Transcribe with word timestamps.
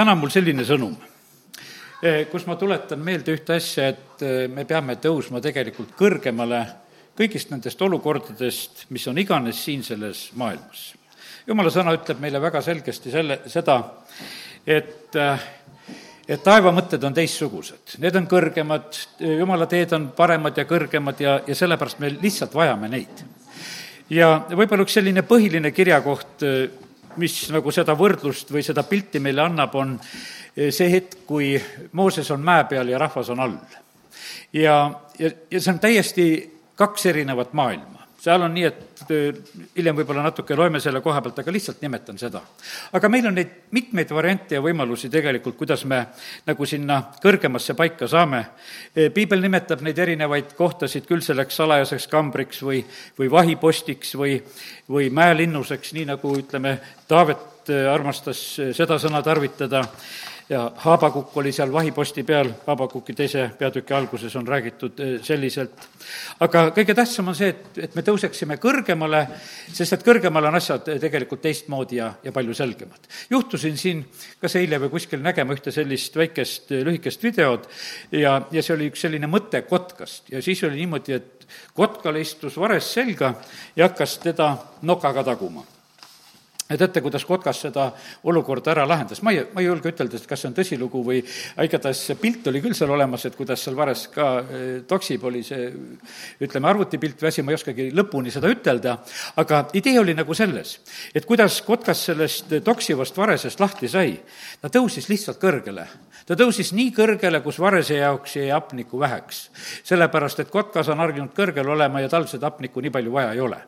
täna 0.00 0.14
on 0.16 0.22
mul 0.22 0.32
selline 0.32 0.64
sõnum, 0.64 0.94
kus 2.30 2.46
ma 2.48 2.54
tuletan 2.56 3.02
meelde 3.04 3.34
ühte 3.36 3.58
asja, 3.58 3.90
et 3.92 4.22
me 4.48 4.64
peame 4.64 4.96
tõusma 5.02 5.42
tegelikult 5.44 5.92
kõrgemale 5.98 6.62
kõigist 7.18 7.50
nendest 7.52 7.82
olukordadest, 7.84 8.86
mis 8.94 9.04
on 9.10 9.20
iganes 9.20 9.60
siin 9.60 9.84
selles 9.84 10.30
maailmas. 10.40 10.94
jumala 11.46 11.72
sõna 11.74 11.92
ütleb 11.98 12.20
meile 12.20 12.40
väga 12.40 12.62
selgesti 12.64 13.12
selle, 13.12 13.40
seda, 13.46 13.76
et 14.64 15.18
et 16.30 16.42
taeva 16.46 16.70
mõtted 16.72 17.02
on 17.04 17.14
teistsugused, 17.14 17.98
need 17.98 18.16
on 18.16 18.28
kõrgemad, 18.30 18.96
jumala 19.18 19.66
teed 19.66 19.92
on 19.92 20.12
paremad 20.16 20.56
ja 20.56 20.64
kõrgemad 20.64 21.20
ja, 21.20 21.40
ja 21.46 21.54
sellepärast 21.58 21.98
me 22.00 22.12
lihtsalt 22.14 22.54
vajame 22.54 22.88
neid. 22.88 23.24
ja 24.08 24.46
võib-olla 24.48 24.86
üks 24.86 24.96
selline 24.96 25.26
põhiline 25.26 25.74
kirjakoht, 25.76 26.46
mis 27.16 27.36
nagu 27.50 27.72
seda 27.74 27.96
võrdlust 27.98 28.52
või 28.52 28.62
seda 28.66 28.84
pilti 28.86 29.20
meile 29.20 29.42
annab, 29.42 29.74
on 29.74 29.96
see 30.54 30.90
hetk, 30.92 31.22
kui 31.26 31.54
Mooses 31.92 32.30
on 32.30 32.42
mäe 32.44 32.64
peal 32.70 32.88
ja 32.90 32.98
rahvas 32.98 33.30
on 33.30 33.40
all. 33.40 33.56
ja, 34.52 34.76
ja, 35.18 35.30
ja 35.50 35.60
see 35.60 35.72
on 35.72 35.80
täiesti 35.82 36.26
kaks 36.74 37.06
erinevat 37.06 37.52
maailma 37.52 37.99
seal 38.20 38.42
on 38.44 38.52
nii, 38.54 38.64
et 38.68 39.12
hiljem 39.76 39.96
võib-olla 39.96 40.22
natuke 40.26 40.56
loeme 40.56 40.80
selle 40.82 41.00
koha 41.04 41.22
pealt, 41.24 41.38
aga 41.40 41.52
lihtsalt 41.54 41.80
nimetan 41.80 42.18
seda. 42.20 42.42
aga 42.92 43.08
meil 43.08 43.26
on 43.30 43.38
neid 43.38 43.52
mitmeid 43.72 44.12
variante 44.12 44.58
ja 44.58 44.62
võimalusi 44.64 45.08
tegelikult, 45.12 45.56
kuidas 45.56 45.84
me 45.88 46.02
nagu 46.46 46.66
sinna 46.66 47.00
kõrgemasse 47.22 47.74
paika 47.74 48.08
saame. 48.08 48.44
piibel 49.14 49.40
nimetab 49.40 49.80
neid 49.82 49.98
erinevaid 49.98 50.54
kohtasid 50.58 51.06
küll 51.08 51.24
selleks 51.24 51.56
salajaseks 51.56 52.06
kambriks 52.12 52.62
või, 52.62 52.84
või 53.18 53.30
vahipostiks 53.30 54.14
või, 54.20 54.40
või 54.88 55.10
mäelinnuseks, 55.10 55.94
nii 55.96 56.10
nagu 56.12 56.36
ütleme, 56.36 56.78
Taavet 57.10 57.70
armastas 57.90 58.38
seda 58.76 58.98
sõna 59.02 59.22
tarvitada 59.22 59.82
ja 60.50 60.72
Haabakukk 60.76 61.36
oli 61.36 61.52
seal 61.52 61.72
vahiposti 61.72 62.24
peal, 62.26 62.50
Haabakuki 62.66 63.14
teise 63.14 63.44
peatüki 63.58 63.94
alguses 63.94 64.34
on 64.36 64.48
räägitud 64.48 64.98
eh, 65.00 65.12
selliselt. 65.22 65.86
aga 66.40 66.64
kõige 66.74 66.94
tähtsam 66.94 67.30
on 67.30 67.38
see, 67.38 67.52
et, 67.54 67.78
et 67.86 67.94
me 67.94 68.02
tõuseksime 68.02 68.58
kõrgemale, 68.62 69.22
sest 69.70 69.94
et 69.94 70.04
kõrgemal 70.06 70.50
on 70.50 70.58
asjad 70.58 70.90
tegelikult 71.00 71.42
teistmoodi 71.46 72.00
ja, 72.00 72.10
ja 72.24 72.34
palju 72.34 72.54
selgemad. 72.54 73.10
juhtusin 73.30 73.78
siin 73.78 74.04
kas 74.42 74.58
eile 74.58 74.82
või 74.82 74.94
kuskil 74.96 75.22
nägema 75.22 75.54
ühte 75.54 75.72
sellist 75.74 76.16
väikest 76.18 76.74
lühikest 76.82 77.22
videot 77.22 77.68
ja, 78.12 78.40
ja 78.50 78.62
see 78.62 78.74
oli 78.74 78.90
üks 78.90 79.06
selline 79.06 79.30
mõte 79.30 79.62
kotkast 79.68 80.32
ja 80.34 80.42
siis 80.42 80.64
oli 80.66 80.82
niimoodi, 80.82 81.14
et 81.14 81.46
kotkale 81.74 82.20
istus 82.20 82.58
vares 82.58 82.90
selga 82.90 83.36
ja 83.76 83.86
hakkas 83.86 84.18
teda 84.24 84.56
nokaga 84.82 85.24
taguma 85.30 85.62
teate, 86.78 87.00
kuidas 87.02 87.24
Kotkas 87.26 87.60
seda 87.66 87.90
olukorda 88.30 88.74
ära 88.74 88.86
lahendas, 88.88 89.22
ma 89.26 89.32
ei, 89.34 89.42
ma 89.54 89.62
ei 89.62 89.66
julge 89.66 89.90
ütelda, 89.90 90.18
et 90.18 90.26
kas 90.28 90.44
see 90.44 90.50
on 90.50 90.56
tõsilugu 90.56 91.02
või 91.06 91.22
igatahes 91.64 92.04
see 92.10 92.18
pilt 92.20 92.46
oli 92.50 92.62
küll 92.62 92.76
seal 92.76 92.92
olemas, 92.94 93.24
et 93.26 93.36
kuidas 93.38 93.64
seal 93.64 93.76
vares 93.78 94.06
ka 94.14 94.28
eh, 94.42 94.68
toksib, 94.88 95.24
oli 95.26 95.42
see 95.46 95.70
ütleme, 96.44 96.68
arvutipilt 96.70 97.20
või 97.22 97.30
asi, 97.30 97.42
ma 97.42 97.54
ei 97.54 97.58
oskagi 97.58 97.88
lõpuni 97.96 98.32
seda 98.34 98.50
ütelda, 98.52 98.96
aga 99.40 99.64
idee 99.78 99.98
oli 100.00 100.14
nagu 100.18 100.34
selles, 100.36 100.76
et 101.14 101.26
kuidas 101.28 101.60
Kotkas 101.66 102.04
sellest 102.10 102.54
toksivast 102.64 103.18
varesest 103.18 103.60
lahti 103.60 103.88
sai. 103.88 104.14
ta 104.60 104.68
tõusis 104.68 105.08
lihtsalt 105.10 105.40
kõrgele. 105.40 105.86
ta 106.26 106.36
tõusis 106.36 106.72
nii 106.76 106.92
kõrgele, 106.94 107.42
kus 107.42 107.58
varese 107.58 107.96
jaoks 107.98 108.36
jäi 108.36 108.50
hapnikku 108.50 108.98
väheks. 109.00 109.50
sellepärast, 109.84 110.40
et 110.40 110.50
Kotkas 110.50 110.88
on 110.88 110.98
harjunud 110.98 111.34
kõrgel 111.34 111.68
olema 111.68 112.00
ja 112.00 112.08
tal 112.08 112.26
seda 112.26 112.50
hapnikku 112.50 112.80
nii 112.80 112.90
palju 112.90 113.12
vaja 113.12 113.32
ei 113.32 113.40
ole. 113.40 113.58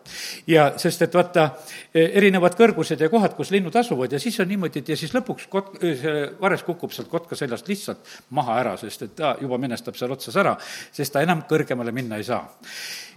ja 0.46 0.72
sest, 0.76 1.02
et 1.02 1.14
vaata, 1.14 1.50
erinevad 1.94 2.54
kõrgused 2.58 2.91
alused 2.92 3.00
ja 3.00 3.08
kohad, 3.10 3.34
kus 3.36 3.50
linnud 3.50 3.74
asuvad 3.76 4.12
ja 4.12 4.18
siis 4.20 4.38
on 4.40 4.48
niimoodi, 4.48 4.82
et 4.82 4.88
ja 4.92 4.96
siis 4.96 5.12
lõpuks 5.14 5.48
kot-, 5.50 5.78
see 5.80 6.26
vares 6.40 6.62
kukub 6.62 6.92
sealt 6.92 7.08
kotka 7.08 7.36
seljast 7.36 7.68
lihtsalt 7.68 8.12
maha 8.30 8.58
ära, 8.60 8.76
sest 8.76 9.02
et 9.02 9.14
ta 9.16 9.36
juba 9.40 9.58
minestab 9.58 9.96
seal 9.96 10.12
otsas 10.12 10.36
ära, 10.36 10.56
sest 10.92 11.12
ta 11.12 11.22
enam 11.22 11.44
kõrgemale 11.48 11.92
minna 11.92 12.18
ei 12.20 12.24
saa. 12.24 12.42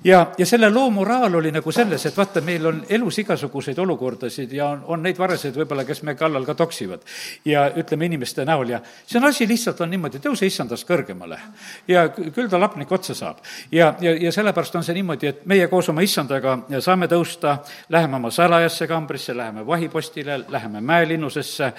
ja, 0.03 0.31
ja 0.37 0.45
selle 0.45 0.69
loo 0.69 0.89
moraal 0.89 1.35
oli 1.35 1.51
nagu 1.51 1.71
selles, 1.71 2.05
et 2.05 2.17
vaata, 2.17 2.41
meil 2.41 2.65
on 2.65 2.83
elus 2.89 3.19
igasuguseid 3.19 3.79
olukordasid 3.79 4.51
ja 4.53 4.69
on, 4.69 4.83
on 4.87 5.03
neid 5.03 5.17
vareseid 5.19 5.55
võib-olla, 5.55 5.85
kes 5.85 6.03
me 6.03 6.15
kallal 6.15 6.45
ka 6.45 6.55
toksivad. 6.55 7.01
ja 7.45 7.69
ütleme, 7.75 8.05
inimeste 8.05 8.45
näol 8.45 8.69
ja 8.69 8.81
see 9.05 9.19
on 9.19 9.27
asi 9.29 9.47
lihtsalt 9.47 9.81
on 9.81 9.91
niimoodi, 9.91 10.19
tõuse 10.23 10.45
issandast 10.45 10.87
kõrgemale. 10.87 11.39
ja 11.87 12.07
küll 12.09 12.49
ta 12.49 12.59
lapnik 12.59 12.91
otsa 12.91 13.15
saab. 13.15 13.43
ja, 13.71 13.93
ja, 13.99 14.15
ja 14.15 14.31
sellepärast 14.31 14.75
on 14.75 14.83
see 14.83 14.95
niimoodi, 14.95 15.27
et 15.27 15.45
meie 15.45 15.67
koos 15.67 15.89
oma 15.89 16.01
issandaga 16.01 16.57
saame 16.79 17.07
tõusta, 17.11 17.57
läheme 17.89 18.15
oma 18.15 18.31
salajasse 18.31 18.87
kambrisse, 18.87 19.35
läheme 19.37 19.64
vahipostile, 19.67 20.39
läheme 20.49 20.81
mäelinnusesse 20.81 21.71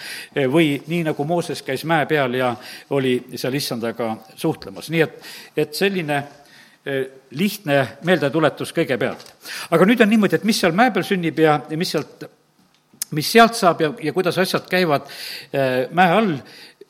või 0.53 0.77
nii, 0.87 1.03
nagu 1.11 1.25
Mooses 1.25 1.63
käis 1.63 1.85
mäe 1.85 2.07
peal 2.07 2.35
ja 2.35 2.55
oli 2.91 3.19
seal 3.35 3.55
issandaga 3.55 4.17
suhtlemas, 4.37 4.91
nii 4.91 5.03
et, 5.05 5.19
et 5.57 5.75
selline 5.75 6.19
e, 6.19 7.01
lihtne 7.39 7.79
meeldetuletus 8.05 8.73
kõigepealt. 8.77 9.35
aga 9.71 9.89
nüüd 9.89 10.03
on 10.03 10.11
niimoodi, 10.11 10.41
et 10.41 10.45
mis 10.49 10.61
seal 10.61 10.77
mäe 10.77 10.93
peal 10.95 11.07
sünnib 11.07 11.39
ja, 11.43 11.61
ja 11.71 11.79
mis 11.79 11.95
sealt, 11.97 12.29
mis 13.17 13.33
sealt 13.33 13.59
saab 13.59 13.81
ja, 13.81 13.93
ja 14.03 14.13
kuidas 14.17 14.39
asjad 14.39 14.69
käivad 14.71 15.11
e, 15.53 15.67
mäe 15.97 16.17
all, 16.21 16.33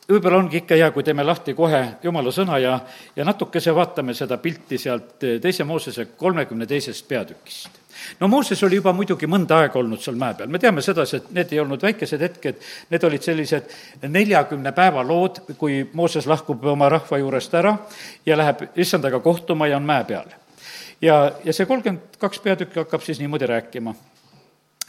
võib-olla 0.07 0.39
ongi 0.39 0.61
ikka 0.63 0.78
hea, 0.78 0.91
kui 0.95 1.03
teeme 1.07 1.25
lahti 1.27 1.55
kohe 1.55 1.83
jumala 2.03 2.33
sõna 2.34 2.61
ja, 2.63 2.77
ja 3.17 3.27
natukese 3.27 3.75
vaatame 3.75 4.15
seda 4.15 4.39
pilti 4.39 4.78
sealt 4.78 5.19
teise 5.43 5.67
Moosese 5.67 6.07
kolmekümne 6.17 6.67
teisest 6.67 7.09
peatükist 7.09 7.86
no 8.21 8.28
Mooses 8.28 8.62
oli 8.65 8.78
juba 8.81 8.93
muidugi 8.97 9.28
mõnda 9.31 9.61
aega 9.62 9.78
olnud 9.78 10.00
seal 10.03 10.17
mäe 10.21 10.34
peal, 10.39 10.50
me 10.53 10.61
teame 10.62 10.83
sedasi, 10.84 11.21
et 11.21 11.31
need 11.37 11.53
ei 11.53 11.61
olnud 11.62 11.83
väikesed 11.83 12.22
hetked, 12.22 12.65
need 12.91 13.06
olid 13.09 13.27
sellised 13.27 13.71
neljakümne 14.09 14.72
päeva 14.77 15.05
lood, 15.06 15.43
kui 15.59 15.83
Mooses 15.93 16.27
lahkub 16.27 16.65
oma 16.72 16.89
rahva 16.93 17.21
juurest 17.21 17.55
ära 17.55 17.77
ja 18.27 18.39
läheb 18.39 18.66
issandaga 18.77 19.21
kohtuma 19.25 19.69
ja 19.71 19.81
on 19.81 19.87
mäe 19.87 20.05
peal. 20.05 20.34
ja, 21.03 21.33
ja 21.45 21.53
see 21.53 21.66
kolmkümmend 21.66 22.19
kaks 22.19 22.41
peatükki 22.41 22.81
hakkab 22.84 23.03
siis 23.03 23.21
niimoodi 23.21 23.47
rääkima. 23.47 23.95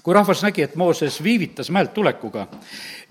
Kui 0.03 0.13
rahvas 0.13 0.39
nägi, 0.43 0.63
et 0.63 0.75
Mooses 0.75 1.23
viivitas 1.23 1.69
mäelt 1.69 1.93
tulekuga, 1.93 2.47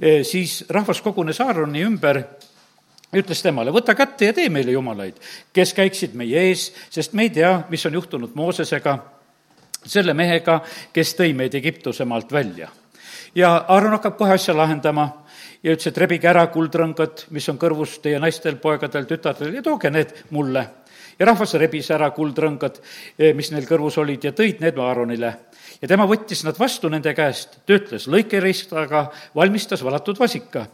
eh, 0.00 0.24
siis 0.24 0.64
rahvas 0.68 1.02
kogunes 1.04 1.40
Aaroni 1.40 1.82
ümber 1.84 2.22
ütles 3.14 3.42
temale, 3.42 3.72
võta 3.74 3.94
kätte 3.94 4.30
ja 4.30 4.34
tee 4.36 4.48
meile 4.52 4.72
jumalaid, 4.72 5.18
kes 5.52 5.74
käiksid 5.76 6.16
meie 6.18 6.48
ees, 6.48 6.70
sest 6.90 7.12
me 7.12 7.26
ei 7.26 7.30
tea, 7.30 7.52
mis 7.70 7.84
on 7.86 7.94
juhtunud 7.98 8.34
Moosesega 8.34 8.96
selle 9.86 10.14
mehega, 10.14 10.60
kes 10.92 11.14
tõi 11.18 11.34
meid 11.36 11.54
Egiptuse 11.54 12.04
maalt 12.04 12.32
välja. 12.32 12.68
ja 13.34 13.64
Aaron 13.68 13.92
hakkab 13.92 14.16
kohe 14.16 14.32
asja 14.32 14.56
lahendama 14.56 15.26
ja 15.62 15.74
ütles, 15.74 15.90
et 15.90 15.98
rebige 15.98 16.28
ära 16.30 16.46
kuldrõngad, 16.52 17.26
mis 17.34 17.48
on 17.50 17.58
kõrvus 17.60 17.98
teie 18.02 18.20
naistel, 18.22 18.58
poegadel, 18.62 19.06
tütardel 19.08 19.56
ja 19.58 19.62
tooge 19.62 19.90
need 19.90 20.14
mulle. 20.30 20.66
ja 21.18 21.26
rahvas 21.26 21.54
rebis 21.56 21.90
ära 21.90 22.10
kuldrõngad, 22.12 22.80
eh, 23.18 23.32
mis 23.34 23.50
neil 23.50 23.64
kõrvus 23.64 23.96
olid 23.98 24.24
ja 24.24 24.32
tõid 24.32 24.60
need 24.60 24.78
Aaronile. 24.78 25.34
ja 25.80 25.88
tema 25.88 26.06
võttis 26.06 26.44
nad 26.44 26.58
vastu 26.58 26.88
nende 26.88 27.14
käest, 27.14 27.58
töötles 27.66 28.06
lõikeristaga, 28.06 29.10
valmistas 29.34 29.82
valatud 29.82 30.18
vasika 30.18 30.66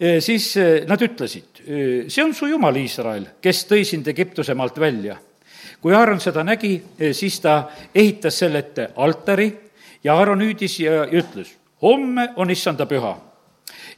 eh, 0.00 0.20
siis 0.20 0.56
eh, 0.56 0.84
nad 0.86 1.00
ütlesid, 1.00 1.64
see 2.08 2.22
on 2.22 2.34
su 2.34 2.46
jumal 2.46 2.76
Iisrael, 2.76 3.26
kes 3.40 3.64
tõi 3.66 3.84
sind 3.84 4.08
Egiptuse 4.08 4.54
maalt 4.54 4.78
välja 4.78 5.18
kui 5.84 5.92
Aaron 5.92 6.20
seda 6.20 6.40
nägi, 6.40 6.78
eh, 6.98 7.12
siis 7.12 7.36
ta 7.44 7.66
ehitas 7.94 8.38
selle 8.38 8.62
ette 8.64 8.88
altari 8.96 9.50
ja 10.04 10.14
Aaron 10.16 10.40
hüüdis 10.40 10.78
ja 10.80 11.04
ütles, 11.04 11.50
homme 11.82 12.30
on 12.40 12.50
issanda 12.50 12.86
püha 12.88 13.12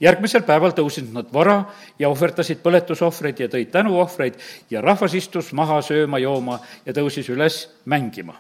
järgmisel 0.03 0.43
päeval 0.43 0.75
tõusid 0.75 1.13
nad 1.15 1.31
vara 1.33 1.61
ja 1.99 2.11
ohverdasid 2.11 2.59
põletusohvreid 2.65 3.45
ja 3.45 3.49
tõid 3.53 3.71
tänuohvreid 3.71 4.35
ja 4.71 4.83
rahvas 4.83 5.15
istus 5.15 5.53
maha 5.55 5.79
sööma-jooma 5.87 6.59
ja 6.87 6.93
tõusis 6.97 7.31
üles 7.31 7.63
mängima. 7.85 8.35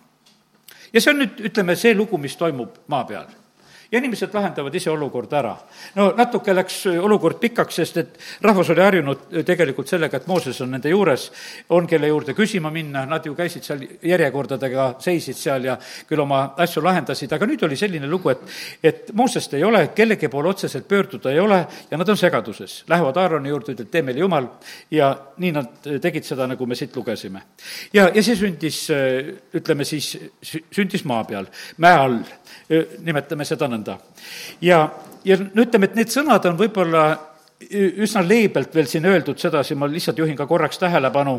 ja 0.93 1.01
see 1.01 1.15
on 1.15 1.23
nüüd, 1.23 1.39
ütleme, 1.47 1.77
see 1.77 1.95
lugu, 1.95 2.19
mis 2.19 2.37
toimub 2.37 2.83
maa 2.89 3.05
peal 3.05 3.31
ja 3.92 3.98
inimesed 3.98 4.34
lahendavad 4.34 4.74
ise 4.74 4.91
olukorda 4.91 5.38
ära. 5.38 5.54
no 5.94 6.10
natuke 6.16 6.54
läks 6.54 6.78
olukord 6.86 7.38
pikaks, 7.41 7.74
sest 7.80 7.97
et 7.97 8.18
rahvas 8.42 8.71
oli 8.71 8.83
harjunud 8.83 9.27
tegelikult 9.47 9.88
sellega, 9.88 10.16
et 10.16 10.27
Mooses 10.27 10.60
on 10.60 10.71
nende 10.74 10.91
juures, 10.91 11.30
on, 11.71 11.86
kelle 11.86 12.10
juurde 12.10 12.34
küsima 12.34 12.71
minna, 12.71 13.04
nad 13.06 13.27
ju 13.27 13.34
käisid 13.34 13.65
seal 13.66 13.84
järjekordadega, 14.03 14.88
seisid 15.03 15.38
seal 15.38 15.68
ja 15.71 15.77
küll 16.09 16.22
oma 16.22 16.42
asju 16.62 16.83
lahendasid, 16.84 17.33
aga 17.33 17.47
nüüd 17.47 17.62
oli 17.66 17.78
selline 17.78 18.09
lugu, 18.10 18.33
et, 18.34 18.42
et 18.83 19.12
Moosest 19.15 19.54
ei 19.54 19.65
ole, 19.65 19.86
kellegi 19.94 20.28
poole 20.32 20.50
otseselt 20.54 20.89
pöörduda 20.89 21.32
ei 21.32 21.41
ole 21.41 21.60
ja 21.91 21.98
nad 21.98 22.09
on 22.09 22.18
segaduses. 22.18 22.82
Lähevad 22.89 23.16
Aaroni 23.16 23.53
juurde, 23.53 23.74
ütlevad, 23.77 23.91
tee 23.92 24.03
meile 24.06 24.21
jumal 24.24 24.48
ja 24.91 25.12
nii 25.39 25.53
nad 25.54 25.91
tegid 26.03 26.27
seda, 26.27 26.47
nagu 26.50 26.66
me 26.66 26.74
siit 26.78 26.97
lugesime. 26.97 27.42
ja, 27.92 28.09
ja 28.15 28.22
see 28.22 28.36
sündis, 28.36 28.86
ütleme 29.54 29.84
siis, 29.84 30.16
sündis 30.74 31.04
maa 31.09 31.24
peal, 31.28 31.48
mäe 31.82 31.97
all, 31.97 32.18
nimetame 33.06 33.47
seda 33.47 33.68
nõnda. 33.71 33.76
Ja, 34.61 34.89
ja 35.25 35.39
no 35.55 35.63
ütleme, 35.63 35.91
et 35.91 35.99
need 35.99 36.13
sõnad 36.13 36.47
on 36.49 36.59
võib-olla 36.59 37.07
üsna 37.73 38.23
leebelt 38.23 38.75
veel 38.75 38.89
siin 38.91 39.07
öeldud 39.09 39.39
sedasi, 39.41 39.75
ma 39.75 39.89
lihtsalt 39.89 40.19
juhin 40.19 40.37
ka 40.37 40.47
korraks 40.47 40.78
tähelepanu, 40.78 41.39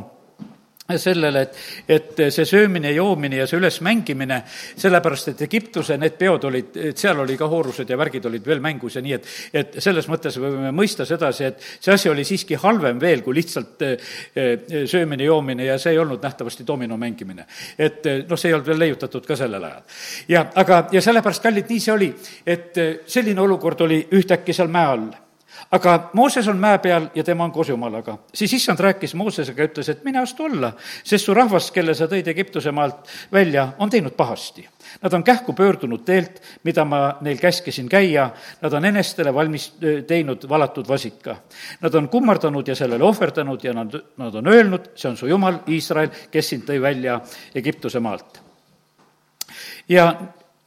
sellele, 0.95 1.41
et, 1.41 1.57
et 1.91 2.21
see 2.31 2.45
söömine, 2.47 2.91
joomine 2.95 3.41
ja 3.41 3.47
see 3.49 3.59
ülesmängimine, 3.59 4.39
sellepärast 4.79 5.33
et 5.33 5.41
Egiptuse 5.43 5.97
need 5.99 6.15
peod 6.19 6.47
olid, 6.47 6.77
seal 6.95 7.19
oli 7.23 7.35
ka 7.39 7.49
hoorused 7.51 7.89
ja 7.91 7.97
värgid 7.99 8.25
olid 8.29 8.47
veel 8.47 8.63
mängus 8.63 8.95
ja 8.95 9.03
nii, 9.03 9.17
et, 9.17 9.27
et 9.51 9.77
selles 9.83 10.07
mõttes 10.07 10.39
me 10.39 10.53
võime 10.53 10.71
mõista 10.75 11.05
sedasi, 11.07 11.49
et 11.49 11.67
see 11.75 11.93
asi 11.93 12.11
oli 12.11 12.23
siiski 12.27 12.59
halvem 12.63 13.01
veel 13.03 13.23
kui 13.25 13.35
lihtsalt 13.35 13.83
eh, 13.83 14.07
eh, 14.35 14.79
söömine, 14.87 15.27
joomine 15.27 15.67
ja 15.67 15.77
see 15.81 15.95
ei 15.95 16.01
olnud 16.01 16.23
nähtavasti 16.23 16.63
domino 16.67 16.97
mängimine. 16.97 17.45
et 17.77 18.05
eh, 18.05 18.23
noh, 18.29 18.39
see 18.39 18.53
ei 18.53 18.57
olnud 18.57 18.71
veel 18.71 18.83
leiutatud 18.85 19.27
ka 19.27 19.35
sellel 19.35 19.63
ajal. 19.67 19.85
ja 20.31 20.47
aga, 20.55 20.85
ja 20.95 21.03
sellepärast, 21.03 21.43
kallid, 21.43 21.67
nii 21.69 21.83
see 21.83 21.93
oli, 21.93 22.11
et 22.47 22.83
selline 23.05 23.41
olukord 23.43 23.81
oli 23.83 24.05
ühtäkki 24.15 24.55
seal 24.55 24.71
mäe 24.71 24.91
all 24.95 25.07
aga 25.71 26.09
Mooses 26.13 26.47
on 26.47 26.59
mäe 26.59 26.77
peal 26.79 27.09
ja 27.15 27.23
tema 27.23 27.43
on 27.43 27.51
koos 27.51 27.69
Jumalaga. 27.69 28.17
siis 28.33 28.53
issand 28.53 28.79
rääkis 28.79 29.15
Moosesega 29.15 29.61
ja 29.61 29.67
ütles, 29.67 29.89
et 29.89 30.03
mine 30.03 30.19
astu 30.19 30.45
alla, 30.45 30.71
sest 31.03 31.25
su 31.25 31.33
rahvas, 31.33 31.71
kelle 31.71 31.95
sa 31.95 32.07
tõid 32.07 32.27
Egiptuse 32.27 32.71
maalt 32.71 33.09
välja, 33.31 33.67
on 33.79 33.89
teinud 33.89 34.15
pahasti. 34.15 34.67
Nad 35.01 35.13
on 35.13 35.23
kähku 35.23 35.53
pöördunud 35.53 36.05
teelt, 36.05 36.41
mida 36.63 36.85
ma 36.85 37.17
neil 37.21 37.37
käskisin 37.37 37.89
käia, 37.89 38.29
nad 38.61 38.73
on 38.73 38.85
enestele 38.85 39.33
valmis 39.33 39.73
teinud 40.07 40.49
valatud 40.49 40.87
vasika. 40.87 41.35
Nad 41.81 41.95
on 41.95 42.09
kummardanud 42.09 42.67
ja 42.67 42.75
sellele 42.75 43.03
ohverdanud 43.03 43.63
ja 43.63 43.73
nad, 43.73 43.99
nad 44.17 44.35
on 44.35 44.47
öelnud, 44.47 44.91
see 44.95 45.09
on 45.11 45.17
su 45.17 45.27
jumal, 45.27 45.61
Iisrael, 45.67 46.11
kes 46.31 46.49
sind 46.49 46.67
tõi 46.69 46.81
välja 46.81 47.19
Egiptuse 47.55 47.99
maalt. 47.99 48.41
ja, 49.89 50.13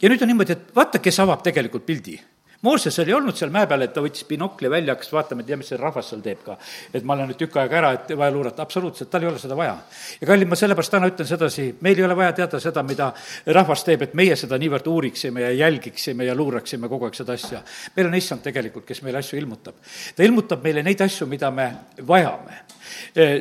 ja 0.01 0.09
nüüd 0.09 0.21
on 0.21 0.27
niimoodi, 0.27 0.53
et 0.53 0.75
vaata, 0.75 0.99
kes 0.99 1.19
avab 1.19 1.41
tegelikult 1.45 1.85
pildi 1.85 2.19
Mooses 2.61 2.99
oli 2.99 3.13
olnud 3.13 3.37
seal 3.37 3.49
mäe 3.53 3.65
peal, 3.69 3.81
et 3.81 3.93
ta 3.93 4.03
võttis 4.03 4.25
binokli 4.29 4.69
välja, 4.69 4.93
hakkas 4.93 5.09
vaatama, 5.13 5.41
et 5.41 5.47
tea, 5.49 5.57
mis 5.57 5.71
see 5.71 5.79
rahvas 5.81 6.11
seal 6.11 6.21
teeb 6.21 6.43
ka. 6.45 6.57
et 6.93 7.03
ma 7.03 7.15
olen 7.15 7.31
nüüd 7.31 7.39
tükk 7.39 7.57
aega 7.57 7.77
ära, 7.79 7.91
et 7.97 8.11
vaja 8.17 8.31
luurata, 8.31 8.61
absoluutselt, 8.61 9.09
tal 9.09 9.25
ei 9.25 9.29
ole 9.31 9.39
seda 9.41 9.57
vaja. 9.57 9.77
ja 10.21 10.27
kallid, 10.27 10.49
ma 10.49 10.59
sellepärast 10.59 10.93
täna 10.93 11.09
ütlen 11.09 11.29
sedasi, 11.29 11.67
meil 11.81 11.97
ei 11.97 12.05
ole 12.05 12.17
vaja 12.17 12.35
teada 12.37 12.59
seda, 12.61 12.83
mida 12.83 13.11
rahvas 13.47 13.85
teeb, 13.87 14.05
et 14.05 14.13
meie 14.13 14.35
seda 14.37 14.59
niivõrd 14.61 14.87
uuriksime 14.87 15.41
ja 15.41 15.51
jälgiksime 15.63 16.27
ja 16.29 16.35
luuraksime 16.37 16.89
kogu 16.91 17.09
aeg 17.09 17.17
seda 17.17 17.33
asja. 17.33 17.63
meil 17.95 18.11
on 18.11 18.19
issand 18.19 18.45
tegelikult, 18.45 18.85
kes 18.85 19.01
meile 19.01 19.23
asju 19.23 19.39
ilmutab. 19.41 19.81
ta 20.15 20.23
ilmutab 20.23 20.63
meile 20.63 20.83
neid 20.83 21.01
asju, 21.01 21.27
mida 21.27 21.51
me 21.51 21.71
vajame 22.05 22.61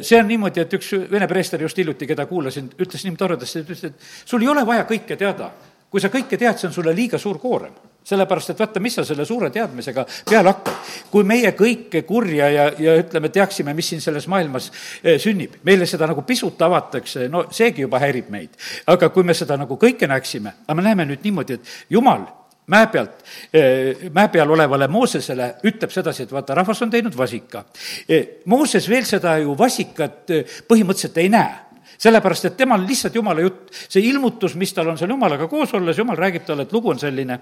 see 0.03 0.19
on 0.19 0.29
niimoodi, 0.29 0.63
et 0.65 0.79
üks 0.79 0.93
vene 1.11 1.29
preester 1.31 1.63
just 1.63 1.79
hiljuti, 1.79 2.09
keda 2.09 2.27
kuulasin, 2.31 2.71
ütles 2.81 3.05
nii 3.07 3.19
toredasti, 3.19 3.65
ütles, 3.65 3.85
et 3.91 4.09
sul 4.29 4.43
ei 4.45 4.51
ole 4.53 4.65
vaja 4.67 4.87
kõike 4.89 5.19
teada. 5.21 5.51
Kui 5.91 6.01
sa 6.01 6.09
kõike 6.09 6.39
tead, 6.39 6.59
see 6.59 6.69
on 6.71 6.75
sulle 6.75 6.95
liiga 6.97 7.19
suur 7.19 7.39
koorem 7.43 7.75
sellepärast, 8.05 8.51
et 8.51 8.61
vaata, 8.61 8.81
mis 8.81 8.95
sa 8.99 9.05
selle 9.05 9.25
suure 9.29 9.51
teadmisega 9.53 10.05
peale 10.29 10.53
hakkad. 10.53 10.91
kui 11.11 11.25
meie 11.27 11.53
kõike 11.57 12.03
kurja 12.09 12.49
ja, 12.51 12.67
ja 12.79 12.97
ütleme, 13.01 13.29
teaksime, 13.29 13.75
mis 13.77 13.93
siin 13.93 14.01
selles 14.01 14.27
maailmas 14.31 14.71
eh, 15.05 15.19
sünnib, 15.21 15.61
meile 15.69 15.87
seda 15.87 16.09
nagu 16.11 16.25
pisut 16.27 16.61
avatakse, 16.63 17.29
no 17.29 17.45
seegi 17.53 17.85
juba 17.87 18.01
häirib 18.03 18.31
meid. 18.33 18.57
aga 18.87 19.11
kui 19.13 19.27
me 19.27 19.37
seda 19.37 19.59
nagu 19.61 19.77
kõike 19.77 20.09
näeksime, 20.09 20.55
aga 20.67 20.79
me 20.79 20.87
näeme 20.89 21.09
nüüd 21.11 21.25
niimoodi, 21.29 21.61
et 21.61 21.75
jumal 21.91 22.27
mäe 22.71 22.87
pealt, 22.87 23.25
eh, 23.53 24.09
mäe 24.15 24.29
peal 24.33 24.51
olevale 24.51 24.89
Moosesele 24.89 25.55
ütleb 25.67 25.93
sedasi, 25.93 26.25
et 26.25 26.33
vaata, 26.33 26.55
rahvas 26.55 26.83
on 26.83 26.91
teinud 26.91 27.17
vasika. 27.17 27.65
Eh, 28.09 28.41
Mooses 28.47 28.89
veel 28.89 29.05
seda 29.05 29.37
ju 29.43 29.59
vasikat 29.59 30.31
põhimõtteliselt 30.71 31.19
ei 31.21 31.29
näe 31.29 31.70
sellepärast, 32.01 32.45
et 32.49 32.57
temal 32.57 32.81
lihtsalt 32.87 33.15
jumala 33.15 33.45
jutt, 33.45 33.69
see 33.89 34.03
ilmutus, 34.09 34.55
mis 34.57 34.73
tal 34.73 34.89
on 34.89 34.99
seal 34.99 35.13
jumalaga 35.13 35.49
koos 35.51 35.75
olles, 35.77 35.99
jumal 35.99 36.17
räägib 36.17 36.47
talle, 36.49 36.65
et 36.65 36.73
lugu 36.73 36.91
on 36.91 36.99
selline. 36.99 37.39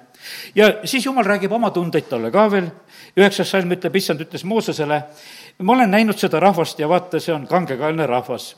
ja 0.55 0.73
siis 0.85 1.07
jumal 1.07 1.25
räägib 1.25 1.53
oma 1.53 1.71
tundeid 1.71 2.09
talle 2.11 2.31
ka 2.35 2.49
veel, 2.51 2.71
üheksas 3.17 3.51
salm 3.51 3.73
ütleb, 3.77 3.97
issand 3.97 4.25
ütles 4.27 4.45
Moosesele, 4.45 5.03
ma 5.63 5.73
olen 5.73 5.91
näinud 5.91 6.19
seda 6.19 6.41
rahvast 6.43 6.79
ja 6.79 6.89
vaata, 6.89 7.21
see 7.21 7.35
on 7.35 7.47
kangekaelne 7.47 8.07
rahvas. 8.07 8.57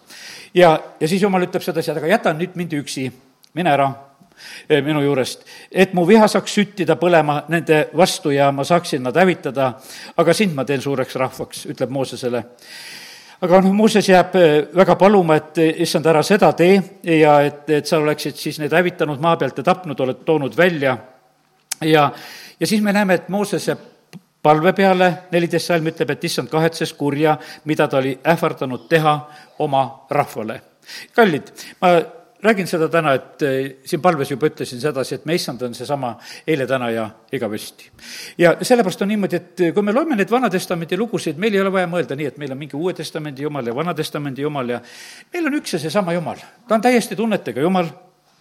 ja, 0.55 0.79
ja 1.01 1.09
siis 1.09 1.23
jumal 1.23 1.45
ütleb 1.45 1.63
sedasi, 1.63 1.91
et 1.91 2.01
aga 2.01 2.15
jäta 2.15 2.33
nüüd 2.33 2.57
mind 2.57 2.73
üksi, 2.81 3.11
mine 3.55 3.73
ära 3.75 3.91
eh, 4.69 4.81
minu 4.81 5.03
juurest, 5.05 5.45
et 5.71 5.93
mu 5.93 6.07
viha 6.09 6.29
saaks 6.29 6.55
süttida 6.55 6.97
põlema 6.97 7.43
nende 7.49 7.91
vastu 7.97 8.33
ja 8.33 8.49
ma 8.53 8.65
saaksin 8.65 9.05
nad 9.05 9.21
hävitada, 9.21 9.75
aga 10.17 10.35
sind 10.35 10.57
ma 10.57 10.65
teen 10.65 10.81
suureks 10.81 11.21
rahvaks, 11.21 11.67
ütleb 11.69 11.93
Moosesele 11.93 12.45
aga 13.41 13.61
noh, 13.65 13.73
Mooses 13.75 14.09
jääb 14.09 14.35
äh, 14.37 14.49
väga 14.77 14.97
paluma, 15.01 15.37
et 15.41 15.59
äh, 15.59 15.83
issand, 15.85 16.07
ära 16.07 16.23
seda 16.27 16.53
tee 16.57 16.81
ja 17.21 17.41
et, 17.47 17.69
et 17.71 17.87
sa 17.87 17.99
oleksid 18.01 18.37
siis 18.37 18.61
need 18.61 18.73
hävitanud 18.77 19.21
maa 19.21 19.37
pealt 19.41 19.59
ja 19.59 19.65
tapnud, 19.65 20.01
oled 20.01 20.25
toonud 20.27 20.57
välja. 20.57 20.97
ja, 21.81 22.11
ja 22.61 22.67
siis 22.67 22.83
me 22.83 22.93
näeme, 22.93 23.15
et 23.15 23.29
Mooses 23.29 23.69
jääb 23.69 23.87
palve 24.43 24.73
peale, 24.73 25.13
neliteist 25.33 25.69
salm 25.69 25.91
ütleb, 25.91 26.15
et 26.15 26.25
issand 26.25 26.49
kahetses 26.49 26.93
kurja, 26.97 27.37
mida 27.65 27.89
ta 27.89 27.99
oli 28.01 28.15
ähvardanud 28.27 28.89
teha 28.89 29.15
oma 29.59 29.85
rahvale. 30.11 30.61
kallid, 31.15 31.53
ma 31.81 31.99
räägin 32.43 32.67
seda 32.67 32.89
täna, 32.89 33.15
et 33.19 33.43
eh, 33.47 33.59
siin 33.85 34.03
palves 34.03 34.31
juba 34.31 34.49
ütlesin 34.51 34.81
sedasi, 34.81 35.19
et 35.19 35.27
me 35.29 35.37
issand 35.39 35.63
on 35.63 35.75
seesama 35.77 36.15
eile, 36.47 36.67
täna 36.67 36.91
ja 36.91 37.09
igavesti. 37.33 37.91
ja 38.39 38.57
sellepärast 38.63 39.03
on 39.03 39.13
niimoodi, 39.13 39.37
et 39.37 39.65
kui 39.75 39.83
me 39.87 39.93
loeme 39.93 40.17
neid 40.17 40.31
Vana-testamendi 40.31 40.99
lugusid, 40.99 41.39
meil 41.39 41.55
ei 41.55 41.65
ole 41.65 41.73
vaja 41.73 41.89
mõelda 41.91 42.17
nii, 42.17 42.31
et 42.33 42.39
meil 42.39 42.53
on 42.53 42.59
mingi 42.61 42.77
Uue 42.77 42.95
Testamendi 42.95 43.43
Jumal 43.43 43.67
ja 43.67 43.75
Vana-testamendi 43.75 44.47
Jumal 44.47 44.77
ja 44.77 44.81
meil 45.33 45.51
on 45.51 45.59
üks 45.61 45.77
ja 45.77 45.83
seesama 45.83 46.17
Jumal. 46.17 46.41
ta 46.69 46.75
on 46.79 46.87
täiesti 46.89 47.17
tunnetega 47.17 47.61
Jumal 47.61 47.93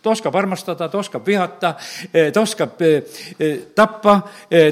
ta 0.01 0.10
oskab 0.10 0.36
armastada, 0.36 0.88
ta 0.90 0.98
oskab 0.98 1.25
vihata, 1.28 1.74
eh, 2.13 2.31
ta 2.31 2.42
oskab 2.42 2.81
eh, 2.81 3.04
eh, 3.38 3.57
tappa, 3.75 4.22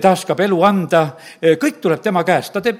ta 0.02 0.12
oskab 0.12 0.40
elu 0.40 0.62
anda, 0.64 1.02
kõik 1.42 1.82
tuleb 1.82 2.02
tema 2.04 2.24
käest, 2.28 2.54
ta 2.54 2.62
teeb, 2.64 2.80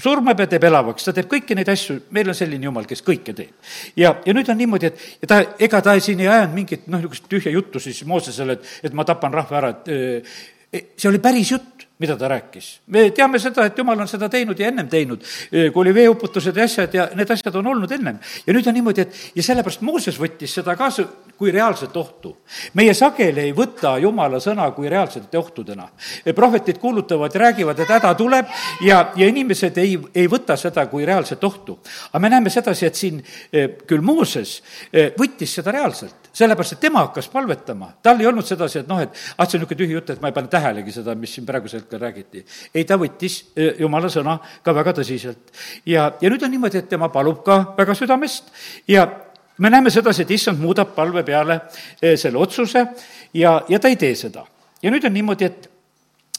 surmab 0.00 0.40
ja 0.40 0.46
teeb 0.50 0.64
elavaks, 0.64 1.04
ta 1.04 1.12
teeb 1.16 1.28
kõiki 1.30 1.56
neid 1.56 1.68
asju, 1.68 1.98
meil 2.16 2.32
on 2.32 2.38
selline 2.38 2.68
jumal, 2.68 2.88
kes 2.88 3.04
kõike 3.04 3.34
teeb. 3.36 3.52
ja, 3.96 4.14
ja 4.24 4.34
nüüd 4.36 4.48
on 4.48 4.58
niimoodi, 4.58 4.90
et 5.20 5.28
ta, 5.28 5.42
ega 5.58 5.82
ta 5.84 5.98
siin 6.00 6.24
ei 6.24 6.30
ajanud 6.30 6.54
mingit 6.56 6.88
noh, 6.88 6.98
niisugust 6.98 7.28
tühja 7.28 7.52
juttu 7.52 7.80
siis 7.80 8.04
Moosesele, 8.08 8.58
et, 8.58 8.74
et 8.88 8.96
ma 8.96 9.04
tapan 9.04 9.32
rahva 9.34 9.60
ära, 9.60 9.72
et 9.74 10.94
see 10.96 11.08
oli 11.10 11.20
päris 11.22 11.52
jutt 11.52 11.73
mida 11.98 12.16
ta 12.16 12.28
rääkis. 12.28 12.80
me 12.86 13.10
teame 13.10 13.38
seda, 13.38 13.66
et 13.66 13.78
jumal 13.78 14.00
on 14.00 14.08
seda 14.08 14.28
teinud 14.28 14.58
ja 14.58 14.68
ennem 14.68 14.88
teinud, 14.90 15.22
kui 15.50 15.82
oli 15.84 15.94
veeuputused 15.94 16.56
ja 16.56 16.64
asjad 16.66 16.94
ja 16.94 17.06
need 17.14 17.30
asjad 17.30 17.54
on 17.54 17.66
olnud 17.70 17.92
ennem. 17.92 18.18
ja 18.46 18.54
nüüd 18.54 18.66
on 18.66 18.74
niimoodi, 18.74 19.04
et 19.04 19.36
ja 19.36 19.42
sellepärast 19.46 19.84
Mooses 19.86 20.18
võttis 20.18 20.56
seda 20.58 20.74
kaasa 20.76 21.06
kui 21.38 21.52
reaalset 21.54 21.96
ohtu. 21.96 22.36
meie 22.74 22.94
sageli 22.94 23.46
ei 23.46 23.54
võta 23.54 23.94
jumala 24.02 24.40
sõna 24.42 24.66
kui 24.74 24.88
reaalsete 24.88 25.38
ohtudena. 25.38 25.88
prohvetid 26.34 26.78
kuulutavad 26.78 27.34
räägivad, 27.34 27.78
et 27.78 27.88
häda 27.88 28.14
tuleb 28.14 28.50
ja, 28.82 29.12
ja 29.16 29.26
inimesed 29.28 29.78
ei, 29.78 29.98
ei 30.14 30.26
võta 30.26 30.56
seda 30.56 30.86
kui 30.86 31.06
reaalset 31.06 31.44
ohtu. 31.44 31.78
aga 32.12 32.18
me 32.18 32.28
näeme 32.28 32.50
sedasi, 32.50 32.86
et 32.86 32.94
siin 32.94 33.22
küll 33.86 34.02
Mooses 34.02 34.62
võttis 34.92 35.54
seda 35.54 35.70
reaalselt 35.70 36.23
sellepärast, 36.34 36.76
et 36.76 36.80
tema 36.82 37.04
hakkas 37.06 37.28
palvetama, 37.32 37.90
tal 38.02 38.20
ei 38.20 38.28
olnud 38.28 38.46
sedasi, 38.46 38.82
et 38.82 38.88
noh, 38.90 39.00
et 39.02 39.10
ah, 39.10 39.46
see 39.46 39.58
on 39.58 39.62
niisugune 39.62 39.80
tühi 39.80 39.96
jutt, 39.96 40.10
et 40.14 40.22
ma 40.22 40.30
ei 40.30 40.36
pane 40.36 40.50
tähelegi 40.50 40.94
seda, 40.96 41.14
mis 41.18 41.34
siin 41.36 41.46
praegusel 41.46 41.82
hetkel 41.82 42.02
räägiti. 42.02 42.44
ei, 42.74 42.84
ta 42.84 42.98
võttis 43.00 43.38
eh, 43.56 43.74
jumala 43.80 44.10
sõna 44.12 44.38
ka 44.62 44.74
väga 44.74 44.96
tõsiselt. 45.00 45.54
ja, 45.86 46.10
ja 46.20 46.32
nüüd 46.32 46.42
on 46.42 46.54
niimoodi, 46.56 46.82
et 46.82 46.90
tema 46.90 47.08
palub 47.14 47.44
ka 47.46 47.60
väga 47.78 47.94
südamest 47.94 48.50
ja 48.88 49.06
me 49.58 49.70
näeme 49.70 49.90
sedasi, 49.90 50.22
et 50.22 50.34
issand 50.34 50.60
muudab 50.60 50.94
palve 50.94 51.22
peale 51.24 51.60
eh, 52.02 52.16
selle 52.18 52.38
otsuse 52.38 52.86
ja, 53.34 53.60
ja 53.68 53.78
ta 53.78 53.88
ei 53.88 53.96
tee 53.96 54.14
seda. 54.18 54.46
ja 54.82 54.90
nüüd 54.90 55.06
on 55.06 55.14
niimoodi, 55.14 55.50
et, 55.50 55.70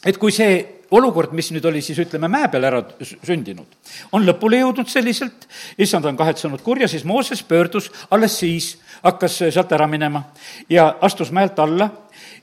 et 0.04 0.18
kui 0.20 0.32
see 0.32 0.75
olukord, 0.90 1.32
mis 1.36 1.50
nüüd 1.54 1.64
oli 1.68 1.82
siis 1.82 1.98
ütleme, 2.02 2.28
mäe 2.30 2.48
peal 2.52 2.66
ära 2.68 2.82
sündinud, 3.00 3.78
on 4.12 4.26
lõpule 4.26 4.60
jõudnud 4.62 4.90
selliselt, 4.90 5.48
issand 5.78 6.06
on 6.06 6.18
kahetsenud 6.18 6.62
kurja, 6.62 6.88
siis 6.88 7.04
Mooses 7.04 7.42
pöördus 7.42 7.90
alles 8.10 8.38
siis 8.38 8.76
hakkas 9.02 9.38
sealt 9.50 9.72
ära 9.72 9.86
minema 9.90 10.22
ja 10.70 10.88
astus 11.04 11.32
mäelt 11.34 11.58
alla 11.58 11.90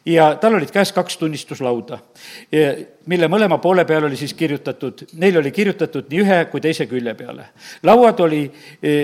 ja 0.06 0.36
tal 0.36 0.58
olid 0.58 0.72
käes 0.72 0.92
kaks 0.94 1.18
tunnistuslauda, 1.18 1.98
mille 3.08 3.30
mõlema 3.32 3.58
poole 3.64 3.86
peal 3.88 4.08
oli 4.08 4.18
siis 4.20 4.34
kirjutatud, 4.38 5.06
neil 5.20 5.40
oli 5.40 5.52
kirjutatud 5.52 6.10
nii 6.12 6.24
ühe 6.24 6.40
kui 6.52 6.62
teise 6.62 6.88
külje 6.92 7.14
peale. 7.16 7.50
lauad 7.84 8.20
oli, 8.20 8.44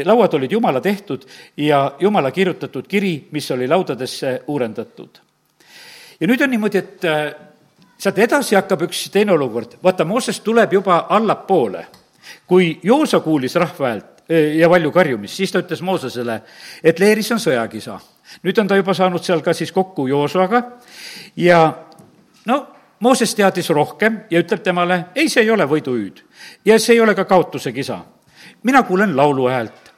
lauad 0.06 0.34
olid 0.34 0.52
Jumala 0.52 0.82
tehtud 0.82 1.26
ja 1.58 1.96
Jumala 2.00 2.32
kirjutatud 2.32 2.88
kiri, 2.88 3.28
mis 3.32 3.52
oli 3.52 3.68
laudadesse 3.68 4.42
uurendatud. 4.48 5.22
ja 6.20 6.28
nüüd 6.28 6.44
on 6.44 6.52
niimoodi, 6.52 6.78
et 6.78 7.49
sealt 8.00 8.20
edasi 8.20 8.56
hakkab 8.56 8.88
üks 8.88 9.10
teine 9.12 9.34
olukord, 9.36 9.78
vaata, 9.84 10.06
Mooses 10.06 10.40
tuleb 10.40 10.74
juba 10.74 11.06
allapoole. 11.10 11.88
kui 12.48 12.80
Joosa 12.84 13.20
kuulis 13.20 13.56
rahva 13.56 13.88
häält, 13.88 14.20
ja 14.30 14.70
valju 14.70 14.92
karjumist, 14.92 15.34
siis 15.34 15.52
ta 15.52 15.60
ütles 15.64 15.82
Moosesele, 15.82 16.42
et 16.84 17.00
leeris 17.00 17.32
on 17.32 17.40
sõjakisa. 17.42 18.00
nüüd 18.44 18.60
on 18.62 18.68
ta 18.68 18.76
juba 18.76 18.94
saanud 18.94 19.24
seal 19.24 19.42
ka 19.42 19.54
siis 19.54 19.72
kokku 19.72 20.08
Joosuaga 20.08 20.64
ja 21.36 21.74
no 22.46 22.68
Mooses 23.00 23.36
teadis 23.36 23.70
rohkem 23.70 24.20
ja 24.30 24.40
ütleb 24.40 24.62
temale, 24.64 25.06
ei, 25.16 25.30
see 25.30 25.42
ei 25.44 25.52
ole 25.52 25.66
võiduhüüd 25.66 26.20
ja 26.66 26.80
see 26.80 26.94
ei 26.94 27.02
ole 27.02 27.16
ka 27.16 27.26
kaotuse 27.26 27.72
kisa. 27.72 28.00
mina 28.64 28.84
kuulen 28.84 29.18
laulu 29.18 29.48
häält 29.50 29.89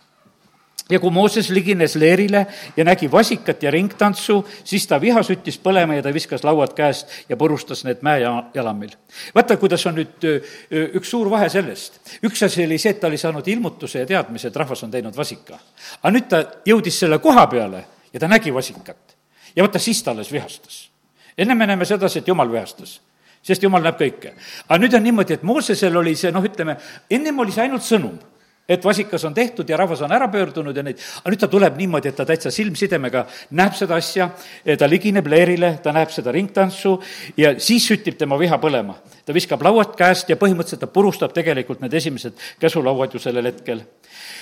ja 0.92 1.00
kui 1.00 1.12
Mooses 1.12 1.50
ligines 1.50 1.96
leerile 1.96 2.46
ja 2.78 2.86
nägi 2.86 3.12
vasikat 3.12 3.64
ja 3.64 3.72
ringtantsu, 3.72 4.42
siis 4.64 4.88
ta 4.88 5.00
viha 5.02 5.24
süttis 5.24 5.58
põlema 5.64 5.98
ja 5.98 6.04
ta 6.06 6.14
viskas 6.14 6.44
lauad 6.44 6.74
käest 6.78 7.10
ja 7.30 7.38
purustas 7.38 7.84
need 7.88 8.04
mäejalamil. 8.06 8.96
vaata, 9.36 9.58
kuidas 9.58 9.86
on 9.88 9.98
nüüd 10.00 10.28
üks 10.72 11.10
suur 11.10 11.30
vahe 11.32 11.50
sellest. 11.50 12.02
üks 12.24 12.44
asi 12.46 12.66
oli 12.66 12.78
see, 12.78 12.92
et 12.92 13.00
ta 13.00 13.08
oli 13.08 13.18
saanud 13.18 13.48
ilmutuse 13.48 14.04
ja 14.04 14.06
teadmise, 14.06 14.48
et 14.48 14.56
rahvas 14.56 14.84
on 14.84 14.92
teinud 14.92 15.18
vasika. 15.18 15.60
aga 16.02 16.14
nüüd 16.14 16.28
ta 16.30 16.44
jõudis 16.66 17.00
selle 17.00 17.20
koha 17.20 17.48
peale 17.48 17.86
ja 18.14 18.20
ta 18.20 18.28
nägi 18.28 18.54
vasikat. 18.54 19.16
ja 19.56 19.64
vaata, 19.64 19.80
siis 19.80 20.04
ta 20.04 20.12
alles 20.12 20.32
vihastas. 20.32 20.90
enne 21.38 21.56
me 21.56 21.68
näeme 21.68 21.86
sedasi, 21.86 22.20
et 22.20 22.28
jumal 22.28 22.52
vihastas 22.52 23.00
sest 23.42 23.64
jumal 23.64 23.82
näeb 23.82 23.98
kõike. 23.98 24.36
aga 24.68 24.78
nüüd 24.78 24.94
on 24.94 25.04
niimoodi, 25.04 25.34
et 25.34 25.44
Moosesel 25.44 25.96
oli 25.98 26.16
see, 26.16 26.32
noh, 26.32 26.44
ütleme, 26.44 26.78
ennem 27.10 27.40
oli 27.40 27.52
see 27.52 27.64
ainult 27.64 27.86
sõnum 27.86 28.20
et 28.70 28.86
vasikas 28.86 29.24
on 29.26 29.34
tehtud 29.34 29.70
ja 29.70 29.78
rahvas 29.78 30.02
on 30.02 30.12
ära 30.12 30.28
pöördunud 30.32 30.78
ja 30.78 30.84
neid, 30.84 31.00
aga 31.22 31.34
nüüd 31.34 31.42
ta 31.42 31.48
tuleb 31.52 31.78
niimoodi, 31.80 32.12
et 32.12 32.16
ta 32.16 32.26
täitsa 32.26 32.52
silmsidemega 32.54 33.26
näeb 33.58 33.76
seda 33.78 33.98
asja, 34.00 34.30
ta 34.78 34.90
ligineb 34.90 35.28
leerile, 35.28 35.74
ta 35.84 35.94
näeb 35.96 36.14
seda 36.14 36.32
ringtantsu 36.32 36.94
ja 37.38 37.56
siis 37.60 37.88
süttib 37.90 38.20
tema 38.20 38.40
viha 38.40 38.60
põlema. 38.62 38.96
ta 39.26 39.34
viskab 39.34 39.62
lauad 39.62 39.96
käest 39.98 40.30
ja 40.30 40.38
põhimõtteliselt 40.38 40.82
ta 40.86 40.88
purustab 40.88 41.34
tegelikult 41.34 41.82
need 41.82 41.94
esimesed 41.94 42.38
käsulauad 42.60 43.14
ju 43.14 43.20
sellel 43.20 43.50
hetkel. 43.50 43.84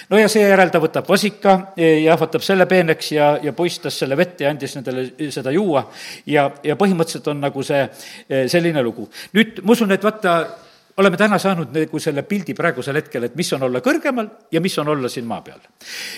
no 0.09 0.19
ja 0.19 0.27
seejärel 0.29 0.69
ta 0.69 0.79
võtab 0.79 1.09
vasika 1.09 1.73
ja 1.77 2.13
ahvatab 2.13 2.43
selle 2.45 2.65
peeneks 2.65 3.11
ja, 3.11 3.37
ja 3.41 3.53
puistas 3.53 3.99
selle 3.99 4.17
vette 4.17 4.43
ja 4.43 4.51
andis 4.51 4.75
nendele 4.75 5.31
seda 5.31 5.51
juua 5.51 5.87
ja, 6.25 6.51
ja 6.63 6.75
põhimõtteliselt 6.75 7.27
on 7.27 7.41
nagu 7.41 7.63
see 7.63 7.87
selline 8.47 8.83
lugu. 8.83 9.09
nüüd 9.33 9.63
ma 9.63 9.71
usun, 9.71 9.91
et 9.91 10.03
vaata, 10.03 10.39
oleme 10.99 11.17
täna 11.17 11.37
saanud 11.39 11.71
nagu 11.73 11.99
selle 12.01 12.23
pildi 12.27 12.53
praegusel 12.57 12.97
hetkel, 12.99 13.27
et 13.27 13.35
mis 13.39 13.49
on 13.55 13.63
olla 13.69 13.81
kõrgemal 13.83 14.27
ja 14.51 14.61
mis 14.61 14.75
on 14.81 14.91
olla 14.91 15.09
siin 15.11 15.27
maa 15.27 15.41
peal. 15.45 15.61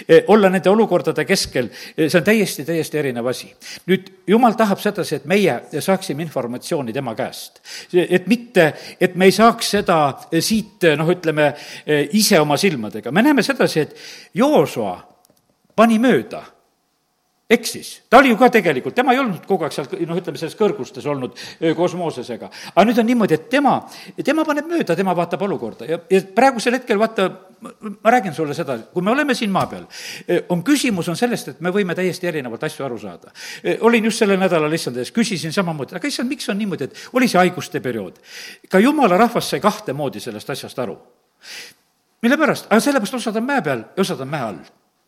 E, 0.07 0.23
olla 0.33 0.49
nende 0.49 0.69
olukordade 0.71 1.25
keskel, 1.29 1.69
e, 1.95 2.07
see 2.07 2.19
on 2.19 2.25
täiesti, 2.25 2.65
täiesti 2.67 3.01
erinev 3.01 3.29
asi. 3.29 3.51
nüüd 3.89 4.09
jumal 4.27 4.57
tahab 4.57 4.81
sedasi, 4.81 5.19
et 5.19 5.27
meie 5.29 5.59
saaksime 5.79 6.25
informatsiooni 6.25 6.93
tema 6.93 7.15
käest. 7.15 7.61
et 7.93 8.27
mitte, 8.27 8.73
et 8.99 9.15
me 9.15 9.25
ei 9.29 9.35
saaks 9.35 9.69
seda 9.77 9.99
siit, 10.39 10.87
noh, 10.97 11.09
ütleme, 11.13 11.53
e, 11.85 12.07
ise 12.17 12.39
oma 12.39 12.57
silmadega. 12.57 13.11
me 13.11 13.21
näeme 13.21 13.43
sedasi, 13.43 13.79
et 13.79 13.95
Joosua 14.33 14.97
pani 15.75 15.99
mööda 15.99 16.43
eksis, 17.51 17.89
ta 18.09 18.19
oli 18.21 18.31
ju 18.31 18.37
ka 18.39 18.49
tegelikult, 18.53 18.95
tema 18.95 19.13
ei 19.15 19.19
olnud 19.19 19.43
kogu 19.47 19.65
aeg 19.67 19.75
seal, 19.75 19.87
noh, 20.07 20.17
ütleme, 20.19 20.39
selles 20.39 20.55
kõrgustes 20.59 21.05
olnud 21.09 21.35
koos 21.77 21.95
Moosesega. 21.99 22.49
aga 22.71 22.85
nüüd 22.87 23.01
on 23.01 23.09
niimoodi, 23.09 23.35
et 23.35 23.49
tema, 23.51 23.75
tema 24.23 24.45
paneb 24.47 24.69
mööda, 24.71 24.95
tema 24.95 25.15
vaatab 25.17 25.43
olukorda 25.47 25.89
ja, 25.89 25.99
ja 26.11 26.21
praegusel 26.35 26.77
hetkel 26.79 26.99
vaata, 27.01 27.27
ma 27.61 28.13
räägin 28.15 28.35
sulle 28.37 28.55
seda, 28.57 28.77
kui 28.93 29.03
me 29.03 29.11
oleme 29.11 29.35
siin 29.37 29.51
maa 29.51 29.67
peal, 29.69 29.85
on 30.49 30.63
küsimus 30.63 31.11
on 31.11 31.19
sellest, 31.19 31.53
et 31.53 31.61
me 31.61 31.73
võime 31.75 31.95
täiesti 31.97 32.31
erinevalt 32.31 32.63
asju 32.67 32.87
aru 32.87 32.99
saada. 33.01 33.33
olin 33.81 34.09
just 34.09 34.23
sellel 34.23 34.39
nädalal 34.39 34.73
issand 34.73 34.97
ees, 34.97 35.11
küsisin 35.11 35.53
samamoodi, 35.55 35.99
aga 35.99 36.07
issand, 36.07 36.31
miks 36.31 36.49
on 36.49 36.59
niimoodi, 36.61 36.87
et 36.87 37.07
oli 37.13 37.27
see 37.27 37.41
haiguste 37.41 37.83
periood. 37.83 38.21
ka 38.69 38.79
jumala 38.79 39.19
rahvas 39.19 39.49
sai 39.51 39.59
kahte 39.59 39.93
moodi 39.93 40.23
sellest 40.23 40.49
asjast 40.49 40.79
aru. 40.79 40.97
mille 42.21 42.37
pärast? 42.37 42.71
aga 42.71 42.79
sellepärast 42.79 43.19
osad 43.19 43.35
on 43.35 43.43
mäe 43.49 43.61
peal 43.61 43.89
ja 43.97 44.07
osad 44.07 44.21
on 44.21 44.31
mäe 44.31 44.41
all 44.41 44.61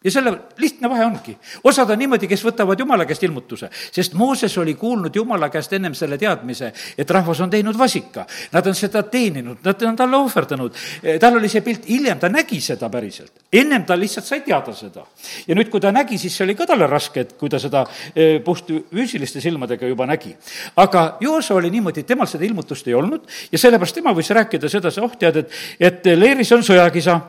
ja 0.03 0.12
selle 0.12 0.33
lihtne 0.57 0.89
vahe 0.89 1.05
ongi. 1.05 1.38
osad 1.63 1.89
on 1.89 2.00
niimoodi, 2.00 2.27
kes 2.27 2.43
võtavad 2.45 2.79
Jumala 2.79 3.05
käest 3.05 3.24
ilmutuse, 3.24 3.69
sest 3.91 4.13
Mooses 4.13 4.57
oli 4.57 4.74
kuulnud 4.79 5.15
Jumala 5.15 5.50
käest 5.50 5.74
ennem 5.74 5.93
selle 5.95 6.17
teadmise, 6.17 6.74
et 6.98 7.10
rahvas 7.10 7.41
on 7.41 7.50
teinud 7.50 7.77
vasika. 7.77 8.25
Nad 8.51 8.67
on 8.67 8.75
seda 8.75 9.03
teeninud, 9.03 9.62
nad 9.63 9.81
on 9.88 9.95
talle 9.95 10.17
ohverdanud, 10.17 10.79
tal 11.19 11.38
oli 11.39 11.50
see 11.50 11.62
pilt, 11.65 11.88
hiljem 11.89 12.19
ta 12.19 12.29
nägi 12.29 12.62
seda 12.62 12.89
päriselt. 12.89 13.31
ennem 13.53 13.86
ta 13.86 13.98
lihtsalt 14.00 14.25
sai 14.25 14.41
teada 14.41 14.74
seda. 14.74 15.05
ja 15.48 15.55
nüüd, 15.55 15.69
kui 15.69 15.79
ta 15.79 15.91
nägi, 15.91 16.17
siis 16.17 16.38
see 16.38 16.45
oli 16.45 16.55
ka 16.55 16.65
talle 16.65 16.88
raske, 16.88 17.19
et 17.19 17.36
kui 17.38 17.50
ta 17.50 17.60
seda 17.60 17.86
eh, 18.15 18.39
puht 18.43 18.67
füüsiliste 18.67 19.41
silmadega 19.41 19.88
juba 19.88 20.05
nägi. 20.05 20.36
aga 20.75 21.17
Joosa 21.22 21.55
oli 21.55 21.69
niimoodi, 21.69 22.03
et 22.03 22.07
temal 22.07 22.27
seda 22.27 22.45
ilmutust 22.45 22.88
ei 22.88 22.93
olnud 22.93 23.29
ja 23.51 23.57
sellepärast 23.57 23.95
tema 23.95 24.13
võis 24.13 24.29
rääkida 24.29 24.69
sedasi, 24.69 25.01
oh 25.01 25.15
tead, 25.19 25.43
et, 25.43 25.55
et 25.79 26.12
leeris 26.17 26.51
on 26.51 26.63
sõjakisa 26.63 27.19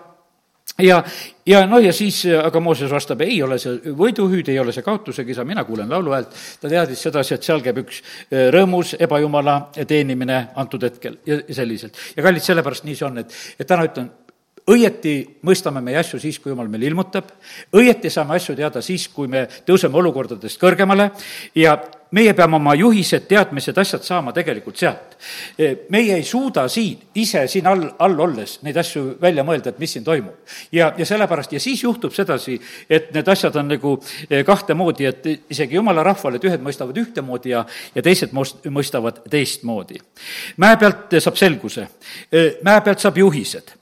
ja, 0.79 1.05
ja 1.47 1.67
no 1.67 1.79
ja 1.79 1.93
siis, 1.93 2.25
aga 2.27 2.61
Mooses 2.61 2.91
vastab, 2.91 3.23
ei 3.27 3.39
ole 3.43 3.59
see 3.63 3.95
võiduhüüd, 3.99 4.51
ei 4.51 4.59
ole 4.59 4.75
see 4.75 4.87
kaotuse 4.87 5.25
kisa, 5.25 5.45
mina 5.45 5.65
kuulen 5.65 5.91
lauluhäält. 5.91 6.35
ta 6.61 6.69
teadis 6.69 7.03
sedasi, 7.07 7.35
et 7.35 7.47
seal 7.47 7.63
käib 7.63 7.79
üks 7.85 8.03
e, 8.31 8.49
rõõmus 8.55 8.97
ebajumala 8.99 9.59
teenimine 9.87 10.41
antud 10.57 10.83
hetkel 10.83 11.21
ja 11.27 11.41
selliselt. 11.55 11.99
ja 12.17 12.27
kallid, 12.27 12.43
sellepärast 12.43 12.85
nii 12.85 12.99
see 12.99 13.09
on, 13.09 13.23
et, 13.23 13.41
et 13.59 13.67
täna 13.69 13.87
ütlen, 13.87 14.11
õieti 14.71 15.15
mõistame 15.45 15.83
meie 15.85 15.99
asju 16.01 16.19
siis, 16.21 16.39
kui 16.41 16.53
jumal 16.53 16.71
meile 16.73 16.89
ilmutab, 16.89 17.29
õieti 17.77 18.11
saame 18.11 18.39
asju 18.39 18.57
teada 18.57 18.83
siis, 18.83 19.09
kui 19.13 19.29
me 19.29 19.45
tõuseme 19.67 20.01
olukordadest 20.01 20.61
kõrgemale 20.61 21.11
ja 21.61 21.77
meie 22.15 22.35
peame 22.37 22.57
oma 22.57 22.75
juhised, 22.79 23.27
teadmised, 23.29 23.79
asjad 23.79 24.05
saama 24.07 24.33
tegelikult 24.37 24.79
sealt. 24.79 25.17
meie 25.89 26.15
ei 26.15 26.23
suuda 26.25 26.67
siin, 26.69 26.99
ise 27.15 27.47
siin 27.49 27.67
all, 27.67 27.87
all 27.99 28.19
olles 28.21 28.59
neid 28.63 28.77
asju 28.77 29.17
välja 29.21 29.45
mõelda, 29.47 29.73
et 29.73 29.79
mis 29.83 29.93
siin 29.97 30.05
toimub. 30.05 30.35
ja, 30.73 30.93
ja 30.99 31.07
sellepärast, 31.07 31.53
ja 31.53 31.61
siis 31.61 31.83
juhtub 31.83 32.13
sedasi, 32.15 32.59
et 32.91 33.11
need 33.15 33.29
asjad 33.29 33.57
on 33.57 33.69
nagu 33.69 33.97
kahte 34.47 34.75
moodi, 34.75 35.09
et 35.09 35.27
isegi 35.51 35.79
jumala 35.79 36.03
rahval, 36.07 36.37
et 36.37 36.45
ühed 36.45 36.63
mõistavad 36.63 36.99
ühtemoodi 37.01 37.55
ja, 37.55 37.65
ja 37.95 38.03
teised 38.03 38.35
mõistavad 38.35 39.23
teistmoodi. 39.31 39.99
mäe 40.57 40.77
pealt 40.77 41.17
saab 41.19 41.39
selguse, 41.41 41.89
mäe 42.63 42.81
pealt 42.85 43.03
saab 43.03 43.19
juhised. 43.19 43.73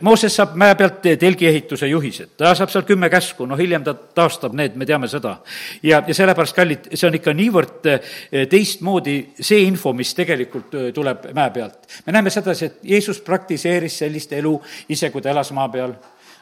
Mooses 0.00 0.36
saab 0.36 0.56
mäe 0.58 0.74
pealt 0.74 1.02
telgiehituse 1.20 1.88
juhised, 1.88 2.34
ta 2.36 2.54
saab 2.54 2.72
seal 2.72 2.86
kümme 2.88 3.10
käsku, 3.12 3.46
noh 3.46 3.58
hiljem 3.58 3.84
ta 3.84 3.94
taastab 3.94 4.56
need, 4.56 4.76
me 4.76 4.86
teame 4.86 5.08
seda. 5.08 5.36
ja, 5.82 6.02
ja 6.06 6.14
sellepärast, 6.14 6.56
kallid, 6.56 6.90
see 6.94 7.08
on 7.08 7.18
ikka 7.20 7.34
niivõrd 7.36 7.59
niivõrd 7.60 7.88
eh, 7.90 8.46
teistmoodi 8.48 9.16
see 9.40 9.64
info, 9.66 9.92
mis 9.96 10.14
tegelikult 10.16 10.74
eh, 10.74 10.88
tuleb 10.94 11.30
mäe 11.36 11.50
pealt. 11.50 11.86
me 12.06 12.12
näeme 12.12 12.30
sedasi, 12.30 12.66
et 12.66 12.78
Jeesus 12.82 13.20
praktiseeris 13.20 13.98
sellist 13.98 14.32
elu 14.32 14.54
ise, 14.88 15.10
kui 15.10 15.22
ta 15.22 15.30
elas 15.30 15.52
maa 15.52 15.68
peal. 15.68 15.94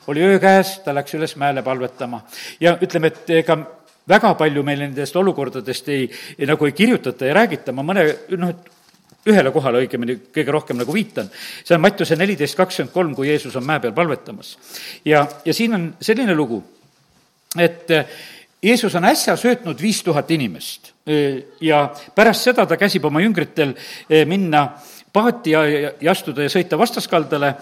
oli 0.08 0.22
öö 0.22 0.38
käes, 0.38 0.80
ta 0.84 0.94
läks 0.94 1.14
üles 1.14 1.36
mäele 1.36 1.62
palvetama 1.62 2.22
ja 2.60 2.78
ütleme, 2.80 3.06
et 3.06 3.30
ega 3.30 3.58
väga 4.08 4.34
palju 4.34 4.62
meil 4.62 4.80
nendest 4.80 5.16
olukordadest 5.16 5.88
ei, 5.88 6.10
ei, 6.38 6.46
nagu 6.46 6.64
ei 6.64 6.72
kirjutata 6.72 7.26
ja 7.26 7.34
räägita, 7.34 7.72
ma 7.72 7.82
mõne, 7.82 8.06
noh, 8.36 8.48
et 8.48 9.28
ühele 9.28 9.50
kohale 9.52 9.82
õigemini 9.82 10.16
kõige 10.32 10.52
rohkem 10.52 10.78
nagu 10.78 10.92
viitan. 10.92 11.28
see 11.64 11.74
on 11.74 11.80
Mattiuse 11.80 12.16
neliteist 12.16 12.56
kakskümmend 12.56 12.92
kolm, 12.92 13.14
kui 13.14 13.28
Jeesus 13.28 13.56
on 13.56 13.66
mäe 13.66 13.80
peal 13.80 13.92
palvetamas. 13.92 14.58
ja, 15.04 15.26
ja 15.44 15.54
siin 15.54 15.74
on 15.74 15.94
selline 16.00 16.34
lugu, 16.34 16.62
et 17.58 17.90
Jeesus 18.62 18.94
on 18.94 19.04
äsja 19.04 19.36
söötnud 19.36 19.82
viis 19.82 20.02
tuhat 20.02 20.30
inimest 20.30 20.92
ja 21.60 21.82
pärast 22.14 22.48
seda 22.48 22.66
ta 22.68 22.76
käsib 22.76 23.04
oma 23.08 23.22
jüngritel 23.24 23.74
minna 24.28 24.64
paati 25.12 25.54
ja, 25.54 25.64
ja, 25.68 25.92
astuda 26.10 26.44
ja 26.44 26.52
sõita 26.52 26.78
vastaskaldale 26.78 27.54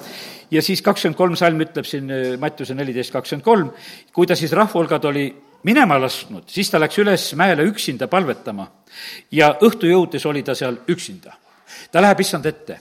ja 0.51 0.63
siis 0.63 0.83
kakskümmend 0.83 1.19
kolm 1.19 1.37
salm 1.39 1.63
ütleb 1.63 1.87
siin 1.87 2.11
Mattiuse 2.43 2.75
neliteist 2.75 3.15
kakskümmend 3.15 3.45
kolm, 3.47 3.71
kui 4.13 4.27
ta 4.27 4.37
siis 4.39 4.55
rahvahulgad 4.57 5.05
oli 5.11 5.27
minema 5.67 5.99
lasknud, 6.01 6.47
siis 6.51 6.71
ta 6.71 6.81
läks 6.83 6.99
üles 7.03 7.25
mäele 7.39 7.67
üksinda 7.67 8.09
palvetama. 8.11 8.69
Ja 9.35 9.55
õhtu 9.63 9.89
jõudes 9.91 10.27
oli 10.27 10.45
ta 10.47 10.55
seal 10.55 10.79
üksinda. 10.89 11.35
ta 11.91 12.01
läheb 12.01 12.21
issand 12.21 12.47
ette 12.47 12.81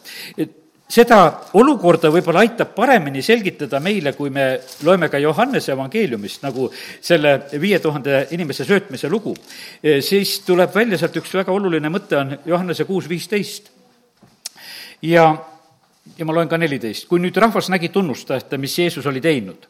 seda 0.89 1.19
olukorda 1.57 2.11
võib-olla 2.13 2.43
aitab 2.45 2.75
paremini 2.75 3.23
selgitada 3.25 3.79
meile, 3.81 4.13
kui 4.13 4.29
me 4.33 4.59
loeme 4.85 5.09
ka 5.09 5.19
Johannese 5.21 5.73
evangeeliumist, 5.73 6.43
nagu 6.45 6.69
selle 7.01 7.35
viie 7.61 7.79
tuhande 7.81 8.27
inimese 8.37 8.67
söötmise 8.67 9.09
lugu, 9.09 9.33
e, 9.81 9.99
siis 10.05 10.39
tuleb 10.45 10.73
välja 10.75 10.99
sealt 11.01 11.17
üks 11.17 11.33
väga 11.33 11.53
oluline 11.53 11.89
mõte, 11.89 12.19
on 12.19 12.37
Johannese 12.45 12.85
kuus 12.85 13.09
viisteist. 13.09 13.71
ja, 15.01 15.25
ja 16.17 16.25
ma 16.25 16.33
loen 16.33 16.49
ka 16.49 16.57
neliteist. 16.57 17.07
kui 17.09 17.19
nüüd 17.19 17.37
rahvas 17.37 17.69
nägi 17.69 17.89
tunnustajate, 17.89 18.57
mis 18.57 18.77
Jeesus 18.79 19.05
oli 19.05 19.21
teinud, 19.21 19.67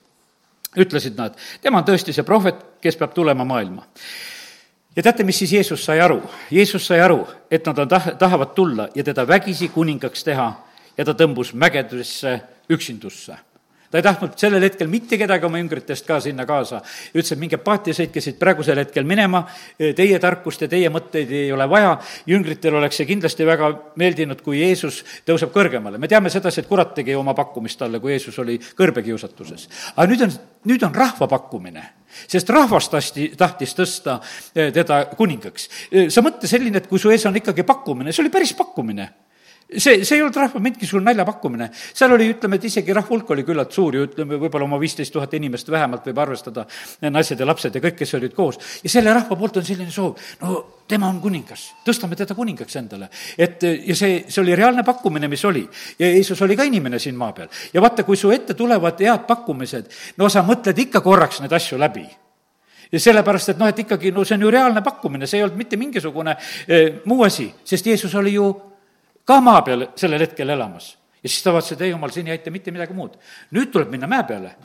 ütlesid 0.75 1.15
nad, 1.15 1.39
tema 1.62 1.79
on 1.79 1.88
tõesti 1.88 2.13
see 2.13 2.24
prohvet, 2.24 2.55
kes 2.81 3.00
peab 3.00 3.13
tulema 3.15 3.45
maailma 3.48 3.88
ja 4.95 5.03
teate, 5.03 5.24
mis 5.24 5.39
siis 5.39 5.51
Jeesus 5.53 5.86
sai 5.86 6.00
aru? 6.00 6.22
Jeesus 6.51 6.88
sai 6.88 7.00
aru, 7.00 7.25
et 7.51 7.65
nad 7.65 7.79
on 7.79 7.88
tah-, 7.88 8.13
tahavad 8.19 8.51
tulla 8.55 8.89
ja 8.95 9.03
teda 9.03 9.27
vägisi 9.27 9.69
kuningaks 9.69 10.24
teha 10.24 10.51
ja 10.98 11.06
ta 11.06 11.18
tõmbus 11.18 11.54
mägedesse 11.54 12.40
üksindusse 12.70 13.38
ta 13.96 14.00
ei 14.00 14.04
tahtnud 14.04 14.34
sellel 14.36 14.64
hetkel 14.66 14.90
mitte 14.92 15.16
kedagi 15.16 15.48
oma 15.48 15.60
jüngritest 15.62 16.04
ka 16.04 16.18
sinna 16.20 16.44
kaasa. 16.46 16.82
ütles, 17.14 17.32
et 17.32 17.40
minge 17.40 17.58
paati, 17.64 17.94
sõitke 17.96 18.20
siit 18.20 18.36
praegusel 18.40 18.82
hetkel 18.82 19.06
minema, 19.08 19.46
teie 19.78 20.20
tarkust 20.20 20.66
ja 20.66 20.68
teie 20.68 20.90
mõtteid 20.92 21.32
ei 21.32 21.52
ole 21.56 21.64
vaja, 21.72 21.94
jüngritel 22.28 22.75
oleks 22.75 23.00
see 23.00 23.08
kindlasti 23.08 23.48
väga 23.48 23.70
meeldinud, 23.96 24.42
kui 24.44 24.60
Jeesus 24.60 25.00
tõuseb 25.24 25.54
kõrgemale. 25.56 25.98
me 25.98 26.12
teame 26.12 26.30
sedasi, 26.30 26.62
et 26.62 26.68
kurat 26.68 26.92
tegi 26.96 27.16
oma 27.16 27.34
pakkumist 27.34 27.80
talle, 27.80 28.02
kui 28.04 28.12
Jeesus 28.12 28.40
oli 28.44 28.58
kõrbekiusatuses. 28.60 29.70
aga 29.96 30.08
nüüd 30.12 30.28
on, 30.28 30.34
nüüd 30.66 30.84
on 30.84 30.96
rahva 30.96 31.28
pakkumine 31.28 31.84
sest 32.28 32.50
rahvas 32.50 32.90
tasti, 32.90 33.30
tahtis 33.38 33.75
tõsta 33.75 34.20
teda 34.54 35.06
kuningaks. 35.16 35.70
sa 36.10 36.22
mõtle 36.22 36.48
selline, 36.48 36.84
et 36.84 36.88
kui 36.88 37.00
su 37.00 37.12
ees 37.12 37.25
on 37.25 37.36
ikkagi 37.36 37.64
pakkumine, 37.64 38.12
see 38.12 38.28
oli 38.28 38.34
päris 38.34 38.54
pakkumine 38.54 39.25
see, 39.69 40.03
see 40.05 40.17
ei 40.17 40.22
olnud 40.22 40.38
rahva 40.38 40.60
mingisugune 40.62 41.10
naljapakkumine. 41.10 41.69
seal 41.74 42.13
oli, 42.13 42.27
ütleme, 42.36 42.60
et 42.60 42.67
isegi 42.69 42.93
rahva 42.93 43.10
hulk 43.10 43.31
oli 43.34 43.45
küllalt 43.48 43.74
suur 43.74 43.95
ju, 43.98 44.05
ütleme, 44.07 44.38
võib-olla 44.41 44.67
oma 44.67 44.79
viisteist 44.81 45.13
tuhat 45.13 45.34
inimest 45.38 45.69
vähemalt 45.72 46.05
võib 46.10 46.19
arvestada, 46.22 46.65
naised 47.10 47.39
ja 47.39 47.48
lapsed 47.48 47.75
ja 47.75 47.81
kõik, 47.84 47.98
kes 48.00 48.13
olid 48.19 48.36
koos. 48.38 48.60
ja 48.84 48.89
selle 48.91 49.13
rahva 49.13 49.36
poolt 49.36 49.57
on 49.57 49.65
selline 49.65 49.91
soov, 49.91 50.19
no 50.41 50.57
tema 50.88 51.10
on 51.10 51.19
kuningas, 51.22 51.67
tõstame 51.86 52.15
teda 52.15 52.36
kuningaks 52.38 52.75
endale. 52.75 53.10
et 53.38 53.63
ja 53.63 53.95
see, 53.95 54.25
see 54.27 54.41
oli 54.41 54.55
reaalne 54.55 54.84
pakkumine, 54.84 55.27
mis 55.27 55.45
oli. 55.45 55.65
ja 56.00 56.12
Jeesus 56.12 56.41
oli 56.41 56.55
ka 56.55 56.63
inimene 56.63 57.00
siin 57.00 57.15
maa 57.15 57.34
peal. 57.34 57.50
ja 57.74 57.81
vaata, 57.81 58.03
kui 58.03 58.17
su 58.17 58.31
ette 58.31 58.53
tulevad 58.53 59.01
head 59.01 59.25
pakkumised, 59.27 59.89
no 60.17 60.29
sa 60.29 60.45
mõtled 60.45 60.77
ikka 60.86 61.01
korraks 61.01 61.41
neid 61.41 61.53
asju 61.53 61.79
läbi 61.81 62.05
ja 62.91 63.00
sellepärast, 63.01 63.50
et 63.50 63.57
noh, 63.57 63.67
et 63.67 63.79
ikkagi, 63.81 64.12
no 64.13 64.24
see 64.24 64.38
on 64.38 64.45
ju 64.45 64.53
reaalne 64.53 64.86
pakkumine, 64.86 65.25
see 65.27 65.41
ei 65.41 65.43
olnud 65.48 65.57
mitte 65.57 65.77
mingisugune 65.77 66.38
eh, 66.67 67.01
muu 67.10 67.25
asi, 67.25 67.50
sest 67.65 67.89
Jeesus 67.89 68.13
oli 68.15 68.38
ju 68.38 68.45
ka 69.25 69.41
maa 69.41 69.62
peal 69.65 69.89
sellel 69.96 70.22
hetkel 70.27 70.50
elamas. 70.50 70.96
ja 71.24 71.29
siis 71.29 71.44
ta 71.44 71.53
vaatas, 71.53 71.72
et 71.72 71.82
ei 71.82 71.89
jumal, 71.89 72.13
siin 72.13 72.27
ei 72.27 72.38
aita 72.38 72.51
mitte 72.51 72.72
midagi 72.72 72.94
muud. 72.94 73.17
nüüd 73.51 73.72
tuleb 73.74 73.91
minna 73.91 74.08
mäe 74.08 74.24
peale 74.24 74.55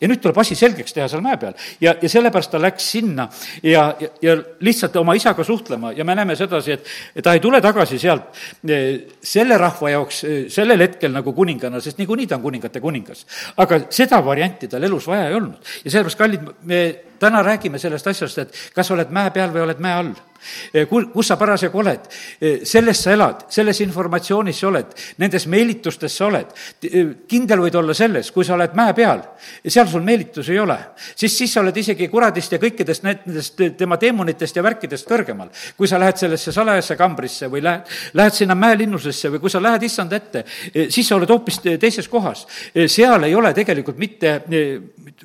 ja 0.00 0.08
nüüd 0.10 0.20
tuleb 0.20 0.38
asi 0.40 0.56
selgeks 0.58 0.94
teha 0.96 1.06
seal 1.08 1.22
mäe 1.24 1.38
peal. 1.40 1.54
ja, 1.80 1.94
ja 2.02 2.08
sellepärast 2.10 2.52
ta 2.52 2.60
läks 2.60 2.90
sinna 2.96 3.28
ja, 3.62 3.88
ja, 4.00 4.08
ja 4.22 4.36
lihtsalt 4.64 4.96
oma 5.00 5.16
isaga 5.16 5.44
suhtlema 5.44 5.92
ja 5.96 6.04
me 6.04 6.14
näeme 6.14 6.36
sedasi, 6.36 6.76
et 6.76 7.24
ta 7.24 7.32
ei 7.36 7.40
tule 7.40 7.60
tagasi 7.64 7.98
sealt 8.00 8.36
eh, 8.68 9.16
selle 9.22 9.58
rahva 9.60 9.94
jaoks 9.94 10.22
eh, 10.24 10.36
sellel 10.52 10.84
hetkel 10.84 11.14
nagu 11.14 11.32
kuningana, 11.36 11.80
sest 11.80 12.00
niikuinii 12.02 12.28
ta 12.28 12.36
on 12.36 12.44
kuningate 12.44 12.80
kuningas. 12.84 13.26
aga 13.56 13.80
seda 13.90 14.20
varianti 14.24 14.68
tal 14.68 14.84
elus 14.84 15.08
vaja 15.08 15.30
ei 15.30 15.40
olnud. 15.40 15.74
ja 15.84 15.90
sellepärast, 15.90 16.18
kallid, 16.18 16.48
me 16.68 16.82
täna 17.18 17.42
räägime 17.42 17.80
sellest 17.80 18.12
asjast, 18.12 18.44
et 18.44 18.64
kas 18.76 18.90
oled 18.92 19.12
mäe 19.12 19.32
peal 19.32 19.52
või 19.54 19.64
oled 19.64 19.80
mäe 19.80 20.00
all 20.02 20.12
kus 20.86 21.26
sa 21.26 21.36
parasjagu 21.36 21.78
oled, 21.78 22.08
eh, 22.40 22.64
selles 22.64 23.02
sa 23.02 23.12
elad, 23.12 23.46
selles 23.52 23.80
informatsioonis 23.84 24.60
sa 24.60 24.68
oled, 24.68 24.94
nendes 25.18 25.46
meelitustes 25.46 26.16
sa 26.16 26.26
oled. 26.26 26.52
Eh, 26.82 27.06
kindel 27.28 27.62
võid 27.64 27.76
olla 27.76 27.94
selles, 27.94 28.30
kui 28.30 28.44
sa 28.44 28.54
oled 28.54 28.74
mäe 28.74 28.94
peal, 28.94 29.22
seal 29.66 29.88
sul 29.88 30.02
meelitusi 30.02 30.52
ei 30.52 30.58
ole, 30.62 30.78
siis, 31.14 31.36
siis 31.36 31.52
sa 31.52 31.60
oled 31.60 31.76
isegi 31.76 32.08
kuradist 32.08 32.52
ja 32.52 32.58
kõikidest 32.62 33.06
nendest 33.06 33.62
tema 33.78 33.96
teemonitest 33.96 34.56
ja 34.56 34.62
värkidest 34.62 35.08
kõrgemal. 35.08 35.50
kui 35.76 35.88
sa 35.88 35.98
lähed 35.98 36.16
sellesse 36.16 36.52
salajasse 36.52 36.96
kambrisse 36.96 37.48
või 37.50 37.62
lähed, 37.62 37.86
lähed 38.14 38.32
sinna 38.32 38.54
mäelinnusesse 38.54 39.30
või 39.30 39.40
kui 39.40 39.50
sa 39.50 39.60
lähed 39.60 39.82
issand 39.82 40.12
ette, 40.12 40.44
siis 40.88 41.06
sa 41.08 41.16
oled 41.16 41.28
hoopis 41.28 41.60
teises 41.78 42.08
kohas. 42.08 42.46
seal 42.86 43.24
ei 43.24 43.34
ole 43.34 43.52
tegelikult 43.54 43.98
mitte 43.98 44.42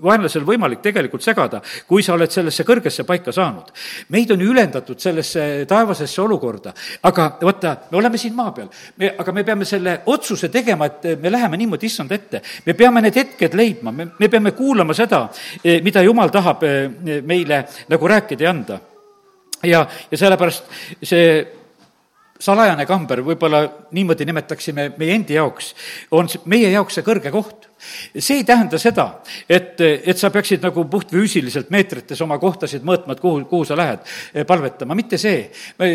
vaenlasel 0.02 0.46
võimalik 0.48 0.82
tegelikult 0.84 1.24
segada, 1.26 1.62
kui 1.88 2.04
sa 2.04 2.16
oled 2.16 2.32
sellesse 2.32 2.66
kõrgesse 2.68 3.06
paika 3.08 3.34
saanud. 3.36 3.72
meid 4.10 4.32
on 4.32 4.42
ju 4.42 4.52
ülendatud 4.52 5.00
sellesse 5.02 5.66
taevasesse 5.68 6.22
olukorda. 6.22 6.74
aga 7.04 7.28
vaata, 7.42 7.76
me 7.92 7.98
oleme 7.98 8.18
siin 8.18 8.36
maa 8.36 8.52
peal, 8.52 8.70
me, 8.98 9.14
aga 9.18 9.32
me 9.32 9.44
peame 9.44 9.66
selle 9.66 10.02
otsuse 10.06 10.50
tegema, 10.50 10.86
et 10.86 11.22
me 11.22 11.32
läheme 11.32 11.58
niimoodi 11.58 11.90
issand 11.90 12.12
ette. 12.12 12.42
me 12.66 12.74
peame 12.74 13.02
need 13.02 13.18
hetked 13.18 13.58
leidma, 13.58 13.92
me, 13.92 14.08
me 14.20 14.30
peame 14.30 14.52
kuulama 14.58 14.94
seda, 14.98 15.28
eh, 15.64 15.82
mida 15.82 16.04
jumal 16.06 16.30
tahab 16.30 16.64
eh, 16.64 17.22
meile 17.26 17.66
nagu 17.90 18.08
rääkida 18.08 18.44
ja 18.44 18.54
anda. 18.54 18.80
ja, 19.64 19.88
ja 20.12 20.18
sellepärast 20.18 20.70
see 21.04 21.26
salajane 22.42 22.86
kamber, 22.90 23.22
võib-olla 23.26 23.66
niimoodi 23.94 24.26
nimetaksime 24.26 24.92
meie 24.98 25.18
endi 25.18 25.38
jaoks, 25.38 25.74
on 26.18 26.30
meie 26.50 26.72
jaoks 26.74 26.98
see 26.98 27.06
kõrge 27.06 27.34
koht 27.34 27.71
see 28.18 28.42
ei 28.42 28.44
tähenda 28.48 28.80
seda, 28.82 29.08
et, 29.50 29.80
et 29.82 30.18
sa 30.18 30.30
peaksid 30.34 30.64
nagu 30.64 30.84
puhtfüüsiliselt 30.92 31.72
meetrites 31.74 32.22
oma 32.22 32.38
kohtasid 32.42 32.86
mõõtma, 32.88 33.16
et 33.16 33.24
kuhu, 33.24 33.44
kuhu 33.50 33.68
sa 33.68 33.78
lähed 33.80 34.04
eh, 34.34 34.46
palvetama, 34.48 34.96
mitte 34.98 35.18
see. 35.22 35.50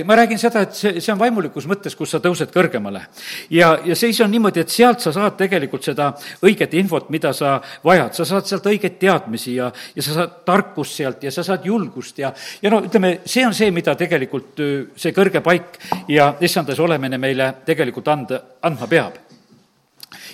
ma 0.04 0.16
räägin 0.18 0.38
seda, 0.40 0.64
et 0.66 0.74
see, 0.76 1.00
see 1.00 1.12
on 1.12 1.20
vaimulikus 1.20 1.66
mõttes, 1.70 1.96
kus 1.96 2.14
sa 2.14 2.20
tõused 2.22 2.52
kõrgemale. 2.54 3.06
ja, 3.50 3.76
ja 3.84 3.96
siis 3.96 4.20
on 4.24 4.30
niimoodi, 4.30 4.64
et 4.64 4.72
sealt 4.72 5.04
sa 5.04 5.12
saad 5.12 5.36
tegelikult 5.38 5.84
seda 5.84 6.12
õiget 6.42 6.74
infot, 6.78 7.10
mida 7.10 7.32
sa 7.36 7.58
vajad, 7.84 8.14
sa 8.16 8.28
saad 8.28 8.48
sealt 8.48 8.66
õigeid 8.66 8.98
teadmisi 9.00 9.56
ja, 9.56 9.70
ja 9.94 10.02
sa 10.02 10.20
saad 10.20 10.40
tarkust 10.46 10.96
sealt 10.96 11.22
ja 11.22 11.30
sa 11.34 11.44
saad 11.46 11.66
julgust 11.66 12.18
ja, 12.18 12.32
ja 12.62 12.72
no 12.72 12.82
ütleme, 12.86 13.20
see 13.26 13.46
on 13.46 13.54
see, 13.54 13.70
mida 13.74 13.94
tegelikult 13.98 14.64
see 14.96 15.14
kõrge 15.16 15.42
paik 15.44 15.78
ja 16.08 16.32
issandas 16.40 16.80
olemine 16.80 17.18
meile 17.18 17.52
tegelikult 17.66 18.08
anda, 18.12 18.42
andma 18.62 18.88
peab 18.90 19.25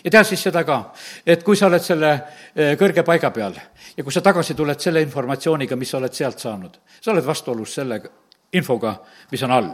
ja 0.04 0.11
tea 0.11 0.25
siis 0.25 0.42
seda 0.42 0.64
ka, 0.64 0.80
et 1.26 1.44
kui 1.44 1.56
sa 1.56 1.68
oled 1.71 1.82
selle 1.82 2.12
eh, 2.54 2.75
kõrge 2.78 3.04
paiga 3.06 3.30
peal 3.30 3.54
ja 3.97 4.04
kui 4.04 4.12
sa 4.12 4.21
tagasi 4.25 4.54
tuled 4.54 4.80
selle 4.80 5.02
informatsiooniga, 5.02 5.76
mis 5.76 5.90
sa 5.90 6.00
oled 6.00 6.12
sealt 6.12 6.42
saanud, 6.42 6.78
sa 7.00 7.12
oled 7.12 7.26
vastuolus 7.26 7.75
selle 7.80 8.02
infoga, 8.52 8.97
mis 9.30 9.42
on 9.42 9.56
all 9.59 9.73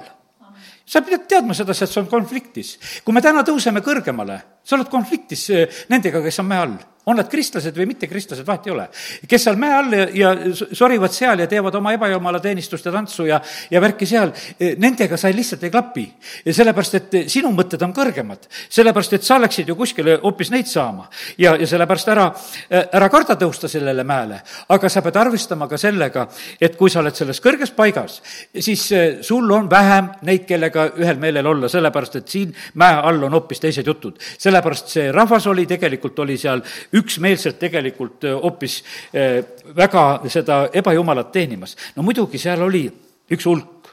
sa 0.89 1.03
pead 1.05 1.27
teadma 1.29 1.55
sedasi, 1.57 1.85
et 1.85 1.93
see 1.93 2.01
on 2.01 2.09
konfliktis. 2.09 2.77
kui 3.05 3.15
me 3.15 3.23
täna 3.25 3.45
tõuseme 3.45 3.83
kõrgemale, 3.85 4.41
sa 4.69 4.77
oled 4.77 4.93
konfliktis 4.93 5.49
eh, 5.55 5.83
nendega, 5.89 6.23
kes 6.25 6.43
on 6.45 6.49
mäe 6.51 6.63
all 6.67 6.79
on 7.09 7.17
nad 7.17 7.29
kristlased 7.31 7.77
või 7.77 7.89
mittekristlased, 7.93 8.45
vahet 8.47 8.67
ei 8.69 8.73
ole. 8.75 8.87
kes 9.29 9.45
seal 9.47 9.57
mäe 9.61 9.73
all 9.75 9.95
ja, 9.97 10.07
ja 10.13 10.33
sorivad 10.77 11.13
seal 11.15 11.41
ja 11.41 11.47
teevad 11.49 11.75
oma 11.79 11.95
ebajumala 11.97 12.41
teenistust 12.45 12.85
ja 12.85 12.93
tantsu 12.93 13.25
ja, 13.29 13.41
ja 13.71 13.81
värki 13.81 14.07
seal, 14.09 14.33
e, 14.61 14.75
nendega 14.81 15.17
sa 15.17 15.31
lihtsalt 15.33 15.65
ei 15.65 15.73
klapi. 15.73 16.05
ja 16.45 16.55
sellepärast, 16.55 16.99
et 16.99 17.17
sinu 17.33 17.53
mõtted 17.57 17.83
on 17.85 17.95
kõrgemad. 17.97 18.49
sellepärast, 18.69 19.17
et 19.17 19.25
sa 19.25 19.39
läksid 19.41 19.69
ju 19.69 19.77
kuskile 19.79 20.19
hoopis 20.23 20.53
neid 20.53 20.69
saama. 20.69 21.09
ja, 21.39 21.55
ja 21.57 21.67
sellepärast 21.67 22.13
ära, 22.13 22.27
ära 22.71 23.09
karda 23.09 23.39
tõusta 23.41 23.73
sellele 23.73 24.05
mäele, 24.05 24.43
aga 24.69 24.93
sa 24.93 25.03
pead 25.03 25.17
arvestama 25.17 25.69
ka 25.69 25.81
sellega, 25.81 26.27
et 26.61 26.77
kui 26.77 26.93
sa 26.93 27.01
oled 27.01 27.17
selles 27.17 27.41
kõrges 27.41 27.73
paigas, 27.77 28.21
siis 28.53 28.85
sul 29.25 29.49
on 29.57 29.71
vähem 29.71 30.13
neid, 30.29 30.45
kellega 30.49 30.91
ühel 31.01 31.17
meelel 31.17 31.47
olla, 31.47 31.73
sellepärast 31.73 32.21
et 32.21 32.29
siin 32.29 32.53
mäe 32.75 33.01
all 33.01 33.25
on 33.25 33.41
hoopis 33.41 33.65
teised 33.65 33.87
jutud. 33.87 34.21
Sellepärast 34.59 34.93
see 34.93 35.13
rahvas 35.13 35.47
oli, 35.47 35.67
tegelikult 35.69 36.19
oli 36.25 36.37
seal 36.39 36.63
üksmeelselt 36.99 37.59
tegelikult 37.59 38.25
äh, 38.27 38.37
hoopis 38.43 38.83
äh, 39.15 39.45
väga 39.77 40.23
seda 40.29 40.69
ebajumalat 40.73 41.33
teenimas. 41.33 41.77
no 41.97 42.03
muidugi 42.03 42.39
seal 42.39 42.63
oli 42.63 42.89
üks 43.31 43.47
hulk. 43.47 43.93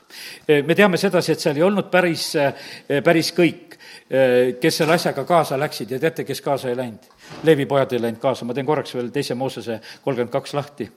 Äh, 0.49 0.63
me 0.65 0.75
teame 0.75 0.97
sedasi, 0.97 1.33
et 1.33 1.39
seal 1.39 1.57
ei 1.57 1.65
olnud 1.65 1.91
päris, 1.91 2.33
päris 3.03 3.31
kõik, 3.35 3.75
kes 4.61 4.75
selle 4.77 4.93
asjaga 4.93 5.23
kaasa 5.25 5.57
läksid 5.57 5.89
ja 5.91 5.99
teate, 5.99 6.23
kes 6.23 6.41
kaasa 6.45 6.69
ei 6.69 6.77
läinud? 6.77 7.07
Leevi 7.43 7.65
pojad 7.65 7.95
ei 7.95 8.03
läinud 8.03 8.19
kaasa, 8.21 8.45
ma 8.45 8.53
teen 8.53 8.67
korraks 8.67 8.93
veel 8.93 9.09
teise 9.09 9.33
Moosese 9.35 9.79
kolmkümmend 10.03 10.31
kaks 10.31 10.53
lahti. 10.53 10.89